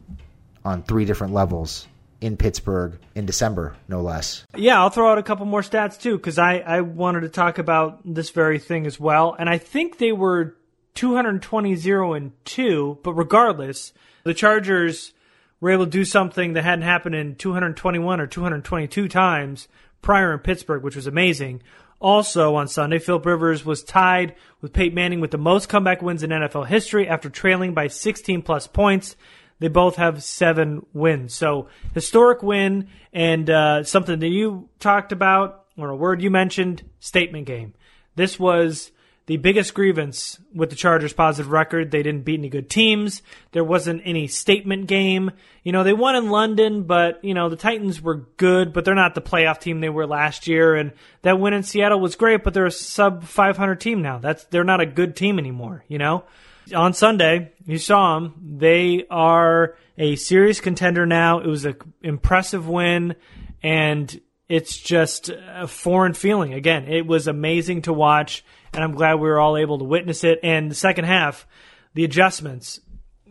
on 0.63 0.83
three 0.83 1.05
different 1.05 1.33
levels 1.33 1.87
in 2.21 2.37
Pittsburgh 2.37 2.99
in 3.15 3.25
December, 3.25 3.75
no 3.87 4.01
less. 4.01 4.45
Yeah, 4.55 4.79
I'll 4.79 4.89
throw 4.89 5.11
out 5.11 5.17
a 5.17 5.23
couple 5.23 5.45
more 5.45 5.61
stats 5.61 5.99
too 5.99 6.17
because 6.17 6.37
I 6.37 6.57
I 6.57 6.81
wanted 6.81 7.21
to 7.21 7.29
talk 7.29 7.57
about 7.57 8.01
this 8.05 8.29
very 8.29 8.59
thing 8.59 8.85
as 8.85 8.99
well, 8.99 9.35
and 9.37 9.49
I 9.49 9.57
think 9.57 9.97
they 9.97 10.11
were 10.11 10.55
220 10.95 11.75
0 11.75 12.13
and 12.13 12.31
2, 12.45 12.99
but 13.03 13.13
regardless, 13.13 13.93
the 14.23 14.33
Chargers 14.33 15.13
were 15.61 15.71
able 15.71 15.85
to 15.85 15.91
do 15.91 16.05
something 16.05 16.53
that 16.53 16.63
hadn't 16.63 16.83
happened 16.83 17.15
in 17.15 17.35
221 17.35 18.19
or 18.19 18.27
222 18.27 19.07
times 19.07 19.67
prior 20.01 20.33
in 20.33 20.39
Pittsburgh, 20.39 20.83
which 20.83 20.95
was 20.95 21.07
amazing. 21.07 21.61
Also 22.01 22.55
on 22.55 22.67
Sunday, 22.67 22.97
Philip 22.99 23.25
Rivers 23.25 23.65
was 23.65 23.83
tied 23.83 24.35
with 24.61 24.71
Peyton 24.71 24.95
Manning 24.95 25.19
with 25.19 25.31
the 25.31 25.37
most 25.37 25.67
comeback 25.67 26.01
wins 26.01 26.23
in 26.23 26.29
NFL 26.29 26.67
history 26.67 27.07
after 27.07 27.29
trailing 27.29 27.73
by 27.73 27.87
16 27.87 28.41
plus 28.41 28.67
points. 28.67 29.17
They 29.59 29.67
both 29.67 29.97
have 29.97 30.23
seven 30.23 30.85
wins. 30.93 31.33
So 31.33 31.67
historic 31.93 32.41
win 32.41 32.87
and 33.13 33.49
uh, 33.49 33.83
something 33.83 34.19
that 34.19 34.27
you 34.27 34.69
talked 34.79 35.11
about 35.11 35.65
or 35.77 35.89
a 35.89 35.95
word 35.95 36.21
you 36.21 36.29
mentioned, 36.29 36.83
statement 36.99 37.45
game. 37.45 37.73
This 38.15 38.39
was 38.39 38.91
the 39.29 39.37
biggest 39.37 39.75
grievance 39.75 40.39
with 40.55 40.71
the 40.71 40.75
Chargers' 40.75 41.13
positive 41.13 41.51
record. 41.51 41.91
They 41.91 42.01
didn't 42.01 42.25
beat 42.25 42.39
any 42.39 42.49
good 42.49 42.69
teams. 42.69 43.21
There 43.51 43.63
wasn't 43.63 44.01
any 44.03 44.27
statement 44.27 44.87
game. 44.87 45.31
You 45.63 45.71
know, 45.71 45.83
they 45.83 45.93
won 45.93 46.15
in 46.15 46.31
London, 46.31 46.83
but, 46.83 47.23
you 47.23 47.35
know, 47.35 47.47
the 47.47 47.55
Titans 47.55 48.01
were 48.01 48.25
good, 48.37 48.73
but 48.73 48.85
they're 48.85 48.95
not 48.95 49.13
the 49.13 49.21
playoff 49.21 49.59
team 49.59 49.81
they 49.81 49.89
were 49.89 50.07
last 50.07 50.47
year. 50.47 50.75
And 50.75 50.93
that 51.21 51.39
win 51.39 51.53
in 51.53 51.61
Seattle 51.61 51.99
was 51.99 52.15
great, 52.15 52.43
but 52.43 52.55
they're 52.55 52.65
a 52.65 52.71
sub 52.71 53.23
500 53.23 53.79
team 53.79 54.01
now. 54.01 54.17
That's, 54.17 54.45
they're 54.45 54.63
not 54.63 54.81
a 54.81 54.87
good 54.87 55.15
team 55.15 55.37
anymore, 55.37 55.85
you 55.87 55.99
know? 55.99 56.23
On 56.73 56.93
Sunday, 56.93 57.51
you 57.65 57.77
saw 57.77 58.19
them. 58.19 58.57
They 58.57 59.05
are 59.09 59.75
a 59.97 60.15
serious 60.15 60.61
contender 60.61 61.05
now. 61.05 61.39
It 61.39 61.47
was 61.47 61.65
an 61.65 61.75
impressive 62.01 62.67
win, 62.67 63.15
and 63.63 64.19
it's 64.47 64.77
just 64.77 65.29
a 65.29 65.67
foreign 65.67 66.13
feeling. 66.13 66.53
Again, 66.53 66.87
it 66.87 67.05
was 67.05 67.27
amazing 67.27 67.83
to 67.83 67.93
watch 67.93 68.43
and 68.73 68.83
I'm 68.83 68.93
glad 68.93 69.15
we 69.15 69.29
were 69.29 69.39
all 69.39 69.57
able 69.57 69.79
to 69.79 69.85
witness 69.85 70.23
it. 70.23 70.39
And 70.43 70.69
the 70.69 70.75
second 70.75 71.05
half, 71.05 71.47
the 71.93 72.03
adjustments. 72.03 72.79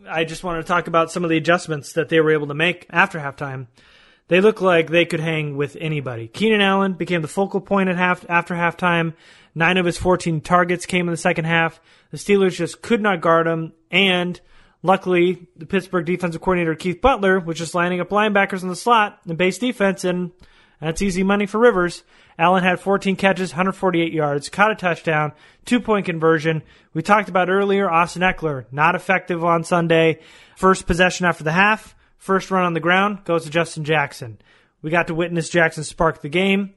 I 0.09 0.23
just 0.23 0.43
wanted 0.43 0.61
to 0.61 0.67
talk 0.67 0.87
about 0.87 1.11
some 1.11 1.23
of 1.23 1.29
the 1.29 1.37
adjustments 1.37 1.93
that 1.93 2.09
they 2.09 2.19
were 2.19 2.31
able 2.31 2.47
to 2.47 2.53
make 2.53 2.87
after 2.89 3.19
halftime. 3.19 3.67
They 4.27 4.41
look 4.41 4.61
like 4.61 4.89
they 4.89 5.05
could 5.05 5.19
hang 5.19 5.57
with 5.57 5.75
anybody. 5.79 6.27
Keenan 6.27 6.61
Allen 6.61 6.93
became 6.93 7.21
the 7.21 7.27
focal 7.27 7.61
point 7.61 7.89
at 7.89 7.97
half 7.97 8.25
after 8.29 8.53
halftime. 8.53 9.13
Nine 9.59 9.75
of 9.75 9.85
his 9.85 9.97
14 9.97 10.39
targets 10.39 10.85
came 10.85 11.09
in 11.09 11.11
the 11.11 11.17
second 11.17 11.43
half. 11.43 11.81
The 12.11 12.17
Steelers 12.17 12.55
just 12.55 12.81
could 12.81 13.01
not 13.01 13.19
guard 13.19 13.45
him, 13.45 13.73
and 13.91 14.39
luckily, 14.83 15.49
the 15.57 15.65
Pittsburgh 15.65 16.05
defensive 16.05 16.39
coordinator 16.39 16.75
Keith 16.75 17.01
Butler 17.01 17.41
was 17.41 17.57
just 17.57 17.75
lining 17.75 17.99
up 17.99 18.07
linebackers 18.07 18.63
in 18.63 18.69
the 18.69 18.75
slot 18.77 19.19
and 19.27 19.37
base 19.37 19.57
defense, 19.57 20.05
and 20.05 20.31
that's 20.79 21.01
easy 21.01 21.23
money 21.23 21.45
for 21.45 21.59
Rivers. 21.59 22.03
Allen 22.37 22.63
had 22.63 22.79
14 22.79 23.17
catches, 23.17 23.51
148 23.51 24.13
yards, 24.13 24.47
caught 24.47 24.71
a 24.71 24.75
touchdown, 24.75 25.33
two 25.65 25.81
point 25.81 26.05
conversion. 26.05 26.63
We 26.93 27.01
talked 27.01 27.27
about 27.27 27.49
earlier 27.49 27.91
Austin 27.91 28.21
Ekeler, 28.21 28.63
not 28.71 28.95
effective 28.95 29.43
on 29.43 29.65
Sunday. 29.65 30.21
First 30.55 30.87
possession 30.87 31.25
after 31.25 31.43
the 31.43 31.51
half, 31.51 31.97
first 32.17 32.49
run 32.49 32.63
on 32.63 32.75
the 32.75 32.79
ground 32.79 33.25
goes 33.25 33.43
to 33.43 33.49
Justin 33.49 33.83
Jackson. 33.83 34.39
We 34.81 34.89
got 34.89 35.07
to 35.07 35.13
witness 35.13 35.49
Jackson 35.49 35.83
spark 35.83 36.21
the 36.21 36.29
game, 36.29 36.75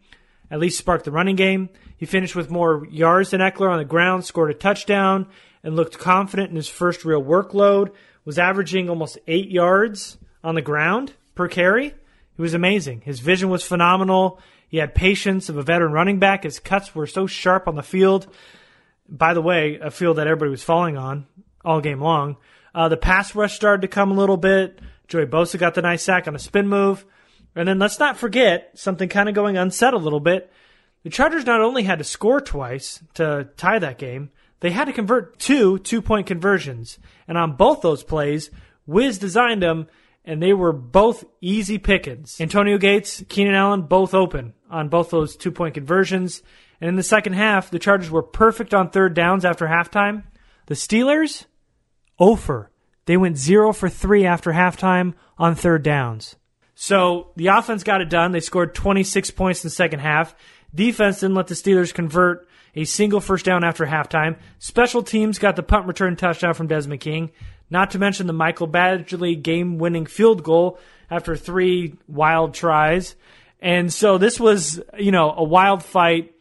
at 0.51 0.59
least 0.59 0.79
spark 0.79 1.05
the 1.05 1.13
running 1.13 1.37
game. 1.37 1.69
He 2.03 2.07
finished 2.07 2.35
with 2.35 2.51
more 2.51 2.85
yards 2.91 3.31
than 3.31 3.41
Ekeler 3.41 3.71
on 3.71 3.79
the 3.79 3.85
ground, 3.85 4.25
scored 4.25 4.51
a 4.51 4.55
touchdown, 4.55 5.29
and 5.63 5.77
looked 5.77 6.01
confident 6.01 6.51
in 6.51 6.57
his 6.57 6.69
first 6.69 7.05
real 7.05 7.23
workload. 7.23 7.93
Was 8.25 8.41
averaging 8.41 8.91
almost 8.91 9.21
eight 9.29 9.53
yards 9.53 10.19
on 10.43 10.57
the 10.57 10.63
ground 10.63 11.13
per 11.37 11.47
carry. 11.47 11.87
It 11.87 11.95
was 12.39 12.55
amazing. 12.55 13.03
His 13.03 13.21
vision 13.21 13.51
was 13.51 13.63
phenomenal. 13.63 14.41
He 14.67 14.79
had 14.79 14.97
patience 14.97 15.49
of 15.49 15.57
a 15.57 15.63
veteran 15.63 15.93
running 15.93 16.19
back. 16.19 16.43
His 16.43 16.59
cuts 16.59 16.93
were 16.93 17.07
so 17.07 17.29
sharp 17.29 17.69
on 17.69 17.77
the 17.77 17.85
field. 17.85 18.27
By 19.09 19.33
the 19.33 19.41
way, 19.41 19.79
a 19.81 19.93
field 19.93 20.19
that 20.19 20.27
everybody 20.27 20.51
was 20.51 20.65
falling 20.65 20.97
on 20.97 21.29
all 21.65 21.81
game 21.81 22.01
long. 22.01 22.37
Uh, 22.75 22.89
the 22.89 22.97
pass 22.97 23.33
rush 23.37 23.55
started 23.55 23.83
to 23.83 23.87
come 23.87 24.11
a 24.11 24.15
little 24.15 24.37
bit. 24.37 24.81
Joey 25.07 25.27
Bosa 25.27 25.57
got 25.57 25.77
the 25.77 25.83
nice 25.83 26.03
sack 26.03 26.27
on 26.27 26.35
a 26.35 26.41
spin 26.41 26.67
move. 26.67 27.05
And 27.55 27.69
then 27.69 27.79
let's 27.79 28.01
not 28.01 28.17
forget 28.17 28.73
something 28.75 29.09
kind 29.09 29.29
of 29.29 29.37
going 29.37 29.57
unsaid 29.57 29.95
a 29.95 29.99
little 29.99 30.19
bit. 30.19 30.53
The 31.03 31.11
Chargers 31.11 31.47
not 31.47 31.61
only 31.61 31.83
had 31.83 31.99
to 31.99 32.05
score 32.05 32.41
twice 32.41 33.03
to 33.15 33.49
tie 33.57 33.79
that 33.79 33.99
game, 33.99 34.31
they 34.61 34.71
had 34.71 34.85
to 34.85 34.93
convert 34.93 35.39
two 35.39 35.79
two 35.79 36.01
point 36.01 36.27
conversions. 36.27 36.99
And 37.27 37.37
on 37.37 37.57
both 37.57 37.81
those 37.81 38.05
plays, 38.05 38.51
Wiz 38.87 39.19
designed 39.19 39.63
them 39.63 39.89
and 40.25 40.41
they 40.41 40.53
were 40.53 40.73
both 40.73 41.25
easy 41.41 41.79
pickings. 41.79 42.41
Antonio 42.41 42.79
Gates, 42.79 43.25
Keenan 43.29 43.55
Allen, 43.55 43.83
both 43.83 44.15
open 44.15 44.55
on 44.71 44.89
both 44.89 45.11
those 45.11 45.37
two 45.37 45.51
point 45.51 45.75
conversions. 45.75 46.43
And 46.81 46.89
in 46.89 46.97
the 46.97 47.03
second 47.03 47.35
half, 47.35 47.71
the 47.71 47.79
Chargers 47.79 48.11
were 48.11 48.23
perfect 48.23 48.73
on 48.73 48.91
third 48.91 49.15
downs 49.15 49.45
after 49.45 49.67
halftime. 49.67 50.25
The 50.67 50.75
Steelers, 50.75 51.47
over. 52.19 52.71
They 53.07 53.17
went 53.17 53.37
zero 53.37 53.73
for 53.73 53.89
three 53.89 54.25
after 54.25 54.53
halftime 54.53 55.15
on 55.39 55.57
third 55.57 55.83
downs. 55.83 56.37
So 56.75 57.33
the 57.37 57.49
offense 57.49 57.83
got 57.83 58.01
it 58.01 58.09
done. 58.09 58.33
They 58.33 58.41
scored 58.41 58.75
26 58.75 59.33
points 59.33 59.65
in 59.65 59.69
the 59.69 59.75
second 59.75 60.01
half. 60.01 60.35
Defense 60.75 61.21
didn't 61.21 61.37
let 61.37 61.49
the 61.49 61.55
Steelers 61.55 61.93
convert 61.93 62.49
a 62.75 62.85
single 62.85 63.21
first 63.21 63.45
down 63.45 63.65
after 63.65 63.87
halftime. 63.87 64.39
Special 64.59 65.03
teams 65.03 65.39
got 65.39 65.57
the 65.57 65.63
punt 65.63 65.87
return 65.87 66.17
touchdown 66.17 66.55
from 66.55 66.67
Desmond 66.67 67.01
King. 67.01 67.31
Not 67.71 67.91
to 67.93 67.99
mention 67.99 68.27
the 68.27 68.33
Michael 68.33 68.69
Badgley 68.69 69.41
game 69.41 69.79
winning 69.79 70.07
field 70.07 70.43
goal 70.43 70.79
after 71.11 71.37
three 71.37 71.95
wild 72.07 72.55
tries. 72.55 73.15
And 73.61 73.93
so 73.93 74.19
this 74.19 74.41
was, 74.41 74.81
you 74.99 75.13
know, 75.13 75.33
a 75.33 75.45
wild 75.45 75.83
fight. 75.83 76.35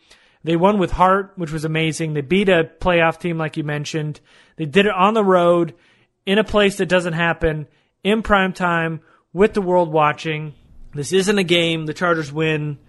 They 0.44 0.56
won 0.56 0.80
with 0.80 0.92
heart, 0.92 1.34
which 1.36 1.52
was 1.52 1.66
amazing. 1.66 2.14
They 2.14 2.22
beat 2.22 2.50
a 2.50 2.70
playoff 2.80 3.20
team, 3.20 3.38
like 3.38 3.58
you 3.58 3.64
mentioned. 3.64 4.20
They 4.56 4.66
did 4.66 4.88
it 4.88 4.94
on 4.94 5.14
the 5.14 5.24
road 5.24 5.76
in 6.26 6.40
a 6.40 6.44
place 6.44 6.78
that 6.78 6.88
doesn't 6.88 7.14
happen 7.14 7.68
in 8.04 8.24
prime 8.24 8.54
time 8.54 9.02
with 9.34 9.54
the 9.54 9.62
world 9.62 9.92
watching. 9.92 10.54
This 10.94 11.14
isn't 11.14 11.38
a 11.38 11.44
game 11.44 11.86
the 11.86 11.94
Chargers 11.94 12.32
win 12.32 12.80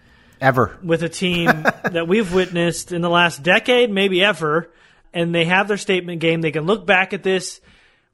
ever 0.43 0.76
with 0.82 1.03
a 1.03 1.09
team 1.09 1.47
that 1.90 2.07
we've 2.07 2.34
witnessed 2.34 2.93
in 2.93 3.01
the 3.01 3.09
last 3.09 3.43
decade, 3.43 3.90
maybe 3.90 4.22
ever. 4.22 4.70
And 5.14 5.34
they 5.34 5.45
have 5.45 5.68
their 5.68 5.76
statement 5.76 6.20
game. 6.20 6.40
They 6.40 6.53
can 6.53 6.64
look 6.64 6.86
back 6.86 7.12
at 7.12 7.22
this 7.22 7.61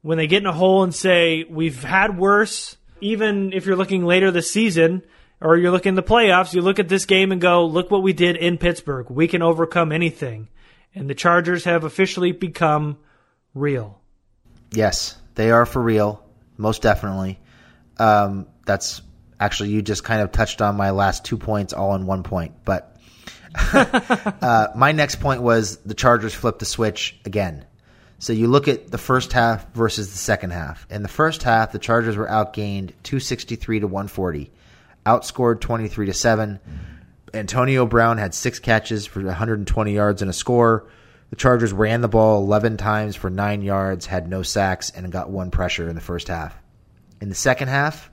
when 0.01 0.17
they 0.17 0.27
get 0.27 0.43
in 0.43 0.47
a 0.47 0.53
hole 0.53 0.83
and 0.83 0.93
say, 0.93 1.45
We've 1.49 1.83
had 1.83 2.17
worse. 2.17 2.77
Even 3.01 3.53
if 3.53 3.65
you're 3.65 3.77
looking 3.77 4.05
later 4.05 4.31
this 4.31 4.51
season 4.51 5.03
or 5.41 5.57
you're 5.57 5.71
looking 5.71 5.95
the 5.95 6.03
playoffs, 6.03 6.53
you 6.53 6.61
look 6.61 6.79
at 6.79 6.89
this 6.89 7.05
game 7.05 7.31
and 7.31 7.41
go, 7.41 7.65
Look 7.65 7.89
what 7.89 8.03
we 8.03 8.13
did 8.13 8.35
in 8.35 8.57
Pittsburgh. 8.57 9.09
We 9.09 9.27
can 9.27 9.41
overcome 9.41 9.91
anything. 9.91 10.49
And 10.93 11.09
the 11.09 11.15
Chargers 11.15 11.63
have 11.63 11.83
officially 11.83 12.31
become 12.31 12.97
real. 13.53 13.99
Yes, 14.71 15.17
they 15.35 15.51
are 15.51 15.65
for 15.65 15.81
real, 15.81 16.23
most 16.57 16.81
definitely. 16.81 17.39
Um, 17.97 18.47
that's 18.65 19.01
actually 19.39 19.69
you 19.69 19.81
just 19.81 20.03
kind 20.03 20.21
of 20.21 20.31
touched 20.31 20.61
on 20.61 20.75
my 20.75 20.91
last 20.91 21.25
two 21.25 21.37
points 21.37 21.73
all 21.73 21.95
in 21.95 22.05
one 22.05 22.23
point. 22.23 22.53
But 22.65 22.97
uh, 23.73 24.67
my 24.75 24.91
next 24.91 25.19
point 25.19 25.41
was 25.41 25.77
the 25.77 25.93
Chargers 25.93 26.33
flipped 26.33 26.59
the 26.59 26.65
switch 26.65 27.19
again. 27.25 27.65
So 28.19 28.33
you 28.33 28.47
look 28.47 28.67
at 28.67 28.91
the 28.91 28.97
first 28.97 29.31
half 29.31 29.71
versus 29.73 30.11
the 30.11 30.17
second 30.17 30.51
half. 30.51 30.85
In 30.89 31.03
the 31.03 31.09
first 31.09 31.43
half, 31.43 31.71
the 31.71 31.79
Chargers 31.79 32.17
were 32.17 32.27
outgained 32.27 32.91
263 33.03 33.79
to 33.79 33.87
140, 33.87 34.51
outscored 35.05 35.61
23 35.61 36.07
to 36.07 36.13
7. 36.13 36.59
Antonio 37.33 37.85
Brown 37.85 38.17
had 38.17 38.33
six 38.33 38.59
catches 38.59 39.05
for 39.05 39.23
120 39.23 39.93
yards 39.93 40.21
and 40.21 40.29
a 40.29 40.33
score. 40.33 40.87
The 41.29 41.37
Chargers 41.37 41.71
ran 41.71 42.01
the 42.01 42.07
ball 42.09 42.43
11 42.43 42.77
times 42.77 43.15
for 43.15 43.29
nine 43.29 43.61
yards, 43.61 44.05
had 44.05 44.27
no 44.27 44.43
sacks, 44.43 44.89
and 44.89 45.09
got 45.11 45.29
one 45.29 45.51
pressure 45.51 45.87
in 45.87 45.95
the 45.95 46.01
first 46.01 46.27
half. 46.27 46.55
In 47.21 47.29
the 47.29 47.35
second 47.35 47.69
half, 47.69 48.08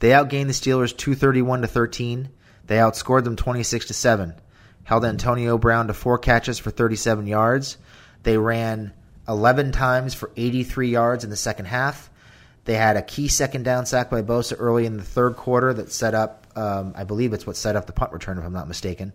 they 0.00 0.10
outgained 0.10 0.48
the 0.48 0.52
Steelers 0.52 0.96
231 0.96 1.62
to 1.62 1.66
13. 1.68 2.28
They 2.66 2.76
outscored 2.76 3.24
them 3.24 3.36
26 3.36 3.86
to 3.86 3.94
7. 3.94 4.34
Held 4.82 5.04
Antonio 5.04 5.56
Brown 5.56 5.86
to 5.86 5.94
four 5.94 6.18
catches 6.18 6.58
for 6.58 6.70
37 6.70 7.26
yards. 7.26 7.78
They 8.22 8.36
ran 8.36 8.92
11 9.28 9.72
times 9.72 10.14
for 10.14 10.30
83 10.36 10.88
yards 10.90 11.24
in 11.24 11.30
the 11.30 11.36
second 11.36 11.66
half. 11.66 12.10
They 12.64 12.74
had 12.74 12.96
a 12.96 13.02
key 13.02 13.28
second 13.28 13.62
down 13.62 13.86
sack 13.86 14.10
by 14.10 14.22
Bosa 14.22 14.56
early 14.58 14.84
in 14.84 14.96
the 14.96 15.02
third 15.04 15.36
quarter 15.36 15.72
that 15.72 15.92
set 15.92 16.14
up, 16.14 16.46
um, 16.56 16.92
I 16.96 17.04
believe 17.04 17.32
it's 17.32 17.46
what 17.46 17.56
set 17.56 17.76
up 17.76 17.86
the 17.86 17.92
punt 17.92 18.12
return, 18.12 18.38
if 18.38 18.44
I'm 18.44 18.52
not 18.52 18.68
mistaken 18.68 19.12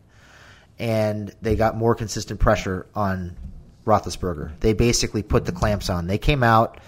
and 0.80 1.34
they 1.42 1.56
got 1.56 1.78
more 1.78 1.96
consistent 1.96 2.40
pressure 2.40 2.86
on 2.96 3.36
Roethlisberger. 3.86 4.60
They 4.60 4.74
basically 4.74 5.24
put 5.24 5.46
the 5.46 5.52
clamps 5.52 5.90
on. 5.90 6.08
They 6.08 6.18
came 6.18 6.44
out, 6.44 6.80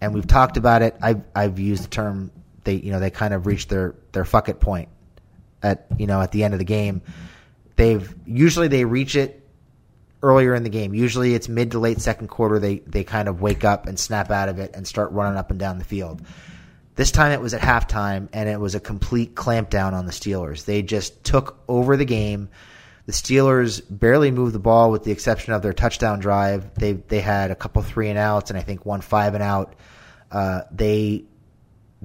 and 0.00 0.14
we've 0.14 0.26
talked 0.26 0.56
about 0.56 0.82
it. 0.82 0.96
I've 1.00 1.22
I've 1.34 1.58
used 1.58 1.84
the 1.84 1.88
term 1.88 2.30
they 2.64 2.74
you 2.74 2.92
know 2.92 3.00
they 3.00 3.10
kind 3.10 3.34
of 3.34 3.46
reached 3.46 3.68
their 3.68 3.94
their 4.12 4.24
fuck 4.24 4.48
it 4.48 4.60
point 4.60 4.88
at 5.62 5.86
you 5.98 6.06
know 6.06 6.20
at 6.20 6.32
the 6.32 6.44
end 6.44 6.54
of 6.54 6.58
the 6.58 6.64
game. 6.64 7.02
They've 7.76 8.14
usually 8.26 8.68
they 8.68 8.84
reach 8.84 9.16
it 9.16 9.40
earlier 10.22 10.54
in 10.54 10.62
the 10.62 10.70
game. 10.70 10.94
Usually 10.94 11.34
it's 11.34 11.48
mid 11.48 11.72
to 11.72 11.78
late 11.78 12.00
second 12.00 12.28
quarter. 12.28 12.58
They 12.58 12.78
they 12.78 13.04
kind 13.04 13.28
of 13.28 13.40
wake 13.40 13.64
up 13.64 13.86
and 13.86 13.98
snap 13.98 14.30
out 14.30 14.48
of 14.48 14.58
it 14.58 14.74
and 14.74 14.86
start 14.86 15.12
running 15.12 15.38
up 15.38 15.50
and 15.50 15.58
down 15.58 15.78
the 15.78 15.84
field. 15.84 16.22
This 16.96 17.10
time 17.10 17.32
it 17.32 17.40
was 17.40 17.54
at 17.54 17.60
halftime, 17.60 18.28
and 18.32 18.48
it 18.48 18.60
was 18.60 18.76
a 18.76 18.80
complete 18.80 19.34
clampdown 19.34 19.94
on 19.94 20.06
the 20.06 20.12
Steelers. 20.12 20.64
They 20.64 20.82
just 20.82 21.24
took 21.24 21.58
over 21.66 21.96
the 21.96 22.04
game 22.04 22.48
the 23.06 23.12
Steelers 23.12 23.82
barely 23.90 24.30
moved 24.30 24.54
the 24.54 24.60
ball 24.60 24.90
with 24.90 25.04
the 25.04 25.10
exception 25.12 25.52
of 25.52 25.62
their 25.62 25.72
touchdown 25.72 26.20
drive. 26.20 26.74
They 26.74 26.92
they 26.92 27.20
had 27.20 27.50
a 27.50 27.54
couple 27.54 27.82
three 27.82 28.08
and 28.08 28.18
outs 28.18 28.50
and 28.50 28.58
I 28.58 28.62
think 28.62 28.86
one 28.86 29.02
five 29.02 29.34
and 29.34 29.42
out. 29.42 29.74
Uh, 30.30 30.62
they 30.70 31.24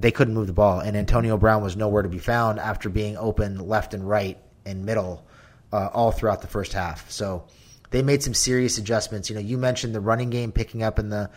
they 0.00 0.10
couldn't 0.10 0.34
move 0.34 0.46
the 0.46 0.52
ball, 0.52 0.80
and 0.80 0.96
Antonio 0.96 1.36
Brown 1.36 1.62
was 1.62 1.76
nowhere 1.76 2.02
to 2.02 2.08
be 2.08 2.18
found 2.18 2.58
after 2.58 2.88
being 2.88 3.16
open 3.16 3.58
left 3.68 3.94
and 3.94 4.08
right 4.08 4.38
and 4.64 4.84
middle 4.84 5.26
uh, 5.72 5.88
all 5.92 6.10
throughout 6.10 6.40
the 6.40 6.48
first 6.48 6.72
half. 6.72 7.10
So 7.10 7.44
they 7.90 8.02
made 8.02 8.22
some 8.22 8.34
serious 8.34 8.78
adjustments. 8.78 9.28
You 9.28 9.34
know, 9.36 9.42
you 9.42 9.58
mentioned 9.58 9.94
the 9.94 10.00
running 10.00 10.30
game 10.30 10.52
picking 10.52 10.82
up 10.82 10.98
in 10.98 11.10
the 11.10 11.30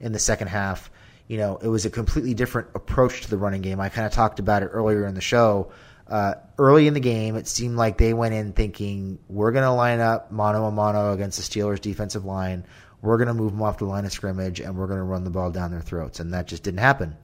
in 0.00 0.12
the 0.12 0.18
second 0.18 0.48
half. 0.48 0.90
You 1.28 1.38
know, 1.38 1.58
it 1.62 1.68
was 1.68 1.86
a 1.86 1.90
completely 1.90 2.34
different 2.34 2.68
approach 2.74 3.22
to 3.22 3.30
the 3.30 3.38
running 3.38 3.62
game. 3.62 3.80
I 3.80 3.88
kind 3.88 4.06
of 4.06 4.12
talked 4.12 4.40
about 4.40 4.62
it 4.62 4.66
earlier 4.66 5.06
in 5.06 5.14
the 5.14 5.20
show. 5.20 5.72
Uh, 6.08 6.34
early 6.58 6.88
in 6.88 6.94
the 6.94 7.00
game, 7.00 7.36
it 7.36 7.46
seemed 7.46 7.76
like 7.76 7.96
they 7.96 8.12
went 8.12 8.34
in 8.34 8.52
thinking 8.52 9.20
we're 9.28 9.52
going 9.52 9.64
to 9.64 9.70
line 9.70 10.00
up 10.00 10.32
mano 10.32 10.64
a 10.66 10.70
mano 10.72 11.12
against 11.12 11.38
the 11.38 11.44
Steelers' 11.44 11.80
defensive 11.80 12.24
line. 12.24 12.66
We're 13.00 13.16
going 13.16 13.28
to 13.28 13.34
move 13.34 13.52
them 13.52 13.62
off 13.62 13.78
the 13.78 13.84
line 13.84 14.04
of 14.04 14.12
scrimmage 14.12 14.58
and 14.58 14.76
we're 14.76 14.88
going 14.88 14.98
to 14.98 15.04
run 15.04 15.22
the 15.22 15.30
ball 15.30 15.52
down 15.52 15.70
their 15.70 15.80
throats. 15.80 16.18
And 16.18 16.34
that 16.34 16.48
just 16.48 16.64
didn't 16.64 16.80
happen. 16.80 17.16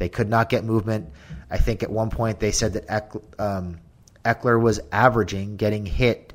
They 0.00 0.08
could 0.08 0.28
not 0.28 0.48
get 0.48 0.64
movement. 0.64 1.12
I 1.48 1.58
think 1.58 1.84
at 1.84 1.90
one 1.90 2.10
point 2.10 2.40
they 2.40 2.50
said 2.50 2.72
that 2.72 2.86
Eck, 2.88 3.12
um, 3.38 3.78
Ekeler 4.24 4.60
was 4.60 4.80
averaging 4.90 5.56
getting 5.56 5.86
hit 5.86 6.32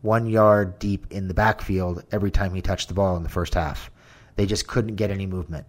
one 0.00 0.26
yard 0.26 0.78
deep 0.78 1.08
in 1.10 1.28
the 1.28 1.34
backfield 1.34 2.04
every 2.10 2.30
time 2.30 2.54
he 2.54 2.62
touched 2.62 2.88
the 2.88 2.94
ball 2.94 3.16
in 3.16 3.24
the 3.24 3.28
first 3.28 3.54
half. 3.54 3.90
They 4.36 4.46
just 4.46 4.66
couldn't 4.66 4.94
get 4.94 5.10
any 5.10 5.26
movement. 5.26 5.66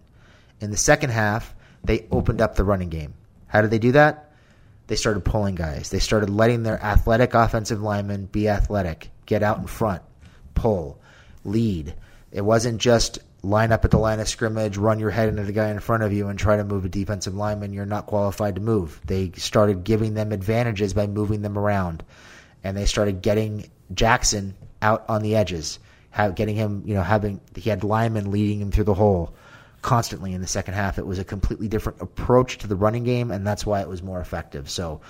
In 0.60 0.70
the 0.70 0.76
second 0.78 1.10
half, 1.10 1.54
they 1.84 2.06
opened 2.10 2.40
up 2.40 2.54
the 2.54 2.64
running 2.64 2.88
game. 2.88 3.12
How 3.48 3.60
did 3.60 3.70
they 3.70 3.78
do 3.78 3.92
that? 3.92 4.30
they 4.90 4.96
started 4.96 5.24
pulling 5.24 5.54
guys. 5.54 5.90
They 5.90 6.00
started 6.00 6.30
letting 6.30 6.64
their 6.64 6.82
athletic 6.82 7.32
offensive 7.32 7.80
linemen 7.80 8.26
be 8.26 8.48
athletic, 8.48 9.10
get 9.24 9.40
out 9.40 9.58
in 9.58 9.68
front, 9.68 10.02
pull, 10.56 11.00
lead. 11.44 11.94
It 12.32 12.40
wasn't 12.40 12.80
just 12.80 13.20
line 13.42 13.72
up 13.72 13.84
at 13.84 13.90
the 13.90 13.98
line 13.98 14.20
of 14.20 14.28
scrimmage, 14.28 14.76
run 14.76 14.98
your 14.98 15.10
head 15.10 15.28
into 15.28 15.44
the 15.44 15.52
guy 15.52 15.70
in 15.70 15.80
front 15.80 16.02
of 16.02 16.12
you, 16.12 16.28
and 16.28 16.38
try 16.38 16.56
to 16.56 16.64
move 16.64 16.84
a 16.84 16.88
defensive 16.88 17.34
lineman 17.34 17.72
you're 17.72 17.86
not 17.86 18.06
qualified 18.06 18.56
to 18.56 18.60
move. 18.60 19.00
They 19.04 19.32
started 19.32 19.84
giving 19.84 20.14
them 20.14 20.32
advantages 20.32 20.92
by 20.92 21.06
moving 21.06 21.42
them 21.42 21.58
around, 21.58 22.04
and 22.62 22.76
they 22.76 22.86
started 22.86 23.22
getting 23.22 23.70
Jackson 23.94 24.54
out 24.82 25.04
on 25.08 25.22
the 25.22 25.36
edges, 25.36 25.78
getting 26.34 26.56
him, 26.56 26.82
you 26.84 26.94
know, 26.94 27.02
having 27.02 27.40
he 27.54 27.70
had 27.70 27.84
linemen 27.84 28.30
leading 28.30 28.60
him 28.60 28.70
through 28.70 28.84
the 28.84 28.94
hole 28.94 29.34
constantly 29.82 30.34
in 30.34 30.42
the 30.42 30.46
second 30.46 30.74
half. 30.74 30.98
It 30.98 31.06
was 31.06 31.18
a 31.18 31.24
completely 31.24 31.68
different 31.68 32.02
approach 32.02 32.58
to 32.58 32.66
the 32.66 32.76
running 32.76 33.04
game, 33.04 33.30
and 33.30 33.46
that's 33.46 33.64
why 33.64 33.80
it 33.80 33.88
was 33.88 34.02
more 34.02 34.20
effective. 34.20 34.68
So 34.68 35.00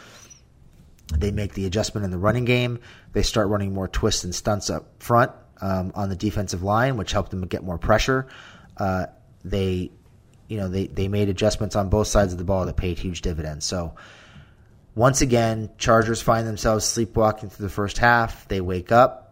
they 1.12 1.32
make 1.32 1.54
the 1.54 1.66
adjustment 1.66 2.04
in 2.04 2.12
the 2.12 2.18
running 2.18 2.44
game. 2.44 2.78
They 3.12 3.22
start 3.22 3.48
running 3.48 3.74
more 3.74 3.88
twists 3.88 4.22
and 4.22 4.32
stunts 4.32 4.70
up 4.70 5.02
front 5.02 5.32
um, 5.60 5.92
on 5.94 6.08
the 6.08 6.16
defensive 6.16 6.62
line, 6.62 6.96
which 6.96 7.12
helped 7.12 7.30
them 7.30 7.46
get 7.46 7.62
more 7.62 7.78
pressure. 7.78 8.26
Uh, 8.76 9.06
they, 9.44 9.90
you 10.48 10.56
know, 10.56 10.68
they, 10.68 10.86
they 10.86 11.08
made 11.08 11.28
adjustments 11.28 11.76
on 11.76 11.88
both 11.88 12.06
sides 12.06 12.32
of 12.32 12.38
the 12.38 12.44
ball 12.44 12.66
that 12.66 12.76
paid 12.76 12.98
huge 12.98 13.20
dividends. 13.22 13.64
So 13.64 13.94
once 14.94 15.20
again, 15.20 15.70
Chargers 15.78 16.20
find 16.20 16.46
themselves 16.46 16.84
sleepwalking 16.84 17.50
through 17.50 17.66
the 17.66 17.72
first 17.72 17.98
half. 17.98 18.48
They 18.48 18.60
wake 18.60 18.92
up 18.92 19.30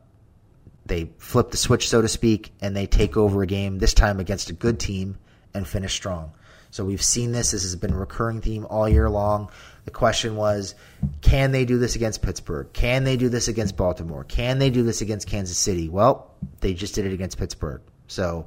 they 0.88 1.10
flip 1.18 1.50
the 1.50 1.56
switch, 1.56 1.88
so 1.88 2.02
to 2.02 2.08
speak, 2.08 2.52
and 2.60 2.74
they 2.74 2.86
take 2.86 3.16
over 3.16 3.42
a 3.42 3.46
game, 3.46 3.78
this 3.78 3.94
time 3.94 4.20
against 4.20 4.50
a 4.50 4.54
good 4.54 4.80
team 4.80 5.18
and 5.54 5.68
finish 5.68 5.92
strong. 5.92 6.32
So 6.70 6.84
we've 6.84 7.02
seen 7.02 7.32
this. 7.32 7.52
This 7.52 7.62
has 7.62 7.76
been 7.76 7.92
a 7.92 7.96
recurring 7.96 8.40
theme 8.40 8.66
all 8.66 8.88
year 8.88 9.08
long. 9.08 9.50
The 9.84 9.90
question 9.90 10.36
was, 10.36 10.74
can 11.20 11.52
they 11.52 11.64
do 11.64 11.78
this 11.78 11.96
against 11.96 12.22
Pittsburgh? 12.22 12.68
Can 12.72 13.04
they 13.04 13.16
do 13.16 13.28
this 13.28 13.48
against 13.48 13.76
Baltimore? 13.76 14.24
Can 14.24 14.58
they 14.58 14.70
do 14.70 14.82
this 14.82 15.00
against 15.00 15.26
Kansas 15.26 15.58
City? 15.58 15.88
Well, 15.88 16.34
they 16.60 16.74
just 16.74 16.94
did 16.94 17.06
it 17.06 17.12
against 17.12 17.38
Pittsburgh. 17.38 17.82
So 18.06 18.46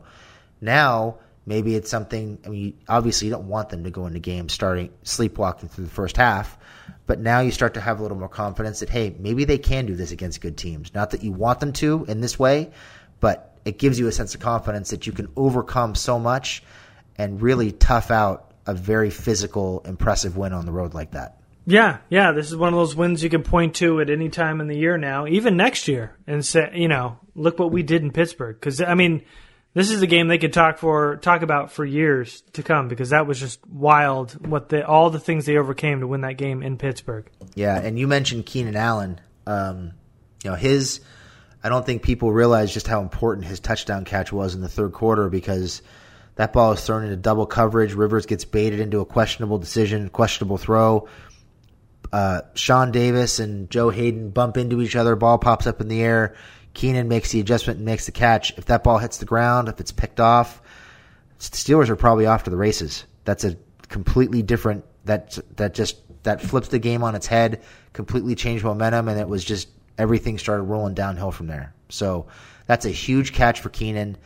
now 0.62 1.18
maybe 1.46 1.76
it's 1.76 1.90
something. 1.90 2.40
I 2.46 2.50
mean, 2.50 2.78
obviously 2.88 3.28
you 3.28 3.34
don't 3.34 3.48
want 3.48 3.70
them 3.70 3.84
to 3.84 3.92
go 3.92 4.06
into 4.06 4.20
games 4.20 4.54
starting 4.54 4.92
sleepwalking 5.04 5.70
through 5.70 5.86
the 5.86 5.92
first 5.92 6.18
half, 6.18 6.58
but 7.08 7.20
now 7.20 7.42
you 7.42 7.52
start 7.52 7.74
to 7.74 7.82
have 7.82 8.00
a 8.00 8.02
little 8.02 8.18
more 8.18 8.30
confidence 8.30 8.80
that 8.80 8.90
hey, 8.90 9.16
maybe 9.20 9.44
they 9.44 9.58
can 9.58 9.86
do 9.86 9.96
this 9.96 10.12
against 10.12 10.42
good 10.42 10.58
teams. 10.58 10.94
Not 10.94 11.12
that 11.12 11.24
you 11.24 11.32
want 11.32 11.60
them 11.60 11.74
to 11.74 12.06
in 12.08 12.22
this 12.22 12.40
way, 12.40 12.72
but 13.20 13.60
it 13.66 13.78
gives 13.80 14.00
you 14.00 14.08
a 14.08 14.12
sense 14.12 14.34
of 14.34 14.42
confidence 14.42 14.92
that 14.92 15.06
you 15.06 15.14
can 15.14 15.28
overcome 15.36 15.96
so 15.96 16.18
much 16.18 16.64
and 17.18 17.42
really 17.42 17.72
tough 17.72 18.12
out 18.12 18.54
a 18.66 18.74
very 18.74 19.10
physical, 19.10 19.82
impressive 19.86 20.38
win 20.38 20.54
on 20.54 20.66
the 20.66 20.72
road 20.72 20.94
like 20.94 21.12
that. 21.12 21.41
Yeah, 21.66 22.00
yeah, 22.10 22.32
this 22.32 22.48
is 22.48 22.56
one 22.56 22.74
of 22.74 22.80
those 22.80 22.96
wins 22.96 23.24
you 23.24 23.30
can 23.30 23.44
point 23.44 23.76
to 23.76 24.02
at 24.02 24.10
any 24.10 24.30
time 24.30 24.62
in 24.62 24.68
the 24.68 24.78
year 24.78 24.98
now, 24.98 25.28
even 25.28 25.58
next 25.58 25.88
year, 25.88 26.18
and 26.26 26.44
say, 26.44 26.72
you 26.74 26.88
know, 26.88 27.20
look 27.36 27.60
what 27.60 27.72
we 27.72 27.84
did 27.84 28.02
in 28.02 28.12
Pittsburgh. 28.12 28.56
Because 28.60 28.82
I 28.82 28.96
mean, 28.96 29.24
This 29.74 29.90
is 29.90 30.02
a 30.02 30.08
game 30.08 30.28
they 30.28 30.38
could 30.38 30.52
talk 30.52 30.80
for 30.80 31.16
talk 31.18 31.44
about 31.44 31.72
for 31.72 31.86
years 31.86 32.42
to 32.54 32.64
come 32.64 32.90
because 32.90 33.12
that 33.12 33.26
was 33.26 33.40
just 33.40 33.66
wild. 33.68 34.46
What 34.46 34.68
the 34.68 34.86
all 34.86 35.10
the 35.10 35.20
things 35.20 35.46
they 35.46 35.58
overcame 35.58 36.02
to 36.02 36.08
win 36.08 36.22
that 36.22 36.38
game 36.38 36.62
in 36.62 36.78
Pittsburgh. 36.78 37.30
Yeah, 37.56 37.80
and 37.80 37.98
you 37.98 38.06
mentioned 38.08 38.46
Keenan 38.46 38.76
Allen. 38.76 39.22
Um, 39.48 39.94
you 40.44 40.50
know 40.50 40.58
his. 40.58 41.00
I 41.64 41.70
don't 41.70 41.86
think 41.86 42.02
people 42.02 42.34
realize 42.34 42.74
just 42.74 42.88
how 42.88 43.02
important 43.02 43.46
his 43.46 43.60
touchdown 43.60 44.04
catch 44.04 44.34
was 44.34 44.56
in 44.56 44.62
the 44.62 44.68
third 44.68 44.92
quarter 44.94 45.30
because 45.30 45.84
that 46.36 46.52
ball 46.54 46.74
is 46.74 46.84
thrown 46.84 47.04
into 47.04 47.16
double 47.16 47.46
coverage. 47.46 47.94
Rivers 47.94 48.26
gets 48.26 48.44
baited 48.44 48.80
into 48.80 49.00
a 49.00 49.06
questionable 49.06 49.60
decision, 49.60 50.10
questionable 50.10 50.58
throw. 50.58 51.08
Uh, 52.12 52.42
Sean 52.56 52.92
Davis 52.92 53.40
and 53.40 53.70
Joe 53.70 53.90
Haden 53.90 54.32
bump 54.32 54.58
into 54.58 54.82
each 54.82 54.96
other. 54.96 55.16
Ball 55.16 55.38
pops 55.38 55.68
up 55.68 55.82
in 55.82 55.88
the 55.88 56.02
air. 56.02 56.36
Keenan 56.74 57.08
makes 57.08 57.32
the 57.32 57.40
adjustment 57.40 57.78
and 57.78 57.86
makes 57.86 58.06
the 58.06 58.12
catch. 58.12 58.58
If 58.58 58.66
that 58.66 58.84
ball 58.84 58.98
hits 58.98 59.18
the 59.18 59.26
ground, 59.26 59.68
if 59.68 59.80
it's 59.80 59.92
picked 59.92 60.20
off, 60.20 60.62
the 61.38 61.44
Steelers 61.44 61.90
are 61.90 61.96
probably 61.96 62.26
off 62.26 62.44
to 62.44 62.50
the 62.50 62.58
races. 62.58 63.06
That's 63.24 63.44
a 63.44 63.58
completely 63.88 64.42
different 64.42 64.86
that 65.06 65.38
that 65.58 65.74
just 65.74 65.98
that 66.24 66.42
flips 66.42 66.68
the 66.70 66.80
game 66.80 67.04
on 67.04 67.16
its 67.16 67.28
head, 67.28 67.62
completely 67.94 68.36
changed 68.36 68.64
momentum, 68.64 69.08
and 69.08 69.20
it 69.20 69.28
was 69.28 69.44
just 69.44 69.68
everything 69.98 70.38
started 70.38 70.64
rolling 70.64 70.94
downhill 70.94 71.32
from 71.32 71.48
there. 71.48 71.74
So 71.90 72.28
that's 72.68 72.86
a 72.86 72.90
huge 72.90 73.34
catch 73.34 73.60
for 73.60 73.70
Keenan. 73.70 74.18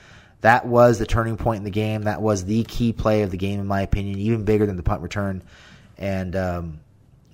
That 0.41 0.67
was 0.67 0.99
the 0.99 1.05
turning 1.05 1.37
point 1.37 1.59
in 1.59 1.63
the 1.63 1.71
game. 1.71 2.03
That 2.03 2.21
was 2.21 2.45
the 2.45 2.63
key 2.63 2.93
play 2.93 3.23
of 3.23 3.31
the 3.31 3.37
game, 3.37 3.59
in 3.59 3.65
my 3.65 3.81
opinion, 3.81 4.19
even 4.19 4.43
bigger 4.43 4.65
than 4.65 4.75
the 4.75 4.83
punt 4.83 5.01
return. 5.01 5.41
And 5.97 6.35
um, 6.35 6.79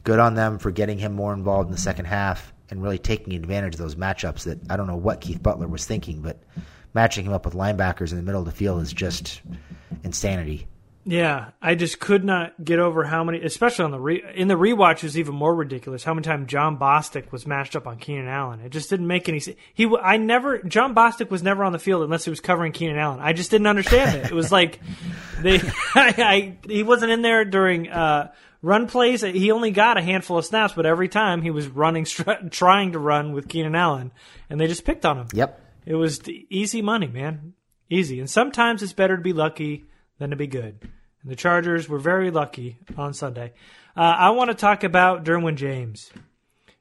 good 0.04 0.20
on 0.20 0.36
them 0.36 0.58
for 0.58 0.72
getting 0.72 0.97
him 0.97 1.14
more 1.14 1.34
involved 1.34 1.68
in 1.68 1.72
the 1.72 1.82
second 1.82 2.06
half 2.06 2.54
and 2.70 2.82
really 2.82 2.97
taking 2.97 3.34
advantage 3.34 3.76
of 3.76 3.80
those 3.80 3.95
matchups 3.95 4.43
that 4.43 4.60
I 4.70 4.78
don't 4.78 4.88
know 4.88 4.95
what 4.95 5.22
Keith 5.22 5.43
Butler 5.43 5.68
was 5.68 5.86
thinking, 5.86 6.22
but 6.22 6.41
matching 6.93 7.26
him 7.26 7.34
up 7.34 7.45
with 7.45 7.54
linebackers 7.54 8.12
in 8.12 8.18
the 8.18 8.24
middle 8.24 8.39
of 8.41 8.45
the 8.45 8.52
field 8.52 8.82
is 8.82 8.93
just 8.93 9.41
insanity. 10.04 10.68
Yeah, 11.04 11.49
I 11.60 11.74
just 11.74 11.99
could 11.99 12.24
not 12.24 12.64
get 12.64 12.78
over 12.78 13.04
how 13.04 13.24
many, 13.24 13.41
especially 13.41 13.86
on 13.86 13.91
the 13.91 13.99
re, 13.99 14.24
in 14.36 14.47
the 14.47 14.54
rewatch, 14.54 15.02
was 15.02 15.18
even 15.18 15.34
more 15.34 15.54
ridiculous. 15.54 16.04
How 16.04 16.14
many 16.14 16.24
times 16.24 16.47
Jon 16.47 16.78
Bostic 16.78 17.32
was 17.32 17.47
matched 17.47 17.76
up 17.76 17.88
on 17.88 17.97
Keenan 17.97 18.28
Allen? 18.28 18.60
It 18.60 18.70
just 18.70 18.91
didn't 18.91 19.08
make 19.08 19.28
any 19.28 19.39
sense. 19.39 19.58
He, 19.74 19.91
I 19.99 20.18
never, 20.18 20.60
Jon 20.60 20.93
Bostic 20.93 21.32
was 21.32 21.41
never 21.41 21.64
on 21.64 21.72
the 21.72 21.80
field 21.80 22.04
unless 22.04 22.24
he 22.24 22.30
was 22.30 22.39
covering 22.39 22.72
Keenan 22.72 22.99
Allen. 22.99 23.20
I 23.20 23.34
just 23.34 23.49
didn't 23.49 23.66
understand 23.66 24.16
it. 24.16 24.26
It 24.28 24.34
was 24.34 24.52
like 24.52 24.80
they, 25.39 25.60
I, 25.95 26.14
I, 26.18 26.58
he 26.68 26.84
wasn't 26.84 27.12
in 27.12 27.24
there 27.24 27.45
during 27.45 27.89
uh, 27.89 28.32
run 28.62 28.88
plays. 28.88 29.22
He 29.22 29.51
only 29.51 29.72
got 29.72 29.97
a 29.97 30.01
handful 30.01 30.38
of 30.38 30.45
snaps, 30.45 30.74
but 30.74 30.86
every 30.86 31.07
time 31.07 31.41
he 31.41 31.51
was 31.51 31.68
running, 31.68 32.05
trying 32.51 32.91
to 32.93 32.99
run 32.99 33.32
with 33.32 33.47
Keenan 33.47 33.76
Allen, 33.76 34.12
and 34.49 34.59
they 34.59 34.68
just 34.68 34.86
picked 34.86 35.05
on 35.05 35.18
him. 35.18 35.28
Yep, 35.34 35.59
it 35.86 35.95
was 35.95 36.22
easy 36.28 36.82
money, 36.82 37.07
man, 37.07 37.53
easy. 37.89 38.20
And 38.20 38.30
sometimes 38.30 38.84
it's 38.84 38.93
better 38.93 39.18
to 39.18 39.24
be 39.24 39.34
lucky 39.34 39.86
than 40.20 40.30
to 40.30 40.36
be 40.36 40.47
good. 40.47 40.80
And 41.24 41.32
the 41.32 41.36
Chargers 41.36 41.88
were 41.88 41.99
very 41.99 42.32
lucky 42.32 42.78
on 42.97 43.14
Sunday. 43.14 43.53
Uh, 43.95 44.01
I 44.01 44.30
want 44.32 44.49
to 44.49 44.55
talk 44.55 44.84
about 44.84 45.24
Derwin 45.24 45.55
James 45.55 46.12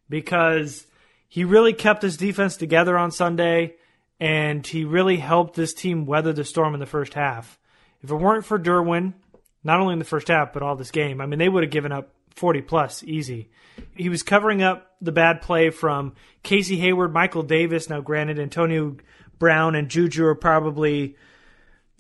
because 0.09 0.87
he 1.29 1.45
really 1.45 1.73
kept 1.73 2.03
his 2.03 2.17
defense 2.17 2.57
together 2.57 2.97
on 2.97 3.11
Sunday 3.11 3.75
and 4.19 4.67
he 4.67 4.85
really 4.85 5.17
helped 5.17 5.55
this 5.55 5.73
team 5.73 6.05
weather 6.05 6.33
the 6.33 6.45
storm 6.45 6.75
in 6.75 6.81
the 6.81 6.87
first 6.87 7.15
half. 7.15 7.59
If 8.03 8.11
it 8.11 8.15
weren't 8.15 8.45
for 8.45 8.59
Derwin, 8.59 9.15
not 9.63 9.81
only 9.81 9.93
in 9.93 9.99
the 9.99 10.05
first 10.05 10.29
half, 10.29 10.53
but 10.53 10.63
all 10.63 10.77
this 10.77 10.91
game, 10.91 11.21
I 11.21 11.27
mean, 11.27 11.39
they 11.39 11.49
would 11.49 11.63
have 11.63 11.73
given 11.73 11.93
up 11.93 12.13
40 12.35 12.63
plus 12.63 13.03
easy. 13.03 13.51
He 13.95 14.09
was 14.09 14.23
covering 14.23 14.63
up 14.63 14.93
the 15.01 15.13
bad 15.13 15.43
play 15.43 15.71
from 15.71 16.15
Casey 16.43 16.77
Hayward, 16.79 17.13
Michael 17.13 17.43
Davis. 17.43 17.89
Now, 17.89 18.01
granted, 18.01 18.39
Antonio 18.39 18.97
Brown 19.39 19.75
and 19.75 19.89
Juju 19.89 20.25
are 20.25 20.35
probably 20.35 21.17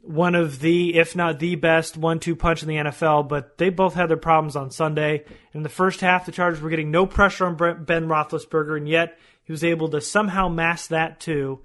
one 0.02 0.34
of 0.34 0.60
the, 0.60 0.94
if 0.96 1.14
not 1.14 1.38
the 1.38 1.56
best 1.56 1.96
one-two 1.96 2.36
punch 2.36 2.62
in 2.62 2.68
the 2.68 2.76
NFL, 2.76 3.28
but 3.28 3.58
they 3.58 3.68
both 3.68 3.94
had 3.94 4.08
their 4.08 4.16
problems 4.16 4.56
on 4.56 4.70
Sunday. 4.70 5.24
In 5.52 5.62
the 5.62 5.68
first 5.68 6.00
half, 6.00 6.26
the 6.26 6.32
Chargers 6.32 6.60
were 6.60 6.70
getting 6.70 6.90
no 6.90 7.06
pressure 7.06 7.46
on 7.46 7.56
Ben 7.56 8.08
Roethlisberger, 8.08 8.76
and 8.76 8.88
yet 8.88 9.18
he 9.42 9.52
was 9.52 9.64
able 9.64 9.88
to 9.88 10.00
somehow 10.00 10.48
mask 10.48 10.88
that 10.88 11.20
too. 11.20 11.60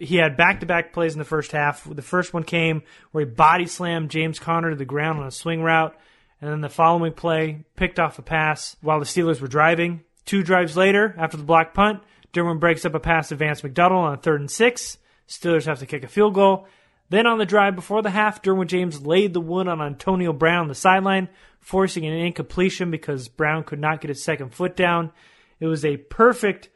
He 0.00 0.16
had 0.16 0.36
back-to-back 0.36 0.92
plays 0.92 1.12
in 1.12 1.18
the 1.18 1.24
first 1.24 1.52
half. 1.52 1.84
The 1.84 2.02
first 2.02 2.32
one 2.32 2.44
came 2.44 2.82
where 3.10 3.24
he 3.24 3.30
body 3.30 3.66
slammed 3.66 4.10
James 4.10 4.38
Conner 4.38 4.70
to 4.70 4.76
the 4.76 4.84
ground 4.84 5.20
on 5.20 5.26
a 5.26 5.30
swing 5.30 5.62
route, 5.62 5.94
and 6.40 6.50
then 6.50 6.60
the 6.60 6.68
following 6.68 7.12
play 7.12 7.64
picked 7.76 8.00
off 8.00 8.18
a 8.18 8.22
pass 8.22 8.76
while 8.80 8.98
the 8.98 9.04
Steelers 9.04 9.40
were 9.40 9.48
driving. 9.48 10.02
Two 10.24 10.42
drives 10.42 10.76
later, 10.76 11.14
after 11.18 11.36
the 11.36 11.42
block 11.42 11.74
punt, 11.74 12.02
Derwin 12.32 12.60
breaks 12.60 12.84
up 12.84 12.94
a 12.94 13.00
pass 13.00 13.28
to 13.28 13.36
Vance 13.36 13.62
McDonald 13.62 14.06
on 14.06 14.14
a 14.14 14.16
third 14.16 14.40
and 14.40 14.50
six. 14.50 14.98
Steelers 15.28 15.66
have 15.66 15.78
to 15.78 15.86
kick 15.86 16.02
a 16.02 16.08
field 16.08 16.34
goal. 16.34 16.66
Then 17.10 17.26
on 17.26 17.38
the 17.38 17.46
drive 17.46 17.76
before 17.76 18.02
the 18.02 18.10
half, 18.10 18.42
Derwin 18.42 18.66
James 18.66 19.06
laid 19.06 19.34
the 19.34 19.40
wood 19.40 19.68
on 19.68 19.80
Antonio 19.80 20.32
Brown 20.32 20.62
on 20.62 20.68
the 20.68 20.74
sideline, 20.74 21.28
forcing 21.60 22.06
an 22.06 22.14
incompletion 22.14 22.90
because 22.90 23.28
Brown 23.28 23.62
could 23.64 23.78
not 23.78 24.00
get 24.00 24.08
his 24.08 24.24
second 24.24 24.54
foot 24.54 24.74
down. 24.74 25.12
It 25.60 25.66
was 25.66 25.84
a 25.84 25.98
perfect 25.98 26.70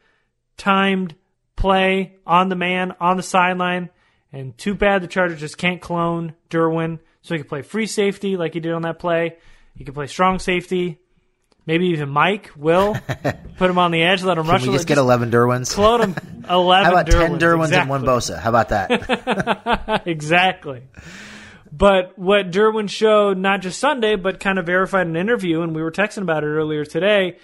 timed 0.55 1.15
play 1.59 2.15
on 2.25 2.47
the 2.47 2.55
man 2.55 2.95
on 3.01 3.17
the 3.17 3.23
sideline, 3.23 3.89
and 4.31 4.57
too 4.57 4.73
bad 4.73 5.03
the 5.03 5.07
Chargers 5.07 5.39
just 5.39 5.57
can't 5.57 5.81
clone 5.81 6.33
Derwin, 6.49 6.99
so 7.21 7.35
he 7.35 7.39
could 7.39 7.49
play 7.49 7.61
free 7.61 7.85
safety 7.85 8.37
like 8.37 8.53
he 8.53 8.61
did 8.61 8.71
on 8.71 8.83
that 8.83 8.97
play. 8.97 9.37
He 9.75 9.83
could 9.83 9.93
play 9.93 10.07
strong 10.07 10.39
safety. 10.39 10.99
Maybe 11.65 11.87
even 11.87 12.09
Mike 12.09 12.51
will 12.55 12.95
put 13.57 13.69
him 13.69 13.77
on 13.77 13.91
the 13.91 14.01
edge, 14.01 14.23
let 14.23 14.37
him 14.37 14.45
Can 14.45 14.53
rush. 14.53 14.65
we 14.65 14.73
just 14.73 14.87
get 14.87 14.97
eleven 14.97 15.29
Derwins? 15.29 15.73
Clone 15.73 16.01
him 16.01 16.15
eleven. 16.49 16.85
How 16.85 16.91
about 16.91 17.07
Derwins, 17.07 17.39
ten 17.39 17.39
Derwins 17.39 17.65
exactly. 17.65 17.77
and 17.77 17.89
one 17.89 18.03
Bosa? 18.03 18.39
How 18.39 18.49
about 18.49 18.69
that? 18.69 20.03
exactly. 20.07 20.83
But 21.71 22.17
what 22.17 22.51
Derwin 22.51 22.89
showed, 22.89 23.37
not 23.37 23.61
just 23.61 23.79
Sunday, 23.79 24.15
but 24.15 24.39
kind 24.39 24.57
of 24.57 24.65
verified 24.65 25.07
in 25.07 25.15
an 25.15 25.21
interview, 25.21 25.61
and 25.61 25.75
we 25.75 25.83
were 25.83 25.91
texting 25.91 26.23
about 26.23 26.43
it 26.43 26.47
earlier 26.47 26.85
today, 26.85 27.37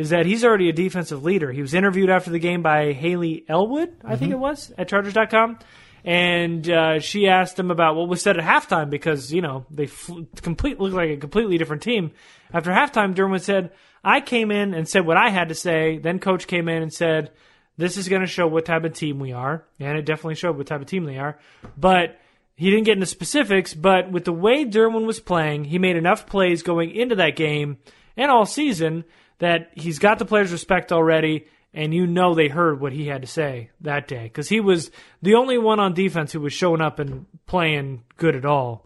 is 0.00 0.10
that 0.10 0.26
he's 0.26 0.44
already 0.44 0.68
a 0.68 0.72
defensive 0.72 1.22
leader. 1.24 1.52
He 1.52 1.60
was 1.60 1.74
interviewed 1.74 2.10
after 2.10 2.30
the 2.30 2.38
game 2.38 2.62
by 2.62 2.92
Hayley 2.92 3.44
Elwood, 3.48 3.94
I 4.04 4.16
think 4.16 4.30
Mhm. 4.30 4.34
it 4.36 4.38
was, 4.38 4.72
at 4.78 4.88
Chargers.com. 4.88 5.58
And 6.04 6.68
uh, 6.70 6.98
she 7.00 7.28
asked 7.28 7.58
him 7.58 7.70
about 7.70 7.94
what 7.96 8.08
was 8.08 8.22
said 8.22 8.38
at 8.38 8.44
halftime 8.44 8.88
because, 8.88 9.32
you 9.32 9.42
know, 9.42 9.66
they 9.70 9.86
fl- 9.86 10.22
complete, 10.40 10.80
looked 10.80 10.94
like 10.96 11.10
a 11.10 11.16
completely 11.18 11.58
different 11.58 11.82
team. 11.82 12.12
After 12.54 12.70
halftime, 12.70 13.14
Derwin 13.14 13.40
said, 13.40 13.72
I 14.02 14.20
came 14.22 14.50
in 14.50 14.72
and 14.72 14.88
said 14.88 15.04
what 15.06 15.18
I 15.18 15.28
had 15.28 15.50
to 15.50 15.54
say. 15.54 15.98
Then 15.98 16.18
coach 16.18 16.46
came 16.46 16.68
in 16.68 16.82
and 16.82 16.92
said, 16.92 17.32
this 17.76 17.98
is 17.98 18.08
going 18.08 18.22
to 18.22 18.26
show 18.26 18.46
what 18.46 18.64
type 18.64 18.84
of 18.84 18.94
team 18.94 19.18
we 19.18 19.32
are. 19.32 19.64
And 19.78 19.98
it 19.98 20.06
definitely 20.06 20.36
showed 20.36 20.56
what 20.56 20.66
type 20.66 20.80
of 20.80 20.86
team 20.86 21.04
they 21.04 21.18
are. 21.18 21.38
But 21.76 22.18
he 22.56 22.70
didn't 22.70 22.84
get 22.86 22.94
into 22.94 23.06
specifics. 23.06 23.74
But 23.74 24.10
with 24.10 24.24
the 24.24 24.32
way 24.32 24.64
Derwin 24.64 25.04
was 25.06 25.20
playing, 25.20 25.64
he 25.64 25.78
made 25.78 25.96
enough 25.96 26.26
plays 26.26 26.62
going 26.62 26.92
into 26.92 27.16
that 27.16 27.36
game 27.36 27.76
and 28.16 28.30
all 28.30 28.46
season 28.46 29.04
that 29.40 29.70
he's 29.74 29.98
got 29.98 30.18
the 30.18 30.24
players' 30.24 30.52
respect 30.52 30.92
already. 30.92 31.46
And 31.72 31.94
you 31.94 32.06
know 32.06 32.34
they 32.34 32.48
heard 32.48 32.80
what 32.80 32.92
he 32.92 33.06
had 33.06 33.22
to 33.22 33.28
say 33.28 33.70
that 33.82 34.08
day 34.08 34.24
because 34.24 34.48
he 34.48 34.58
was 34.58 34.90
the 35.22 35.34
only 35.34 35.56
one 35.56 35.78
on 35.78 35.94
defense 35.94 36.32
who 36.32 36.40
was 36.40 36.52
showing 36.52 36.80
up 36.80 36.98
and 36.98 37.26
playing 37.46 38.02
good 38.16 38.34
at 38.34 38.44
all. 38.44 38.84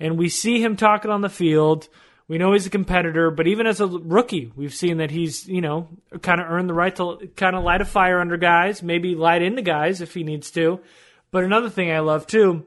And 0.00 0.16
we 0.18 0.30
see 0.30 0.62
him 0.62 0.76
talking 0.76 1.10
on 1.10 1.20
the 1.20 1.28
field. 1.28 1.88
We 2.26 2.38
know 2.38 2.54
he's 2.54 2.66
a 2.66 2.70
competitor, 2.70 3.30
but 3.30 3.46
even 3.46 3.66
as 3.66 3.82
a 3.82 3.86
rookie, 3.86 4.50
we've 4.56 4.72
seen 4.72 4.96
that 4.96 5.10
he's, 5.10 5.46
you 5.46 5.60
know, 5.60 5.88
kind 6.22 6.40
of 6.40 6.50
earned 6.50 6.70
the 6.70 6.74
right 6.74 6.96
to 6.96 7.28
kind 7.36 7.54
of 7.54 7.62
light 7.62 7.82
a 7.82 7.84
fire 7.84 8.20
under 8.20 8.38
guys, 8.38 8.82
maybe 8.82 9.14
light 9.14 9.42
into 9.42 9.60
guys 9.60 10.00
if 10.00 10.14
he 10.14 10.24
needs 10.24 10.50
to. 10.52 10.80
But 11.30 11.44
another 11.44 11.68
thing 11.68 11.92
I 11.92 11.98
love 11.98 12.26
too, 12.26 12.64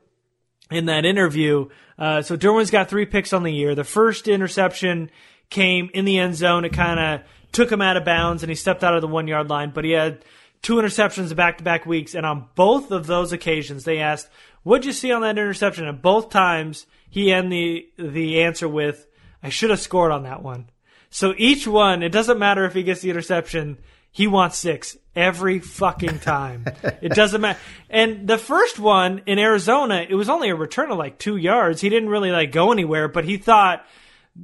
in 0.70 0.86
that 0.86 1.06
interview, 1.06 1.70
uh, 1.98 2.22
so 2.22 2.38
Derwin's 2.38 2.70
got 2.70 2.90
three 2.90 3.08
picks 3.08 3.34
on 3.34 3.42
the 3.42 3.52
year. 3.52 3.74
The 3.74 3.84
first 3.84 4.28
interception 4.28 5.10
came 5.50 5.90
in 5.94 6.06
the 6.06 6.20
end 6.20 6.36
zone. 6.36 6.66
It 6.66 6.74
kind 6.74 7.00
of 7.00 7.22
took 7.52 7.72
him 7.72 7.82
out 7.82 7.98
of 7.98 8.06
bounds 8.06 8.44
and 8.44 8.50
he 8.50 8.56
stepped 8.56 8.84
out 8.84 8.96
of 8.96 9.02
the 9.02 9.08
one 9.08 9.28
yard 9.28 9.50
line, 9.50 9.72
but 9.72 9.86
he 9.86 9.92
had 9.92 10.24
two 10.62 10.76
interceptions 10.76 11.36
back 11.36 11.58
to 11.58 11.64
back 11.64 11.86
weeks. 11.86 12.16
And 12.16 12.26
on 12.26 12.48
both 12.56 12.92
of 12.92 13.08
those 13.08 13.32
occasions, 13.32 13.84
they 13.84 14.00
asked, 14.00 14.30
What'd 14.64 14.86
you 14.86 14.92
see 14.92 15.12
on 15.12 15.22
that 15.22 15.38
interception? 15.38 15.88
And 15.88 16.02
both 16.02 16.30
times 16.30 16.88
he 17.10 17.32
ended 17.32 17.86
the, 17.98 18.10
the 18.10 18.42
answer 18.44 18.68
with, 18.68 19.08
I 19.42 19.50
should 19.50 19.70
have 19.70 19.80
scored 19.80 20.12
on 20.12 20.24
that 20.24 20.44
one. 20.44 20.70
So 21.10 21.34
each 21.38 21.66
one, 21.66 22.04
it 22.04 22.12
doesn't 22.12 22.38
matter 22.38 22.66
if 22.66 22.74
he 22.74 22.84
gets 22.84 23.02
the 23.02 23.10
interception, 23.10 23.78
he 24.12 24.28
wants 24.28 24.58
six 24.58 24.98
every 25.16 25.60
fucking 25.60 26.20
time. 26.20 26.66
it 27.02 27.14
doesn't 27.14 27.40
matter. 27.40 27.60
And 27.90 28.28
the 28.28 28.38
first 28.38 28.78
one 28.78 29.22
in 29.26 29.40
Arizona, 29.40 30.06
it 30.08 30.16
was 30.16 30.28
only 30.28 30.50
a 30.50 30.56
return 30.56 30.92
of 30.92 30.98
like 30.98 31.18
two 31.18 31.38
yards. 31.38 31.82
He 31.82 31.90
didn't 31.90 32.10
really 32.10 32.32
like 32.32 32.52
go 32.52 32.72
anywhere, 32.72 33.08
but 33.08 33.26
he 33.26 33.38
thought 33.38 33.86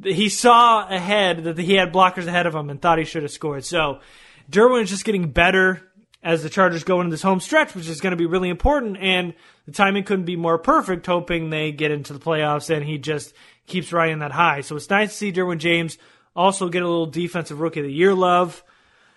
he 0.03 0.29
saw 0.29 0.87
ahead 0.87 1.43
that 1.43 1.57
he 1.57 1.75
had 1.75 1.93
blockers 1.93 2.27
ahead 2.27 2.45
of 2.45 2.55
him 2.55 2.69
and 2.69 2.81
thought 2.81 2.97
he 2.97 3.05
should 3.05 3.23
have 3.23 3.31
scored. 3.31 3.65
So 3.65 3.99
Derwin 4.49 4.83
is 4.83 4.89
just 4.89 5.05
getting 5.05 5.29
better 5.31 5.81
as 6.23 6.41
the 6.41 6.49
Chargers 6.49 6.83
go 6.83 7.01
into 7.01 7.11
this 7.11 7.21
home 7.21 7.39
stretch, 7.39 7.75
which 7.75 7.87
is 7.87 8.01
going 8.01 8.11
to 8.11 8.17
be 8.17 8.25
really 8.25 8.49
important. 8.49 8.97
And 8.97 9.33
the 9.65 9.71
timing 9.71 10.03
couldn't 10.03 10.25
be 10.25 10.35
more 10.35 10.57
perfect, 10.57 11.05
hoping 11.05 11.49
they 11.49 11.71
get 11.71 11.91
into 11.91 12.13
the 12.13 12.19
playoffs 12.19 12.73
and 12.73 12.85
he 12.85 12.97
just 12.97 13.33
keeps 13.67 13.91
riding 13.91 14.19
that 14.19 14.31
high. 14.31 14.61
So 14.61 14.75
it's 14.75 14.89
nice 14.89 15.11
to 15.11 15.15
see 15.15 15.31
Derwin 15.33 15.57
James 15.57 15.97
also 16.35 16.69
get 16.69 16.81
a 16.81 16.87
little 16.87 17.05
defensive 17.05 17.59
rookie 17.59 17.81
of 17.81 17.85
the 17.85 17.93
year 17.93 18.13
love 18.13 18.63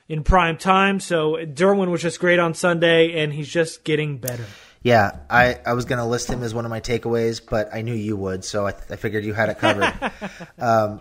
in 0.09 0.23
prime 0.23 0.57
time. 0.57 1.01
So 1.01 1.37
Derwin 1.37 1.91
was 1.91 2.03
just 2.03 2.21
great 2.21 2.39
on 2.39 2.55
Sunday 2.55 3.23
and 3.23 3.33
he's 3.33 3.49
just 3.49 3.85
getting 3.85 4.19
better. 4.19 4.47
Yeah, 4.87 5.17
I, 5.29 5.59
I 5.67 5.73
was 5.73 5.85
going 5.85 5.99
to 5.99 6.05
list 6.05 6.31
him 6.31 6.45
as 6.45 6.55
one 6.55 6.65
of 6.65 6.71
my 6.71 6.79
takeaways, 6.79 7.41
but 7.45 7.75
I 7.75 7.83
knew 7.83 7.93
you 7.93 8.17
would, 8.17 8.45
so 8.45 8.69
I, 8.69 8.75
I 8.89 8.95
figured 8.95 9.25
you 9.25 9.35
had 9.35 9.49
it 9.49 9.59
covered. 9.59 9.93
um, 10.61 11.01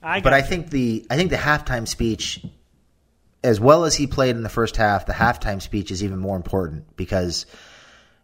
I 0.00 0.20
but 0.20 0.32
I 0.32 0.42
think 0.42 0.70
the 0.70 1.04
I 1.10 1.16
think 1.16 1.30
the 1.30 1.36
halftime 1.36 1.88
speech, 1.88 2.46
as 3.42 3.58
well 3.58 3.84
as 3.84 3.96
he 3.96 4.06
played 4.06 4.36
in 4.36 4.44
the 4.44 4.48
first 4.48 4.76
half, 4.76 5.06
the 5.06 5.12
halftime 5.12 5.60
speech 5.60 5.90
is 5.90 6.04
even 6.04 6.20
more 6.20 6.36
important 6.36 6.96
because, 6.96 7.46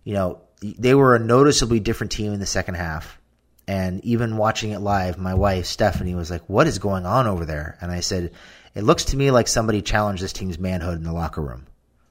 you 0.05 0.15
know, 0.15 0.41
they 0.61 0.95
were 0.95 1.17
a 1.17 1.19
noticeably 1.19 1.81
different 1.81 2.13
team 2.13 2.33
in 2.33 2.39
the 2.39 2.47
second 2.47 2.77
half. 2.77 3.19
And 3.67 4.05
even 4.05 4.37
watching 4.37 4.71
it 4.71 4.79
live, 4.79 5.19
my 5.19 5.35
wife 5.35 5.67
Stephanie 5.67 6.15
was 6.15 6.31
like, 6.31 6.49
"What 6.49 6.69
is 6.69 6.79
going 6.79 7.07
on 7.07 7.27
over 7.27 7.45
there?" 7.45 7.77
And 7.81 7.91
I 7.91 8.01
said, 8.01 8.31
"It 8.77 8.85
looks 8.85 9.07
to 9.07 9.17
me 9.17 9.33
like 9.33 9.49
somebody 9.49 9.83
challenged 9.83 10.23
this 10.23 10.33
team's 10.33 10.61
manhood 10.61 10.99
in 10.99 11.03
the 11.03 11.13
locker 11.13 11.43
room." 11.43 11.67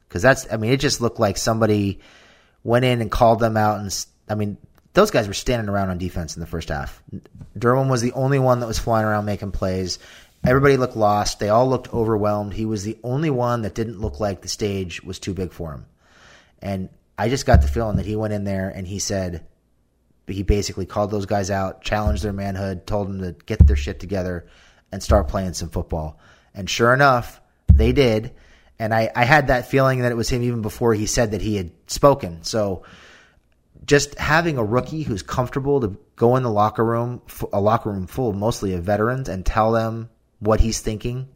Because 0.09 0.21
that's, 0.21 0.45
I 0.51 0.57
mean, 0.57 0.73
it 0.73 0.81
just 0.81 0.99
looked 0.99 1.21
like 1.21 1.37
somebody 1.37 2.01
went 2.63 2.85
in 2.85 3.01
and 3.01 3.11
called 3.11 3.39
them 3.39 3.57
out. 3.57 3.79
And 3.79 4.05
I 4.29 4.35
mean, 4.35 4.57
those 4.93 5.11
guys 5.11 5.27
were 5.27 5.33
standing 5.33 5.69
around 5.69 5.89
on 5.89 5.97
defense 5.97 6.35
in 6.35 6.41
the 6.41 6.47
first 6.47 6.69
half. 6.69 7.01
Derwin 7.57 7.89
was 7.89 8.01
the 8.01 8.13
only 8.13 8.39
one 8.39 8.59
that 8.59 8.67
was 8.67 8.79
flying 8.79 9.05
around 9.05 9.25
making 9.25 9.51
plays. 9.51 9.99
Everybody 10.45 10.77
looked 10.77 10.95
lost. 10.95 11.39
They 11.39 11.49
all 11.49 11.69
looked 11.69 11.93
overwhelmed. 11.93 12.53
He 12.53 12.65
was 12.65 12.83
the 12.83 12.97
only 13.03 13.29
one 13.29 13.61
that 13.61 13.75
didn't 13.75 14.01
look 14.01 14.19
like 14.19 14.41
the 14.41 14.47
stage 14.47 15.03
was 15.03 15.19
too 15.19 15.33
big 15.33 15.53
for 15.53 15.71
him. 15.73 15.85
And 16.61 16.89
I 17.17 17.29
just 17.29 17.45
got 17.45 17.61
the 17.61 17.67
feeling 17.67 17.97
that 17.97 18.05
he 18.05 18.15
went 18.15 18.33
in 18.33 18.43
there 18.43 18.69
and 18.69 18.87
he 18.87 18.99
said, 18.99 19.45
he 20.27 20.43
basically 20.43 20.85
called 20.85 21.11
those 21.11 21.25
guys 21.25 21.51
out, 21.51 21.81
challenged 21.81 22.23
their 22.23 22.33
manhood, 22.33 22.87
told 22.87 23.07
them 23.07 23.21
to 23.21 23.35
get 23.45 23.65
their 23.65 23.75
shit 23.75 23.99
together 23.99 24.47
and 24.91 25.01
start 25.01 25.27
playing 25.27 25.53
some 25.53 25.69
football. 25.69 26.19
And 26.53 26.69
sure 26.69 26.93
enough, 26.93 27.41
they 27.71 27.91
did. 27.91 28.31
And 28.81 28.95
I, 28.95 29.11
I 29.15 29.25
had 29.25 29.47
that 29.47 29.67
feeling 29.67 29.99
that 29.99 30.11
it 30.11 30.15
was 30.15 30.27
him 30.27 30.41
even 30.41 30.63
before 30.63 30.95
he 30.95 31.05
said 31.05 31.31
that 31.31 31.41
he 31.41 31.55
had 31.55 31.69
spoken. 31.85 32.41
So 32.41 32.81
just 33.85 34.17
having 34.17 34.57
a 34.57 34.63
rookie 34.63 35.03
who's 35.03 35.21
comfortable 35.21 35.81
to 35.81 35.99
go 36.15 36.35
in 36.35 36.41
the 36.41 36.49
locker 36.49 36.83
room, 36.83 37.21
a 37.53 37.61
locker 37.61 37.91
room 37.91 38.07
full 38.07 38.33
mostly 38.33 38.73
of 38.73 38.83
veterans, 38.83 39.29
and 39.29 39.45
tell 39.45 39.71
them 39.71 40.09
what 40.39 40.59
he's 40.59 40.79
thinking 40.79 41.29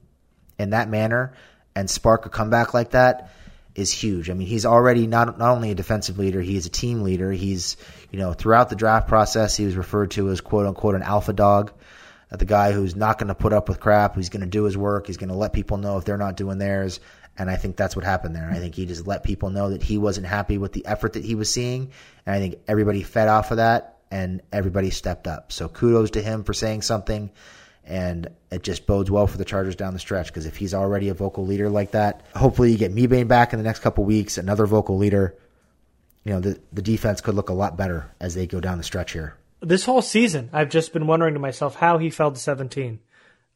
in 0.58 0.72
that 0.72 0.90
manner 0.90 1.34
and 1.76 1.88
spark 1.88 2.26
a 2.26 2.30
comeback 2.30 2.74
like 2.74 2.92
that 2.92 3.30
is 3.76 3.92
huge. 3.92 4.32
I 4.32 4.34
mean, 4.34 4.48
he's 4.48 4.66
already 4.66 5.06
not 5.06 5.38
not 5.38 5.52
only 5.52 5.70
a 5.70 5.76
defensive 5.76 6.18
leader, 6.18 6.42
he's 6.42 6.66
a 6.66 6.72
team 6.72 7.04
leader. 7.04 7.32
He's, 7.32 7.78
you 8.10 8.18
know, 8.18 8.34
throughout 8.34 8.72
the 8.72 8.76
draft 8.76 9.08
process, 9.08 9.56
he 9.56 9.66
was 9.66 9.76
referred 9.76 10.10
to 10.12 10.32
as 10.32 10.42
quote 10.42 10.66
unquote 10.66 10.96
an 10.96 11.04
alpha 11.04 11.34
dog, 11.34 11.74
the 12.32 12.46
guy 12.46 12.72
who's 12.72 12.96
not 12.96 13.18
going 13.18 13.28
to 13.28 13.36
put 13.36 13.54
up 13.54 13.70
with 13.70 13.80
crap, 13.80 14.16
who's 14.16 14.30
going 14.30 14.42
to 14.42 14.48
do 14.48 14.64
his 14.64 14.78
work, 14.78 15.08
he's 15.08 15.18
going 15.18 15.30
to 15.30 15.36
let 15.36 15.54
people 15.54 15.78
know 15.78 15.98
if 15.98 16.06
they're 16.06 16.18
not 16.18 16.38
doing 16.38 16.58
theirs, 16.58 17.00
and 17.38 17.50
I 17.50 17.58
think 17.58 17.76
that's 17.76 17.96
what 17.96 18.06
happened 18.06 18.36
there. 18.36 18.50
I 18.50 18.60
think 18.60 18.76
he 18.76 18.86
just 18.86 19.08
let 19.08 19.24
people 19.24 19.50
know 19.50 19.70
that 19.70 19.84
he 19.84 19.98
wasn't 19.98 20.28
happy 20.28 20.58
with 20.58 20.74
the 20.74 20.86
effort 20.86 21.14
that 21.14 21.26
he 21.26 21.36
was 21.36 21.52
seeing. 21.52 21.92
And 22.26 22.36
I 22.36 22.40
think 22.40 22.60
everybody 22.68 23.04
fed 23.04 23.28
off 23.28 23.52
of 23.52 23.58
that 23.58 23.98
and 24.10 24.42
everybody 24.54 24.90
stepped 24.90 25.28
up. 25.28 25.52
So 25.52 25.68
kudos 25.68 26.12
to 26.12 26.22
him 26.22 26.44
for 26.44 26.54
saying 26.54 26.84
something. 26.84 27.32
And 27.84 28.30
it 28.50 28.64
just 28.64 28.88
bodes 28.88 29.12
well 29.12 29.28
for 29.28 29.38
the 29.38 29.46
Chargers 29.46 29.76
down 29.76 29.94
the 29.94 30.00
stretch 30.00 30.28
because 30.28 30.46
if 30.46 30.56
he's 30.56 30.74
already 30.74 31.10
a 31.10 31.14
vocal 31.14 31.46
leader 31.46 31.70
like 31.70 31.92
that, 31.92 32.26
hopefully 32.36 32.72
you 32.72 32.78
get 32.78 32.96
Mebane 32.96 33.28
back 33.28 33.54
in 33.54 33.60
the 33.60 33.66
next 33.66 33.80
couple 33.80 34.04
weeks, 34.06 34.38
another 34.38 34.66
vocal 34.66 34.98
leader. 34.98 35.38
You 36.24 36.34
know, 36.34 36.40
the, 36.40 36.60
the 36.74 36.82
defense 36.82 37.22
could 37.22 37.36
look 37.36 37.50
a 37.50 37.54
lot 37.54 37.78
better 37.78 38.10
as 38.20 38.34
they 38.34 38.48
go 38.48 38.60
down 38.60 38.80
the 38.80 38.84
stretch 38.84 39.12
here. 39.12 39.38
This 39.62 39.86
whole 39.86 40.02
season, 40.02 40.50
I've 40.52 40.70
just 40.70 40.94
been 40.94 41.06
wondering 41.06 41.36
to 41.36 41.40
myself 41.40 41.76
how 41.76 41.98
he 41.98 42.10
fell 42.10 42.32
to 42.32 42.40
17. 42.40 43.00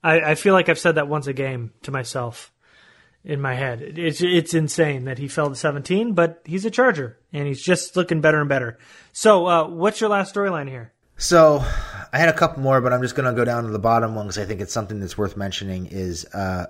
I, 0.03 0.19
I 0.21 0.35
feel 0.35 0.53
like 0.53 0.69
I've 0.69 0.79
said 0.79 0.95
that 0.95 1.07
once 1.07 1.25
a 1.25 1.33
game 1.33 1.71
to 1.83 1.91
myself 1.91 2.51
in 3.23 3.41
my 3.41 3.55
head. 3.55 3.81
It's 3.81 4.21
it's 4.21 4.53
insane 4.53 5.05
that 5.05 5.17
he 5.17 5.27
fell 5.27 5.49
to 5.49 5.55
17, 5.55 6.13
but 6.13 6.41
he's 6.45 6.65
a 6.65 6.71
Charger 6.71 7.17
and 7.33 7.47
he's 7.47 7.61
just 7.61 7.95
looking 7.95 8.21
better 8.21 8.39
and 8.39 8.49
better. 8.49 8.77
So, 9.11 9.47
uh, 9.47 9.67
what's 9.67 10.01
your 10.01 10.09
last 10.09 10.33
storyline 10.33 10.69
here? 10.69 10.93
So, 11.17 11.63
I 12.13 12.17
had 12.17 12.29
a 12.29 12.33
couple 12.33 12.63
more, 12.63 12.79
but 12.79 12.93
I'm 12.93 13.01
just 13.01 13.15
going 13.15 13.29
to 13.29 13.37
go 13.37 13.43
down 13.43 13.65
to 13.65 13.69
the 13.69 13.79
bottom 13.79 14.15
one 14.15 14.27
because 14.27 14.37
I 14.37 14.45
think 14.45 14.61
it's 14.61 14.73
something 14.73 14.99
that's 14.99 15.17
worth 15.17 15.35
mentioning. 15.35 15.87
Is 15.87 16.25
uh, 16.25 16.67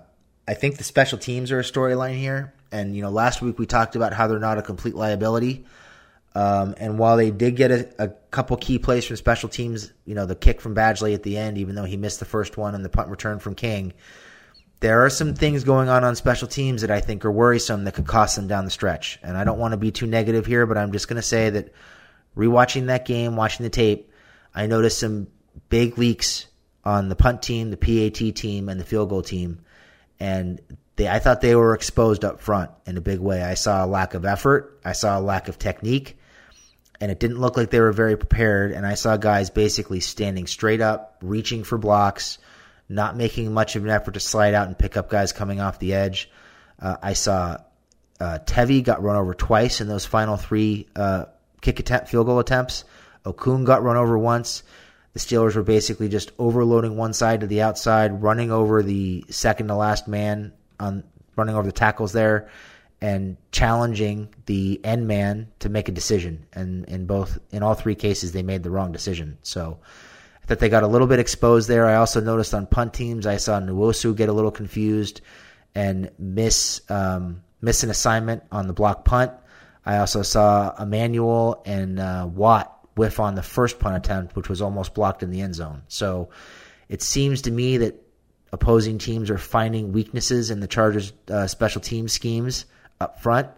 I 0.47 0.54
think 0.56 0.78
the 0.78 0.84
special 0.84 1.18
teams 1.18 1.52
are 1.52 1.60
a 1.60 1.64
storyline 1.64 2.18
here, 2.18 2.54
and 2.72 2.95
you 2.95 3.02
know, 3.02 3.12
last 3.12 3.41
week 3.41 3.60
we 3.60 3.66
talked 3.66 3.95
about 3.95 4.14
how 4.14 4.28
they're 4.28 4.39
not 4.39 4.58
a 4.58 4.64
complete 4.64 4.95
liability. 4.95 5.66
Um, 6.36 6.76
and 6.78 7.00
while 7.00 7.18
they 7.18 7.32
did 7.32 7.56
get 7.56 7.72
a, 7.72 7.89
a, 7.97 8.08
couple 8.30 8.56
key 8.58 8.78
plays 8.78 9.04
from 9.04 9.16
special 9.16 9.50
teams, 9.50 9.91
you 10.06 10.14
know, 10.14 10.28
the 10.28 10.36
kick 10.36 10.62
from 10.62 10.76
Badgley 10.76 11.16
at 11.16 11.24
the 11.24 11.38
end, 11.38 11.58
even 11.58 11.74
though 11.74 11.86
he 11.86 11.97
missed 11.97 12.20
the 12.20 12.26
first 12.26 12.56
one, 12.56 12.76
and 12.76 12.86
the 12.86 12.89
punt 12.89 13.10
return 13.10 13.39
from 13.39 13.56
King, 13.56 13.93
there 14.80 15.05
are 15.05 15.09
some 15.09 15.34
things 15.34 15.63
going 15.63 15.89
on 15.89 16.03
on 16.03 16.15
special 16.15 16.47
teams 16.47 16.82
that 16.82 16.91
I 16.91 17.01
think 17.01 17.25
are 17.25 17.32
worrisome 17.32 17.84
that 17.84 17.95
could 17.95 18.07
cost 18.07 18.36
them 18.36 18.47
down 18.47 18.65
the 18.65 18.71
stretch. 18.71 19.19
And 19.21 19.38
I 19.38 19.43
don't 19.43 19.59
want 19.59 19.73
to 19.73 19.77
be 19.77 19.91
too 19.91 20.07
negative 20.07 20.45
here, 20.45 20.65
but 20.65 20.77
I'm 20.77 20.91
just 20.91 21.07
going 21.07 21.17
to 21.17 21.21
say 21.21 21.49
that 21.49 21.73
rewatching 22.38 22.88
that 22.88 23.05
game, 23.05 23.36
watching 23.36 23.63
the 23.63 23.69
tape, 23.69 24.11
I 24.55 24.67
noticed 24.67 24.99
some 24.99 25.27
big 25.67 25.97
leaks 25.97 26.47
on 26.86 27.09
the 27.09 27.15
punt 27.15 27.41
team, 27.41 27.71
the 27.71 27.77
PAT 27.77 28.36
team, 28.36 28.69
and 28.69 28.80
the 28.80 28.86
field 28.86 29.09
goal 29.09 29.21
team. 29.21 29.59
And 30.19 30.61
they, 30.95 31.09
I 31.09 31.19
thought 31.19 31.41
they 31.41 31.55
were 31.55 31.73
exposed 31.73 32.23
up 32.23 32.39
front 32.39 32.71
in 32.86 32.97
a 32.97 33.01
big 33.01 33.19
way. 33.19 33.43
I 33.43 33.55
saw 33.55 33.84
a 33.84 33.88
lack 33.88 34.13
of 34.13 34.25
effort. 34.25 34.80
I 34.86 34.93
saw 34.93 35.19
a 35.19 35.21
lack 35.21 35.49
of 35.49 35.59
technique. 35.59 36.17
And 37.01 37.11
it 37.11 37.19
didn't 37.19 37.39
look 37.39 37.57
like 37.57 37.69
they 37.69 37.80
were 37.80 37.91
very 37.91 38.17
prepared. 38.17 38.71
And 38.71 38.86
I 38.86 38.95
saw 38.95 39.17
guys 39.17 39.49
basically 39.49 39.99
standing 39.99 40.47
straight 40.47 40.82
up, 40.82 41.17
reaching 41.21 41.63
for 41.63 41.77
blocks, 41.77 42.38
not 42.90 43.16
making 43.16 43.54
much 43.54 43.76
of 43.76 43.84
an 43.84 43.92
effort 43.92 44.16
to 44.16 44.20
slide 44.20 44.56
out 44.56 44.68
and 44.68 44.78
pick 44.78 44.98
up 44.98 45.10
guys 45.10 45.32
coming 45.32 45.62
off 45.62 45.80
the 45.80 45.94
edge. 45.94 46.30
Uh, 46.80 46.98
I 47.02 47.14
saw 47.14 47.58
uh, 48.20 48.40
Tevi 48.46 48.84
got 48.84 49.04
run 49.04 49.16
over 49.16 49.34
twice 49.34 49.80
in 49.80 49.88
those 49.88 50.06
final 50.06 50.36
three 50.36 50.88
uh, 50.96 51.26
kick 51.62 51.80
attempt, 51.80 52.10
field 52.10 52.26
goal 52.26 52.40
attempts. 52.40 52.84
Okung 53.26 53.66
got 53.66 53.84
run 53.84 53.96
over 53.96 54.18
once. 54.18 54.64
The 55.14 55.20
Steelers 55.20 55.56
were 55.56 55.64
basically 55.64 56.10
just 56.10 56.32
overloading 56.38 56.96
one 56.98 57.14
side 57.14 57.42
to 57.42 57.48
the 57.48 57.62
outside, 57.62 58.22
running 58.22 58.52
over 58.52 58.84
the 58.84 59.26
second 59.30 59.68
to 59.68 59.76
last 59.76 60.08
man 60.08 60.54
on 60.80 61.04
running 61.36 61.56
over 61.56 61.66
the 61.66 61.72
tackles 61.72 62.12
there, 62.12 62.50
and 63.02 63.38
challenging 63.52 64.34
the 64.46 64.80
end 64.84 65.08
man 65.08 65.48
to 65.60 65.70
make 65.70 65.90
a 65.90 65.92
decision. 65.92 66.46
And 66.54 66.86
in 66.86 67.06
both 67.06 67.40
in 67.52 67.64
all 67.64 67.74
three 67.74 67.96
cases, 67.96 68.32
they 68.32 68.44
made 68.44 68.64
the 68.64 68.72
wrong 68.72 68.92
decision. 68.92 69.38
So 69.42 69.80
that 70.50 70.60
they 70.60 70.68
got 70.68 70.84
a 70.84 70.88
little 70.88 71.08
bit 71.08 71.20
exposed 71.20 71.70
there. 71.70 71.88
I 71.88 71.95
also 71.95 72.20
noticed 72.20 72.54
on 72.54 72.66
punt 72.66 72.93
teams, 72.93 73.26
I 73.26 73.38
saw 73.38 73.60
Nwosu 73.60 74.16
get 74.16 74.30
a 74.30 74.34
little 74.34 74.52
confused 74.52 75.22
and 75.74 76.12
miss 76.18 76.82
um, 76.89 77.43
miss 77.62 77.84
an 77.84 77.89
assignment 77.89 78.43
on 78.52 78.68
the 78.68 78.74
block 78.74 79.06
punt. 79.06 79.32
I 79.86 79.97
also 79.97 80.24
saw 80.24 80.74
Emanuel 80.80 81.62
and 81.66 82.00
uh, 82.00 82.28
Watt 82.32 82.76
whiff 82.95 83.20
on 83.20 83.36
the 83.36 83.43
first 83.43 83.80
punt 83.80 83.95
attempt, 83.95 84.36
which 84.36 84.50
was 84.50 84.62
almost 84.62 84.93
blocked 84.93 85.24
in 85.24 85.32
the 85.32 85.41
end 85.41 85.56
zone. 85.56 85.84
So 85.88 86.30
it 86.89 87.02
seems 87.02 87.43
to 87.43 87.52
me 87.52 87.78
that 87.78 87.95
opposing 88.52 88.97
teams 88.97 89.30
are 89.30 89.38
finding 89.38 89.91
weaknesses 89.91 90.50
in 90.50 90.60
the 90.60 90.68
Chargers' 90.68 91.14
uh, 91.30 91.47
special 91.47 91.82
team 91.82 92.08
schemes 92.08 92.66
up 93.00 93.22
front 93.22 93.50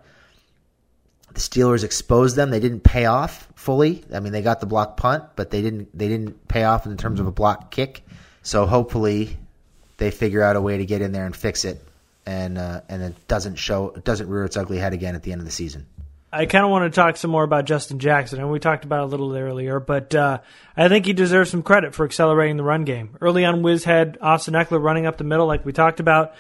the 1.34 1.40
Steelers 1.40 1.84
exposed 1.84 2.36
them. 2.36 2.50
They 2.50 2.60
didn't 2.60 2.82
pay 2.82 3.06
off 3.06 3.48
fully. 3.56 4.04
I 4.14 4.20
mean, 4.20 4.34
they 4.34 4.42
got 4.42 4.60
the 4.60 4.66
block 4.66 4.98
punt, 4.98 5.24
but 5.36 5.50
they 5.50 5.62
didn't 5.62 5.98
they 5.98 6.08
didn't 6.08 6.48
pay 6.48 6.64
off 6.64 6.86
in 6.86 6.98
terms 6.98 7.20
of 7.20 7.28
a 7.28 7.32
block 7.32 7.72
kick. 7.72 8.04
So 8.44 8.66
hopefully, 8.66 9.38
they 9.98 10.12
figure 10.12 10.42
out 10.42 10.56
a 10.56 10.62
way 10.62 10.78
to 10.78 10.86
get 10.86 11.02
in 11.02 11.12
there 11.12 11.26
and 11.26 11.36
fix 11.36 11.66
it, 11.66 11.84
and 12.26 12.58
uh, 12.58 12.82
and 12.90 13.02
it 13.02 13.28
doesn't 13.28 13.56
show 13.56 13.90
it 13.90 14.04
doesn't 14.04 14.30
rear 14.30 14.46
its 14.46 14.58
ugly 14.58 14.78
head 14.78 14.94
again 14.94 15.16
at 15.16 15.24
the 15.24 15.32
end 15.32 15.42
of 15.42 15.46
the 15.46 15.52
season. 15.52 15.86
I 16.34 16.46
kind 16.46 16.64
of 16.64 16.72
want 16.72 16.92
to 16.92 16.96
talk 16.96 17.18
some 17.18 17.30
more 17.30 17.44
about 17.44 17.66
Justin 17.66 18.00
Jackson, 18.00 18.40
and 18.40 18.50
we 18.50 18.60
talked 18.60 18.86
about 18.86 19.02
a 19.02 19.06
little 19.06 19.36
earlier, 19.36 19.82
but 19.82 20.16
uh, 20.16 20.40
I 20.78 20.88
think 20.88 21.06
he 21.06 21.12
deserves 21.12 21.50
some 21.50 21.62
credit 21.62 21.94
for 21.94 22.06
accelerating 22.06 22.56
the 22.56 22.64
run 22.64 22.86
game. 22.86 23.18
Early 23.20 23.44
on, 23.44 23.64
Wiz 23.64 23.84
had 23.84 24.18
Austin 24.22 24.54
Ekeler 24.54 24.82
running 24.82 25.06
up 25.06 25.18
the 25.18 25.26
middle, 25.26 25.46
like 25.46 25.66
we 25.66 25.74
talked 25.74 26.00
about. 26.00 26.34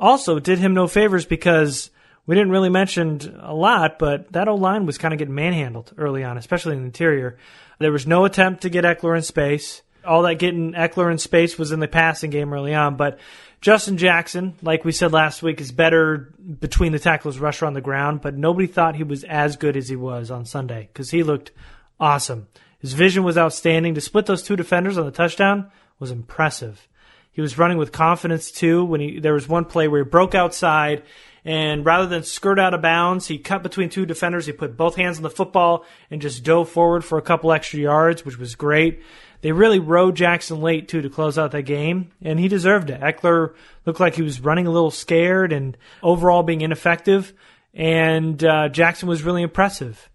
Also, 0.00 0.38
did 0.38 0.58
him 0.58 0.72
no 0.72 0.88
favors 0.88 1.26
because 1.26 1.90
we 2.26 2.34
didn't 2.34 2.52
really 2.52 2.70
mention 2.70 3.38
a 3.40 3.54
lot, 3.54 3.98
but 3.98 4.32
that 4.32 4.48
O 4.48 4.54
line 4.54 4.86
was 4.86 4.98
kind 4.98 5.12
of 5.12 5.18
getting 5.18 5.34
manhandled 5.34 5.92
early 5.98 6.24
on, 6.24 6.38
especially 6.38 6.72
in 6.74 6.80
the 6.80 6.86
interior. 6.86 7.36
There 7.78 7.92
was 7.92 8.06
no 8.06 8.24
attempt 8.24 8.62
to 8.62 8.70
get 8.70 8.84
Ekeler 8.84 9.16
in 9.16 9.22
space. 9.22 9.82
All 10.04 10.22
that 10.22 10.38
getting 10.38 10.72
Ekeler 10.72 11.10
in 11.10 11.18
space 11.18 11.58
was 11.58 11.72
in 11.72 11.80
the 11.80 11.88
passing 11.88 12.30
game 12.30 12.52
early 12.52 12.74
on, 12.74 12.96
but 12.96 13.18
Justin 13.60 13.96
Jackson, 13.96 14.54
like 14.60 14.84
we 14.84 14.92
said 14.92 15.12
last 15.12 15.42
week, 15.42 15.58
is 15.58 15.72
better 15.72 16.34
between 16.60 16.92
the 16.92 16.98
tackles, 16.98 17.38
rusher 17.38 17.64
on 17.64 17.72
the 17.72 17.80
ground, 17.80 18.20
but 18.20 18.36
nobody 18.36 18.66
thought 18.66 18.94
he 18.94 19.04
was 19.04 19.24
as 19.24 19.56
good 19.56 19.76
as 19.76 19.88
he 19.88 19.96
was 19.96 20.30
on 20.30 20.44
Sunday 20.44 20.90
because 20.92 21.10
he 21.10 21.22
looked 21.22 21.50
awesome. 21.98 22.46
His 22.78 22.92
vision 22.92 23.24
was 23.24 23.38
outstanding. 23.38 23.94
To 23.94 24.02
split 24.02 24.26
those 24.26 24.42
two 24.42 24.56
defenders 24.56 24.98
on 24.98 25.06
the 25.06 25.10
touchdown 25.10 25.70
was 25.98 26.10
impressive. 26.10 26.86
He 27.34 27.42
was 27.42 27.58
running 27.58 27.76
with 27.76 27.92
confidence 27.92 28.50
too. 28.50 28.84
When 28.84 29.00
he 29.00 29.20
there 29.20 29.34
was 29.34 29.46
one 29.46 29.66
play 29.66 29.88
where 29.88 30.02
he 30.02 30.08
broke 30.08 30.34
outside 30.34 31.02
and 31.44 31.84
rather 31.84 32.06
than 32.06 32.22
skirt 32.22 32.58
out 32.58 32.72
of 32.72 32.80
bounds, 32.80 33.26
he 33.26 33.38
cut 33.38 33.62
between 33.62 33.90
two 33.90 34.06
defenders. 34.06 34.46
He 34.46 34.52
put 34.52 34.78
both 34.78 34.96
hands 34.96 35.18
on 35.18 35.22
the 35.22 35.30
football 35.30 35.84
and 36.10 36.22
just 36.22 36.42
dove 36.42 36.70
forward 36.70 37.04
for 37.04 37.18
a 37.18 37.22
couple 37.22 37.52
extra 37.52 37.80
yards, 37.80 38.24
which 38.24 38.38
was 38.38 38.54
great. 38.54 39.02
They 39.42 39.52
really 39.52 39.78
rode 39.78 40.16
Jackson 40.16 40.62
late 40.62 40.88
too 40.88 41.02
to 41.02 41.10
close 41.10 41.36
out 41.36 41.50
that 41.50 41.62
game, 41.62 42.12
and 42.22 42.40
he 42.40 42.48
deserved 42.48 42.88
it. 42.88 43.02
Ekeler 43.02 43.52
looked 43.84 44.00
like 44.00 44.14
he 44.14 44.22
was 44.22 44.40
running 44.40 44.66
a 44.66 44.70
little 44.70 44.90
scared 44.90 45.52
and 45.52 45.76
overall 46.02 46.42
being 46.42 46.62
ineffective, 46.62 47.34
and 47.74 48.42
uh, 48.42 48.70
Jackson 48.70 49.06
was 49.06 49.22
really 49.22 49.42
impressive. 49.42 50.08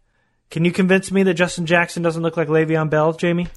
Can 0.49 0.65
you 0.65 0.71
convince 0.71 1.11
me 1.11 1.21
that 1.21 1.35
Justin 1.35 1.67
Jackson 1.67 2.01
doesn't 2.01 2.23
look 2.23 2.37
like 2.37 2.47
Le'Veon 2.47 2.89
Bell, 2.89 3.13
Jamie? 3.13 3.49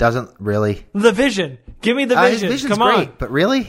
Doesn't 0.00 0.30
really. 0.38 0.86
The 0.94 1.12
vision. 1.12 1.58
Give 1.82 1.94
me 1.94 2.06
the 2.06 2.16
Uh, 2.18 2.22
his 2.24 2.40
vision. 2.40 2.48
vision's 2.48 2.72
Come 2.78 2.88
great, 2.88 3.08
on. 3.10 3.14
but 3.18 3.30
really, 3.30 3.66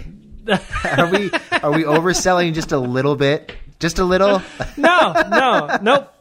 are 0.86 1.07
we 1.11 1.29
are 1.61 1.71
we 1.73 1.84
overselling 1.84 2.53
just 2.53 2.71
a 2.71 2.79
little 2.79 3.17
bit? 3.17 3.51
Just 3.82 3.99
a 3.99 4.05
little? 4.05 4.41
no, 4.77 5.11
no, 5.29 5.77
nope. 5.82 6.13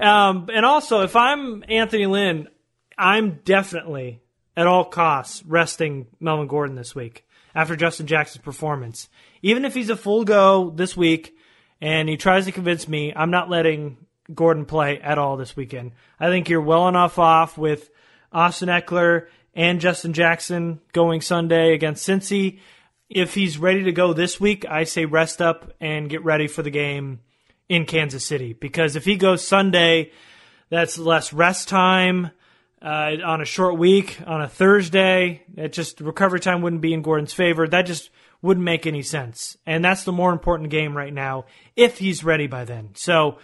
Um, 0.00 0.48
and 0.50 0.64
also, 0.64 1.02
if 1.02 1.14
I'm 1.16 1.62
Anthony 1.68 2.06
Lynn, 2.06 2.48
I'm 2.96 3.40
definitely 3.44 4.22
at 4.56 4.66
all 4.66 4.86
costs 4.86 5.42
resting 5.44 6.06
Melvin 6.18 6.46
Gordon 6.46 6.74
this 6.74 6.94
week 6.94 7.26
after 7.54 7.76
Justin 7.76 8.06
Jackson's 8.06 8.42
performance. 8.42 9.10
Even 9.42 9.66
if 9.66 9.74
he's 9.74 9.90
a 9.90 9.96
full 9.96 10.24
go 10.24 10.70
this 10.70 10.96
week 10.96 11.36
and 11.78 12.08
he 12.08 12.16
tries 12.16 12.46
to 12.46 12.52
convince 12.52 12.88
me, 12.88 13.12
I'm 13.14 13.30
not 13.30 13.50
letting 13.50 13.98
Gordon 14.34 14.64
play 14.64 14.98
at 14.98 15.18
all 15.18 15.36
this 15.36 15.54
weekend. 15.56 15.92
I 16.18 16.28
think 16.28 16.48
you're 16.48 16.62
well 16.62 16.88
enough 16.88 17.18
off 17.18 17.58
with 17.58 17.90
Austin 18.32 18.70
Ekeler 18.70 19.26
and 19.54 19.80
Justin 19.80 20.12
Jackson 20.12 20.80
going 20.92 21.20
Sunday 21.20 21.74
against 21.74 22.08
Cincy. 22.08 22.60
If 23.08 23.34
he's 23.34 23.58
ready 23.58 23.84
to 23.84 23.92
go 23.92 24.12
this 24.12 24.40
week, 24.40 24.64
I 24.66 24.84
say 24.84 25.04
rest 25.04 25.42
up 25.42 25.72
and 25.80 26.08
get 26.08 26.24
ready 26.24 26.46
for 26.46 26.62
the 26.62 26.70
game 26.70 27.20
in 27.68 27.84
Kansas 27.84 28.24
City. 28.24 28.54
Because 28.54 28.96
if 28.96 29.04
he 29.04 29.16
goes 29.16 29.46
Sunday, 29.46 30.12
that's 30.70 30.96
less 30.96 31.32
rest 31.32 31.68
time 31.68 32.30
uh, 32.80 33.16
on 33.24 33.40
a 33.40 33.44
short 33.44 33.78
week 33.78 34.18
on 34.26 34.40
a 34.40 34.48
Thursday. 34.48 35.42
It 35.56 35.72
just 35.72 36.00
recovery 36.00 36.40
time 36.40 36.62
wouldn't 36.62 36.82
be 36.82 36.94
in 36.94 37.02
Gordon's 37.02 37.34
favor. 37.34 37.68
That 37.68 37.82
just 37.82 38.10
wouldn't 38.40 38.64
make 38.64 38.86
any 38.86 39.02
sense. 39.02 39.56
And 39.66 39.84
that's 39.84 40.04
the 40.04 40.12
more 40.12 40.32
important 40.32 40.70
game 40.70 40.96
right 40.96 41.12
now 41.12 41.44
if 41.76 41.98
he's 41.98 42.24
ready 42.24 42.46
by 42.46 42.64
then. 42.64 42.90
So 42.94 43.38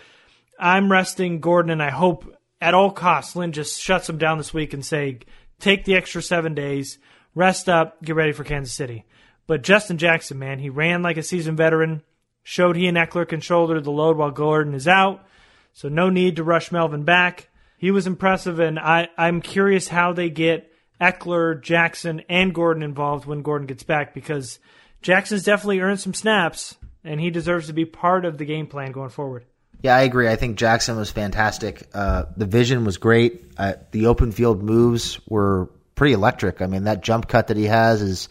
I'm 0.59 0.90
resting 0.90 1.40
Gordon, 1.40 1.70
and 1.70 1.82
I 1.82 1.90
hope 1.90 2.34
at 2.61 2.74
all 2.74 2.90
costs 2.90 3.36
Lynn 3.36 3.52
just 3.52 3.80
shuts 3.80 4.09
him 4.09 4.18
down 4.18 4.38
this 4.38 4.52
week 4.52 4.74
and 4.74 4.84
say, 4.84 5.20
take 5.61 5.84
the 5.84 5.94
extra 5.94 6.22
seven 6.22 6.54
days, 6.54 6.98
rest 7.34 7.68
up, 7.68 8.02
get 8.02 8.16
ready 8.16 8.32
for 8.32 8.44
Kansas 8.44 8.74
City. 8.74 9.04
But 9.46 9.62
Justin 9.62 9.98
Jackson, 9.98 10.38
man, 10.38 10.59
he 10.59 10.70
ran 10.70 11.02
like 11.02 11.16
a 11.16 11.22
seasoned 11.22 11.56
veteran, 11.56 12.02
showed 12.42 12.76
he 12.76 12.86
and 12.86 12.96
Ekeler 12.96 13.28
can 13.28 13.40
shoulder 13.40 13.80
the 13.80 13.90
load 13.90 14.16
while 14.16 14.30
Gordon 14.30 14.74
is 14.74 14.88
out, 14.88 15.26
so 15.72 15.88
no 15.88 16.11
need 16.11 16.36
to 16.36 16.44
rush 16.44 16.72
Melvin 16.72 17.04
back. 17.04 17.48
He 17.78 17.90
was 17.90 18.06
impressive, 18.06 18.59
and 18.59 18.78
I, 18.78 19.09
I'm 19.16 19.40
curious 19.40 19.88
how 19.88 20.12
they 20.12 20.30
get 20.30 20.72
Ekeler, 21.00 21.62
Jackson, 21.62 22.22
and 22.28 22.54
Gordon 22.54 22.82
involved 22.82 23.24
when 23.24 23.42
Gordon 23.42 23.66
gets 23.66 23.84
back 23.84 24.12
because 24.14 24.59
Jackson's 25.00 25.44
definitely 25.44 25.80
earned 25.80 26.00
some 26.00 26.14
snaps, 26.14 26.76
and 27.04 27.20
he 27.20 27.30
deserves 27.30 27.68
to 27.68 27.72
be 27.72 27.84
part 27.84 28.24
of 28.24 28.36
the 28.36 28.44
game 28.44 28.66
plan 28.66 28.92
going 28.92 29.11
forward. 29.11 29.44
Yeah, 29.83 29.95
I 29.95 30.03
agree. 30.03 30.29
I 30.29 30.37
think 30.37 30.57
Jackson 30.59 30.97
was 30.97 31.11
fantastic. 31.11 31.87
Uh, 31.95 32.24
the 32.37 32.47
vision 32.47 32.85
was 32.85 32.97
great. 32.99 33.45
Uh, 33.57 33.74
the 33.93 34.07
open 34.07 34.33
field 34.33 34.62
moves 34.62 35.20
were 35.29 35.70
pretty 35.95 36.14
electric. 36.14 36.61
I 36.61 36.66
mean, 36.66 36.85
that 36.85 37.03
jump 37.03 37.29
cut 37.29 37.49
that 37.49 37.57
he 37.57 37.64
has 37.66 38.03
is 38.03 38.29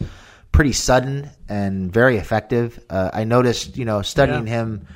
pretty 0.52 0.72
sudden 0.72 1.30
and 1.48 1.92
very 1.92 2.16
effective. 2.18 2.78
Uh, 2.90 3.10
I 3.12 3.24
noticed, 3.24 3.76
you 3.76 3.84
know, 3.84 4.02
studying 4.02 4.46
Yeah. 4.46 4.52
him 4.62 4.86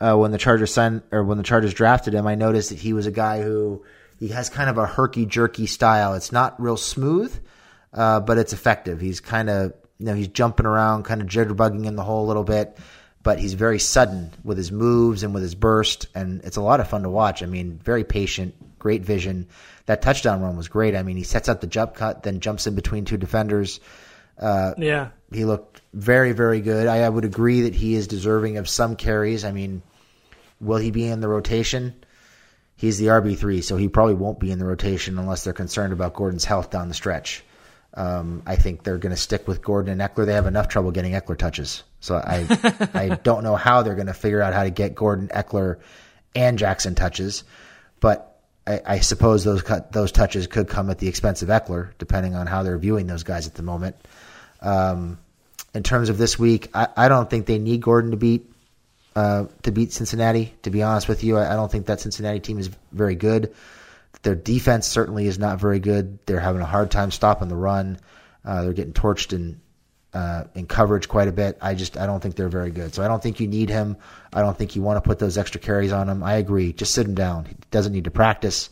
uh, 0.00 0.16
when 0.16 0.30
the 0.30 0.38
Chargers 0.38 0.72
signed 0.72 1.02
or 1.12 1.22
when 1.22 1.36
the 1.36 1.44
Chargers 1.44 1.74
drafted 1.74 2.14
him, 2.14 2.26
I 2.26 2.34
noticed 2.34 2.70
that 2.70 2.78
he 2.78 2.92
was 2.94 3.06
a 3.06 3.10
guy 3.10 3.42
who 3.42 3.84
he 4.18 4.28
has 4.28 4.48
kind 4.48 4.70
of 4.70 4.78
a 4.78 4.86
herky 4.86 5.26
jerky 5.26 5.66
style. 5.66 6.14
It's 6.14 6.32
not 6.32 6.60
real 6.60 6.76
smooth, 6.78 7.38
uh, 7.92 8.20
but 8.20 8.38
it's 8.38 8.52
effective. 8.54 9.00
He's 9.00 9.20
kind 9.20 9.50
of 9.50 9.74
you 9.98 10.06
know 10.06 10.14
he's 10.14 10.28
jumping 10.28 10.64
around, 10.64 11.04
kind 11.04 11.20
of 11.20 11.26
jitterbugging 11.26 11.84
in 11.84 11.96
the 11.96 12.02
hole 12.02 12.24
a 12.24 12.28
little 12.28 12.44
bit, 12.44 12.78
but 13.22 13.38
he's 13.38 13.54
very 13.54 13.78
sudden 13.78 14.30
with 14.44 14.56
his 14.56 14.72
moves 14.72 15.22
and 15.22 15.34
with 15.34 15.42
his 15.42 15.54
burst, 15.54 16.06
and 16.14 16.42
it's 16.44 16.56
a 16.56 16.62
lot 16.62 16.80
of 16.80 16.88
fun 16.88 17.02
to 17.02 17.10
watch. 17.10 17.42
I 17.42 17.46
mean, 17.46 17.78
very 17.82 18.04
patient, 18.04 18.78
great 18.78 19.02
vision. 19.04 19.48
That 19.86 20.02
touchdown 20.02 20.40
run 20.40 20.56
was 20.56 20.68
great. 20.68 20.94
I 20.96 21.02
mean, 21.02 21.16
he 21.16 21.24
sets 21.24 21.48
up 21.48 21.60
the 21.60 21.66
jump 21.66 21.94
cut, 21.94 22.22
then 22.22 22.40
jumps 22.40 22.66
in 22.66 22.74
between 22.74 23.04
two 23.04 23.18
defenders. 23.18 23.80
Uh, 24.38 24.72
Yeah. 24.78 25.08
he 25.30 25.44
looked 25.44 25.82
very, 25.92 26.32
very 26.32 26.60
good. 26.62 26.86
I, 26.86 27.02
I 27.02 27.08
would 27.08 27.24
agree 27.26 27.62
that 27.62 27.74
he 27.74 27.94
is 27.94 28.06
deserving 28.06 28.56
of 28.56 28.68
some 28.68 28.96
carries. 28.96 29.44
I 29.44 29.52
mean, 29.52 29.82
will 30.60 30.78
he 30.78 30.90
be 30.90 31.06
in 31.06 31.20
the 31.20 31.28
rotation? 31.28 31.94
He's 32.76 32.96
the 32.96 33.08
RB 33.08 33.36
three, 33.36 33.60
so 33.60 33.76
he 33.76 33.88
probably 33.88 34.14
won't 34.14 34.40
be 34.40 34.50
in 34.50 34.58
the 34.58 34.64
rotation 34.64 35.18
unless 35.18 35.44
they're 35.44 35.52
concerned 35.52 35.92
about 35.92 36.14
Gordon's 36.14 36.46
health 36.46 36.70
down 36.70 36.88
the 36.88 36.94
stretch. 36.94 37.44
Um, 37.94 38.42
I 38.46 38.56
think 38.56 38.84
they're 38.84 38.98
going 38.98 39.14
to 39.14 39.20
stick 39.20 39.48
with 39.48 39.62
Gordon 39.62 40.00
and 40.00 40.00
Ekeler. 40.00 40.24
They 40.24 40.34
have 40.34 40.46
enough 40.46 40.68
trouble 40.68 40.92
getting 40.92 41.12
Ekeler 41.12 41.36
touches, 41.36 41.82
so 41.98 42.16
I 42.16 42.46
I 42.94 43.08
don't 43.08 43.42
know 43.42 43.56
how 43.56 43.82
they're 43.82 43.96
going 43.96 44.06
to 44.06 44.14
figure 44.14 44.40
out 44.40 44.54
how 44.54 44.62
to 44.62 44.70
get 44.70 44.94
Gordon, 44.94 45.28
Ekeler, 45.28 45.78
and 46.34 46.58
Jackson 46.58 46.94
touches. 46.94 47.42
But 47.98 48.38
I, 48.66 48.80
I 48.86 49.00
suppose 49.00 49.42
those 49.42 49.62
cut, 49.62 49.92
those 49.92 50.12
touches 50.12 50.46
could 50.46 50.68
come 50.68 50.90
at 50.90 50.98
the 50.98 51.08
expense 51.08 51.42
of 51.42 51.48
Ekeler, 51.48 51.90
depending 51.98 52.34
on 52.34 52.46
how 52.46 52.62
they're 52.62 52.78
viewing 52.78 53.06
those 53.06 53.24
guys 53.24 53.46
at 53.46 53.54
the 53.54 53.62
moment. 53.62 53.96
Um, 54.60 55.18
in 55.74 55.82
terms 55.82 56.08
of 56.08 56.18
this 56.18 56.38
week, 56.38 56.68
I, 56.74 56.88
I 56.96 57.08
don't 57.08 57.28
think 57.28 57.46
they 57.46 57.58
need 57.58 57.80
Gordon 57.82 58.12
to 58.12 58.16
beat 58.16 58.46
uh, 59.16 59.46
to 59.62 59.72
beat 59.72 59.92
Cincinnati. 59.92 60.54
To 60.62 60.70
be 60.70 60.82
honest 60.82 61.08
with 61.08 61.24
you, 61.24 61.36
I, 61.36 61.52
I 61.52 61.56
don't 61.56 61.70
think 61.70 61.86
that 61.86 62.00
Cincinnati 62.00 62.40
team 62.40 62.58
is 62.58 62.70
very 62.92 63.16
good. 63.16 63.54
Their 64.22 64.34
defense 64.34 64.86
certainly 64.86 65.26
is 65.26 65.38
not 65.38 65.60
very 65.60 65.80
good. 65.80 66.18
They're 66.26 66.40
having 66.40 66.60
a 66.60 66.66
hard 66.66 66.90
time 66.90 67.10
stopping 67.10 67.48
the 67.48 67.56
run. 67.56 67.98
Uh, 68.44 68.62
they're 68.62 68.72
getting 68.72 68.92
torched 68.92 69.32
in 69.32 69.60
uh, 70.12 70.44
in 70.54 70.66
coverage 70.66 71.08
quite 71.08 71.28
a 71.28 71.32
bit. 71.32 71.58
I 71.60 71.74
just 71.74 71.96
I 71.96 72.06
don't 72.06 72.20
think 72.20 72.34
they're 72.34 72.48
very 72.48 72.70
good. 72.70 72.94
So 72.94 73.04
I 73.04 73.08
don't 73.08 73.22
think 73.22 73.40
you 73.40 73.46
need 73.46 73.70
him. 73.70 73.96
I 74.32 74.42
don't 74.42 74.56
think 74.56 74.76
you 74.76 74.82
want 74.82 75.02
to 75.02 75.08
put 75.08 75.18
those 75.18 75.38
extra 75.38 75.60
carries 75.60 75.92
on 75.92 76.08
him. 76.08 76.22
I 76.22 76.34
agree. 76.34 76.72
Just 76.72 76.94
sit 76.94 77.06
him 77.06 77.14
down. 77.14 77.46
He 77.46 77.56
doesn't 77.70 77.92
need 77.92 78.04
to 78.04 78.10
practice. 78.10 78.70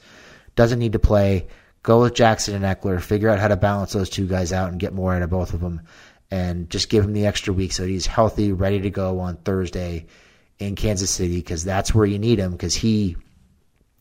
Doesn't 0.56 0.78
need 0.78 0.92
to 0.92 0.98
play. 0.98 1.46
Go 1.82 2.02
with 2.02 2.14
Jackson 2.14 2.54
and 2.54 2.64
Ekeler. 2.64 3.00
Figure 3.00 3.28
out 3.28 3.38
how 3.38 3.48
to 3.48 3.56
balance 3.56 3.92
those 3.92 4.10
two 4.10 4.26
guys 4.26 4.52
out 4.52 4.70
and 4.70 4.80
get 4.80 4.92
more 4.92 5.14
out 5.14 5.22
of 5.22 5.30
both 5.30 5.54
of 5.54 5.60
them. 5.60 5.82
And 6.30 6.68
just 6.68 6.90
give 6.90 7.04
him 7.04 7.14
the 7.14 7.26
extra 7.26 7.54
week 7.54 7.72
so 7.72 7.86
he's 7.86 8.06
healthy, 8.06 8.52
ready 8.52 8.82
to 8.82 8.90
go 8.90 9.20
on 9.20 9.36
Thursday 9.36 10.06
in 10.58 10.74
Kansas 10.74 11.10
City 11.10 11.36
because 11.36 11.64
that's 11.64 11.94
where 11.94 12.04
you 12.04 12.18
need 12.18 12.38
him 12.38 12.52
because 12.52 12.74
he 12.74 13.16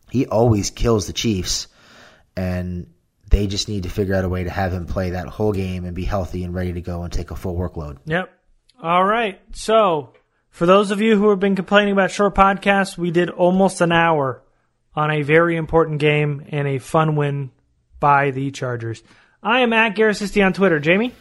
he 0.10 0.26
always 0.26 0.70
kills 0.70 1.08
the 1.08 1.14
Chiefs 1.14 1.68
and 2.36 2.88
they 3.30 3.48
just 3.48 3.68
need 3.68 3.84
to 3.84 3.90
figure 3.90 4.16
out 4.16 4.24
a 4.24 4.30
way 4.30 4.44
to 4.44 4.50
have 4.50 4.72
him 4.72 4.86
play 4.86 5.12
that 5.12 5.28
whole 5.28 5.52
game 5.52 5.86
and 5.86 5.96
be 5.96 6.06
healthy 6.06 6.44
and 6.44 6.54
ready 6.54 6.74
to 6.74 6.82
go 6.82 7.04
and 7.04 7.12
take 7.12 7.32
a 7.32 7.36
full 7.36 7.56
workload. 7.56 7.98
Yep. 8.06 8.30
All 8.82 9.04
right. 9.04 9.42
So, 9.54 10.14
for 10.50 10.66
those 10.66 10.92
of 10.92 11.02
you 11.02 11.18
who 11.18 11.30
have 11.30 11.40
been 11.40 11.56
complaining 11.56 11.94
about 11.94 12.12
short 12.12 12.36
podcasts, 12.36 12.98
we 12.98 13.12
did 13.12 13.30
almost 13.30 13.82
an 13.82 13.92
hour 13.92 14.44
on 14.96 15.12
a 15.12 15.24
very 15.24 15.56
important 15.56 16.00
game 16.00 16.46
and 16.50 16.68
a 16.68 16.80
fun 16.80 17.16
win 17.16 17.52
by 18.00 18.32
the 18.32 18.52
Chargers. 18.52 19.04
I 19.44 19.62
am 19.62 19.74
at 19.74 19.96
Garrett 19.96 20.38
on 20.38 20.54
Twitter. 20.54 20.80
Jamie? 20.80 21.14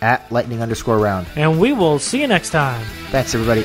At 0.00 0.30
lightning 0.30 0.62
underscore 0.62 0.98
round. 0.98 1.26
And 1.34 1.60
we 1.60 1.72
will 1.72 1.98
see 1.98 2.20
you 2.20 2.28
next 2.28 2.50
time. 2.50 2.84
Thanks, 3.10 3.34
everybody. 3.34 3.64